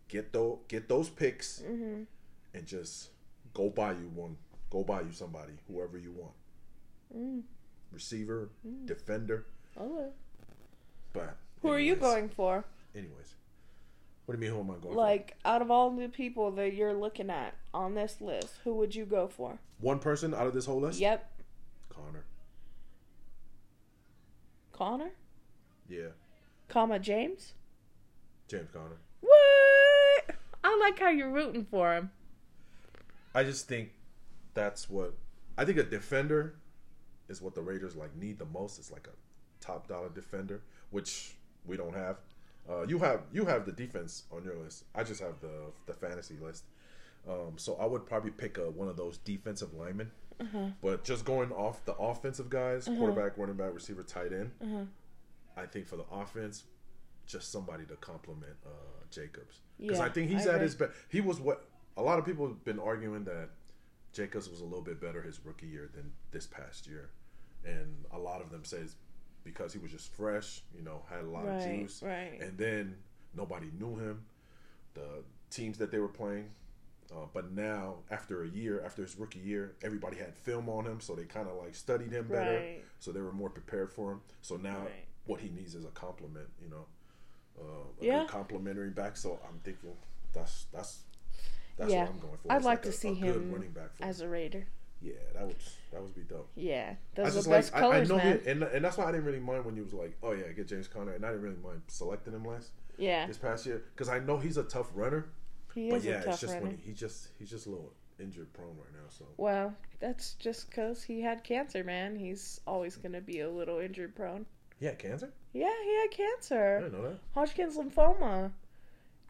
get 0.08 0.32
those 0.32 0.58
get 0.68 0.88
those 0.88 1.08
picks 1.08 1.62
Mhm. 1.62 2.06
and 2.54 2.66
just 2.66 3.10
go 3.54 3.70
buy 3.70 3.92
you 3.92 4.08
one, 4.14 4.36
go 4.70 4.84
buy 4.84 5.00
you 5.00 5.12
somebody, 5.12 5.54
whoever 5.68 5.96
you 5.98 6.12
want, 6.12 6.34
Mm. 7.16 7.42
receiver, 7.90 8.50
defender. 8.84 9.46
Okay. 9.76 10.10
But 11.14 11.36
Who 11.62 11.68
are 11.68 11.78
you 11.78 11.96
going 11.96 12.28
for? 12.28 12.64
Anyways, 12.94 13.34
what 14.26 14.34
do 14.34 14.38
you 14.38 14.50
mean? 14.50 14.54
Who 14.56 14.60
am 14.60 14.70
I 14.76 14.82
going 14.82 14.96
Like 14.96 15.36
out 15.44 15.62
of 15.62 15.70
all 15.70 15.90
the 15.90 16.08
people 16.08 16.50
that 16.52 16.74
you're 16.74 16.92
looking 16.94 17.30
at 17.30 17.54
on 17.72 17.94
this 17.94 18.20
list, 18.20 18.56
who 18.64 18.74
would 18.74 18.94
you 18.94 19.04
go 19.06 19.28
for? 19.28 19.52
for? 19.52 19.58
One 19.80 19.98
person 19.98 20.32
out 20.34 20.46
of 20.46 20.54
this 20.54 20.66
whole 20.66 20.80
list. 20.80 21.00
Yep. 21.00 21.31
Conner. 22.04 22.24
Conner? 24.72 25.10
Yeah, 25.88 26.08
Comma 26.68 26.98
James? 26.98 27.52
James 28.48 28.68
Conner. 28.72 28.96
What? 29.20 30.36
I 30.64 30.78
like 30.80 30.98
how 30.98 31.10
you're 31.10 31.30
rooting 31.30 31.66
for 31.70 31.94
him. 31.94 32.10
I 33.34 33.44
just 33.44 33.68
think 33.68 33.90
that's 34.54 34.88
what 34.88 35.14
I 35.56 35.64
think 35.64 35.78
a 35.78 35.82
defender 35.82 36.54
is 37.28 37.40
what 37.40 37.54
the 37.54 37.62
Raiders 37.62 37.96
like 37.96 38.14
need 38.16 38.38
the 38.38 38.46
most. 38.46 38.78
It's 38.78 38.90
like 38.90 39.06
a 39.06 39.64
top 39.64 39.88
dollar 39.88 40.08
defender, 40.08 40.62
which 40.90 41.36
we 41.66 41.76
don't 41.76 41.94
have. 41.94 42.16
Uh, 42.68 42.86
you 42.86 42.98
have 42.98 43.22
you 43.32 43.44
have 43.44 43.66
the 43.66 43.72
defense 43.72 44.24
on 44.32 44.44
your 44.44 44.56
list. 44.56 44.84
I 44.94 45.02
just 45.02 45.20
have 45.20 45.40
the 45.40 45.72
the 45.86 45.94
fantasy 45.94 46.36
list. 46.40 46.64
Um, 47.28 47.52
so 47.56 47.76
I 47.80 47.86
would 47.86 48.04
probably 48.06 48.32
pick 48.32 48.58
a, 48.58 48.70
one 48.70 48.88
of 48.88 48.96
those 48.96 49.18
defensive 49.18 49.74
linemen. 49.74 50.10
Uh-huh. 50.40 50.66
But 50.82 51.04
just 51.04 51.24
going 51.24 51.52
off 51.52 51.84
the 51.84 51.94
offensive 51.94 52.50
guys, 52.50 52.88
uh-huh. 52.88 52.98
quarterback, 52.98 53.38
running 53.38 53.56
back, 53.56 53.74
receiver, 53.74 54.02
tight 54.02 54.32
end. 54.32 54.50
Uh-huh. 54.62 54.84
I 55.56 55.66
think 55.66 55.86
for 55.86 55.96
the 55.96 56.06
offense, 56.10 56.64
just 57.26 57.52
somebody 57.52 57.84
to 57.86 57.96
complement 57.96 58.54
uh, 58.66 58.70
Jacobs 59.10 59.60
because 59.78 59.98
Yeah, 59.98 60.04
I 60.04 60.08
think 60.08 60.30
he's 60.30 60.46
I 60.46 60.54
at 60.54 60.60
his 60.60 60.74
best. 60.74 60.92
He 61.08 61.20
was 61.20 61.40
what 61.40 61.68
a 61.96 62.02
lot 62.02 62.18
of 62.18 62.24
people 62.24 62.46
have 62.48 62.64
been 62.64 62.78
arguing 62.78 63.24
that 63.24 63.50
Jacobs 64.12 64.48
was 64.48 64.60
a 64.60 64.64
little 64.64 64.82
bit 64.82 65.00
better 65.00 65.22
his 65.22 65.40
rookie 65.44 65.66
year 65.66 65.90
than 65.94 66.12
this 66.30 66.46
past 66.46 66.86
year. 66.86 67.10
and 67.64 68.04
a 68.10 68.18
lot 68.18 68.40
of 68.40 68.50
them 68.50 68.64
say 68.64 68.78
it's 68.78 68.96
because 69.44 69.72
he 69.72 69.78
was 69.78 69.90
just 69.90 70.12
fresh, 70.14 70.62
you 70.76 70.82
know, 70.82 71.02
had 71.08 71.24
a 71.24 71.28
lot 71.28 71.46
of 71.46 71.62
juice, 71.62 72.02
right. 72.02 72.40
and 72.40 72.56
then 72.58 72.96
nobody 73.34 73.70
knew 73.78 73.96
him. 73.96 74.22
The 74.94 75.24
teams 75.50 75.78
that 75.78 75.90
they 75.90 75.98
were 75.98 76.08
playing, 76.08 76.50
uh, 77.14 77.26
but 77.32 77.52
now 77.52 77.96
after 78.10 78.42
a 78.42 78.48
year, 78.48 78.82
after 78.84 79.02
his 79.02 79.16
rookie 79.18 79.38
year, 79.40 79.74
everybody 79.82 80.16
had 80.16 80.34
film 80.34 80.68
on 80.68 80.86
him, 80.86 81.00
so 81.00 81.14
they 81.14 81.24
kind 81.24 81.48
of 81.48 81.56
like 81.56 81.74
studied 81.74 82.10
him 82.12 82.26
better, 82.28 82.56
Right. 82.56 82.84
so 82.98 83.12
they 83.12 83.20
were 83.20 83.32
more 83.32 83.50
prepared 83.50 83.92
for 83.92 84.12
him. 84.12 84.20
So 84.40 84.56
now 84.56 84.80
Right. 84.80 85.04
what 85.26 85.40
he 85.40 85.48
needs 85.50 85.74
is 85.74 85.84
a 85.84 85.90
compliment, 85.90 86.48
you 86.62 86.68
know, 86.70 86.86
uh, 87.60 87.62
a 88.00 88.04
Yeah. 88.04 88.20
good 88.20 88.28
complimentary 88.30 88.90
back. 88.90 89.16
So 89.16 89.38
I'm 89.46 89.58
thinking 89.60 89.96
that's 90.32 90.64
that's 90.72 91.02
that's 91.76 91.90
Yeah. 91.92 92.04
what 92.04 92.10
I'm 92.14 92.20
going 92.20 92.36
for. 92.38 92.52
I'd 92.52 92.56
It's 92.56 92.64
like 92.64 92.82
to 92.82 92.88
a, 92.90 92.92
see 92.92 93.10
a 93.10 93.14
him 93.14 93.52
running 93.52 93.70
back 93.72 93.94
for 93.96 94.04
As 94.04 94.20
a 94.20 94.28
Raider. 94.28 94.66
Yeah, 95.00 95.14
that 95.34 95.46
would 95.46 95.56
that 95.90 96.00
would 96.02 96.14
be 96.14 96.22
dope. 96.22 96.48
Yeah. 96.54 96.94
I 96.94 96.96
Those 97.16 97.26
are 97.26 97.30
just 97.32 97.44
the 97.44 97.50
like 97.50 97.58
best 97.62 97.74
I, 97.74 97.78
I 97.78 97.80
colors, 97.80 98.08
know 98.08 98.16
man. 98.18 98.40
he, 98.40 98.48
and 98.50 98.62
and 98.62 98.84
that's 98.84 98.96
why 98.96 99.04
I 99.04 99.12
didn't 99.12 99.26
really 99.26 99.40
mind 99.40 99.64
when 99.64 99.76
you 99.76 99.82
was 99.82 99.92
like, 99.92 100.16
oh 100.22 100.32
yeah, 100.32 100.50
get 100.52 100.68
James 100.68 100.86
Conner, 100.88 101.12
and 101.12 101.24
I 101.26 101.30
didn't 101.30 101.42
really 101.42 101.56
mind 101.56 101.82
selecting 101.88 102.32
him 102.34 102.44
last 102.44 102.70
yeah. 102.98 103.26
this 103.26 103.36
past 103.38 103.66
year 103.66 103.82
because 103.94 104.08
I 104.08 104.20
know 104.20 104.38
he's 104.38 104.56
a 104.56 104.62
tough 104.62 104.90
runner. 104.94 105.26
He 105.74 105.90
But 105.90 105.96
is 105.96 106.04
yeah, 106.04 106.22
a 106.22 106.30
it's 106.30 106.40
just 106.40 106.54
runner. 106.54 106.66
when 106.66 106.76
he, 106.76 106.88
he 106.88 106.92
just 106.92 107.28
he's 107.38 107.50
just 107.50 107.66
a 107.66 107.70
little 107.70 107.92
injured 108.20 108.52
prone 108.52 108.76
right 108.76 108.92
now. 108.92 109.08
So 109.08 109.24
Well, 109.36 109.74
that's 110.00 110.34
just 110.34 110.68
because 110.70 111.02
he 111.02 111.20
had 111.22 111.42
cancer, 111.44 111.82
man. 111.82 112.16
He's 112.16 112.60
always 112.66 112.96
going 112.96 113.12
to 113.12 113.20
be 113.20 113.40
a 113.40 113.50
little 113.50 113.78
injured 113.78 114.14
prone. 114.14 114.46
yeah, 114.80 114.94
cancer. 114.94 115.32
Yeah, 115.54 115.72
he 115.84 115.94
had 116.00 116.10
cancer. 116.10 116.76
I 116.78 116.82
didn't 116.84 116.98
know 117.02 117.08
that. 117.08 117.18
Hodgkin's 117.34 117.76
lymphoma. 117.76 118.52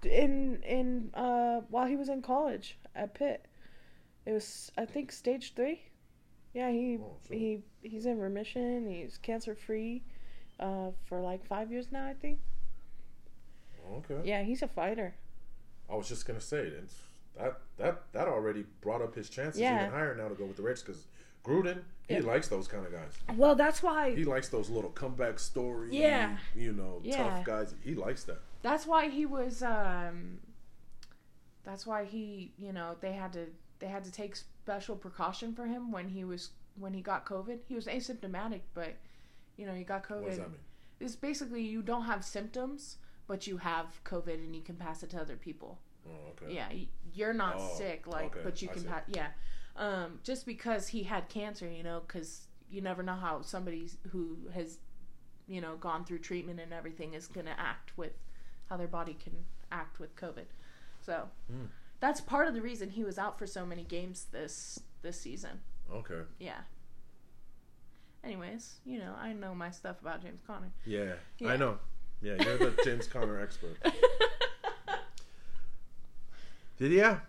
In 0.04 0.60
in 0.64 1.10
uh 1.14 1.60
while 1.70 1.86
he 1.86 1.94
was 1.96 2.08
in 2.08 2.22
college 2.22 2.76
at 2.96 3.14
Pitt. 3.14 3.46
It 4.26 4.32
was 4.32 4.70
I 4.76 4.84
think 4.84 5.12
stage 5.12 5.54
3. 5.54 5.80
Yeah, 6.54 6.70
he 6.70 6.98
Oh, 7.00 7.16
so- 7.26 7.34
he 7.34 7.62
he's 7.82 8.06
in 8.06 8.18
remission. 8.18 8.88
He's 8.88 9.16
cancer 9.18 9.54
free 9.54 10.02
uh 10.58 10.90
for 11.06 11.20
like 11.20 11.44
5 11.46 11.70
years 11.70 11.86
now, 11.92 12.06
I 12.06 12.14
think. 12.14 12.40
Okay. 13.98 14.20
Yeah, 14.24 14.42
he's 14.42 14.62
a 14.62 14.68
fighter. 14.68 15.14
I 15.90 15.94
was 15.94 16.08
just 16.08 16.26
gonna 16.26 16.40
say. 16.40 16.72
That 17.36 17.60
that 17.78 18.02
that 18.12 18.28
already 18.28 18.64
brought 18.80 19.00
up 19.02 19.14
his 19.14 19.28
chances 19.30 19.60
Yeah. 19.60 19.80
even 19.82 19.90
higher 19.92 20.14
now 20.14 20.28
to 20.28 20.34
go 20.34 20.44
with 20.44 20.56
the 20.56 20.62
Reds 20.62 20.82
because 20.82 21.06
Gruden 21.44 21.82
he 22.08 22.14
Yeah. 22.14 22.20
likes 22.20 22.48
those 22.48 22.68
kind 22.68 22.84
of 22.86 22.92
guys. 22.92 23.12
Well, 23.36 23.54
that's 23.54 23.82
why 23.82 24.14
He 24.14 24.24
likes 24.24 24.48
those 24.50 24.68
little 24.68 24.90
comeback 24.90 25.38
stories. 25.38 25.92
Yeah. 25.92 26.36
You 26.54 26.72
know, 26.72 27.00
Yeah. 27.02 27.16
tough 27.16 27.44
guys. 27.44 27.74
He 27.82 27.94
likes 27.94 28.24
that. 28.24 28.38
That's 28.62 28.86
why 28.86 29.08
he 29.08 29.24
was. 29.26 29.62
Um, 29.62 30.40
that's 31.64 31.86
why 31.86 32.04
he, 32.04 32.52
you 32.58 32.72
know, 32.72 32.96
they 33.00 33.12
had 33.12 33.32
to 33.34 33.46
they 33.78 33.86
had 33.88 34.04
to 34.04 34.12
take 34.12 34.36
special 34.36 34.94
precaution 34.96 35.54
for 35.54 35.66
him 35.66 35.90
when 35.90 36.08
he 36.10 36.24
was 36.24 36.50
when 36.76 36.94
he 36.94 37.00
got 37.02 37.24
COVID. 37.26 37.60
He 37.66 37.74
was 37.74 37.86
asymptomatic, 37.86 38.60
but 38.74 38.94
you 39.56 39.66
know 39.66 39.74
he 39.74 39.84
got 39.84 40.04
COVID. 40.06 40.20
What 40.22 40.28
does 40.28 40.38
that 40.38 40.50
mean? 40.50 40.60
It's 41.00 41.16
basically 41.16 41.62
you 41.62 41.82
don't 41.82 42.04
have 42.04 42.24
symptoms, 42.24 42.98
but 43.26 43.46
you 43.46 43.56
have 43.58 43.86
COVID 44.04 44.34
and 44.34 44.54
you 44.54 44.62
can 44.62 44.76
pass 44.76 45.02
it 45.02 45.10
to 45.10 45.20
other 45.20 45.36
people. 45.36 45.78
Oh, 46.06 46.30
okay. 46.42 46.54
Yeah, 46.54 46.68
you're 47.14 47.32
not 47.34 47.56
Oh, 47.58 47.74
sick, 47.78 48.06
like, 48.06 48.34
okay, 48.36 48.40
but 48.44 48.60
you 48.62 48.68
can 48.68 48.82
pass. 48.84 49.02
Yeah, 49.08 49.28
um, 49.76 50.18
just 50.22 50.44
because 50.46 50.88
he 50.88 51.04
had 51.04 51.28
cancer, 51.28 51.68
you 51.70 51.82
know, 51.82 52.02
because 52.06 52.46
you 52.70 52.80
never 52.80 53.02
know 53.02 53.14
how 53.14 53.42
somebody 53.42 53.88
who 54.10 54.36
has, 54.54 54.78
you 55.46 55.60
know, 55.60 55.76
gone 55.76 56.04
through 56.04 56.18
treatment 56.18 56.58
and 56.60 56.72
everything 56.72 57.14
is 57.14 57.26
going 57.28 57.46
to 57.46 57.58
act 57.60 57.96
with 57.96 58.12
how 58.68 58.76
their 58.76 58.88
body 58.88 59.14
can 59.14 59.44
act 59.70 60.00
with 60.00 60.14
COVID. 60.16 60.46
So 61.00 61.28
Hmm. 61.48 61.66
that's 62.00 62.20
part 62.20 62.48
of 62.48 62.54
the 62.54 62.62
reason 62.62 62.90
he 62.90 63.04
was 63.04 63.18
out 63.18 63.38
for 63.38 63.46
so 63.46 63.64
many 63.66 63.84
games 63.84 64.26
this 64.32 64.80
this 65.02 65.20
season. 65.20 65.60
Okay. 65.92 66.22
Yeah. 66.38 66.60
Anyways, 68.24 68.76
you 68.84 68.98
know, 68.98 69.14
I 69.18 69.32
know 69.32 69.54
my 69.54 69.70
stuff 69.70 70.00
about 70.00 70.22
James 70.22 70.40
Conner. 70.46 70.70
Yeah, 70.86 71.14
Yeah. 71.38 71.52
I 71.52 71.56
know. 71.56 71.78
Yeah, 72.22 72.34
you're 72.42 72.58
the 72.58 72.74
James 72.84 73.06
Conner 73.06 73.40
expert. 73.40 73.76
Did 76.78 76.92
yeah. 76.92 77.20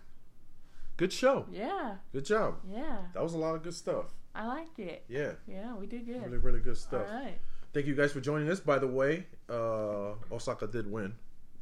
Good 0.96 1.12
show. 1.12 1.46
yeah, 1.50 1.96
Good 2.12 2.24
job. 2.24 2.56
yeah, 2.72 2.98
That 3.14 3.22
was 3.22 3.34
a 3.34 3.38
lot 3.38 3.56
of 3.56 3.64
good 3.64 3.74
stuff. 3.74 4.06
I 4.32 4.46
liked 4.46 4.78
it. 4.78 5.04
Yeah, 5.08 5.32
Yeah, 5.48 5.74
we 5.74 5.86
did 5.86 6.06
good. 6.06 6.22
really, 6.22 6.38
really 6.38 6.60
good 6.60 6.76
stuff. 6.76 7.06
right. 7.10 7.36
Thank 7.72 7.86
you 7.86 7.96
guys 7.96 8.12
for 8.12 8.20
joining 8.20 8.48
us. 8.48 8.60
By 8.60 8.78
the 8.78 8.86
way, 8.86 9.26
uh, 9.50 10.12
Osaka 10.30 10.68
did 10.68 10.88
win. 10.90 11.14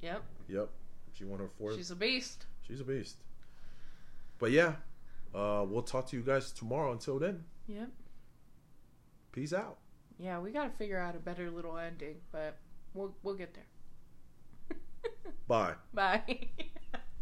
Yep. 0.03 0.23
Yep, 0.49 0.69
she 1.15 1.25
won 1.25 1.39
her 1.39 1.49
fourth. 1.59 1.77
She's 1.77 1.91
a 1.91 1.97
beast. 1.97 2.45
She's 2.67 2.81
a 2.81 2.85
beast. 2.85 3.17
But 4.39 4.51
yeah, 4.51 4.75
uh, 5.35 5.65
we'll 5.67 5.81
talk 5.83 6.07
to 6.09 6.17
you 6.17 6.23
guys 6.23 6.53
tomorrow. 6.53 6.93
Until 6.93 7.19
then, 7.19 7.45
Yep. 7.69 7.89
peace 9.33 9.55
out. 9.55 9.79
Yeah, 10.19 10.39
we 10.41 10.51
got 10.51 10.65
to 10.65 10.71
figure 10.77 10.99
out 10.99 11.17
a 11.17 11.19
better 11.19 11.51
little 11.51 11.79
ending, 11.79 12.17
but 12.31 12.59
we'll 12.95 13.15
we'll 13.23 13.35
get 13.35 13.55
there. 13.55 13.67
Bye. 15.47 15.75
Bye. 15.95 16.49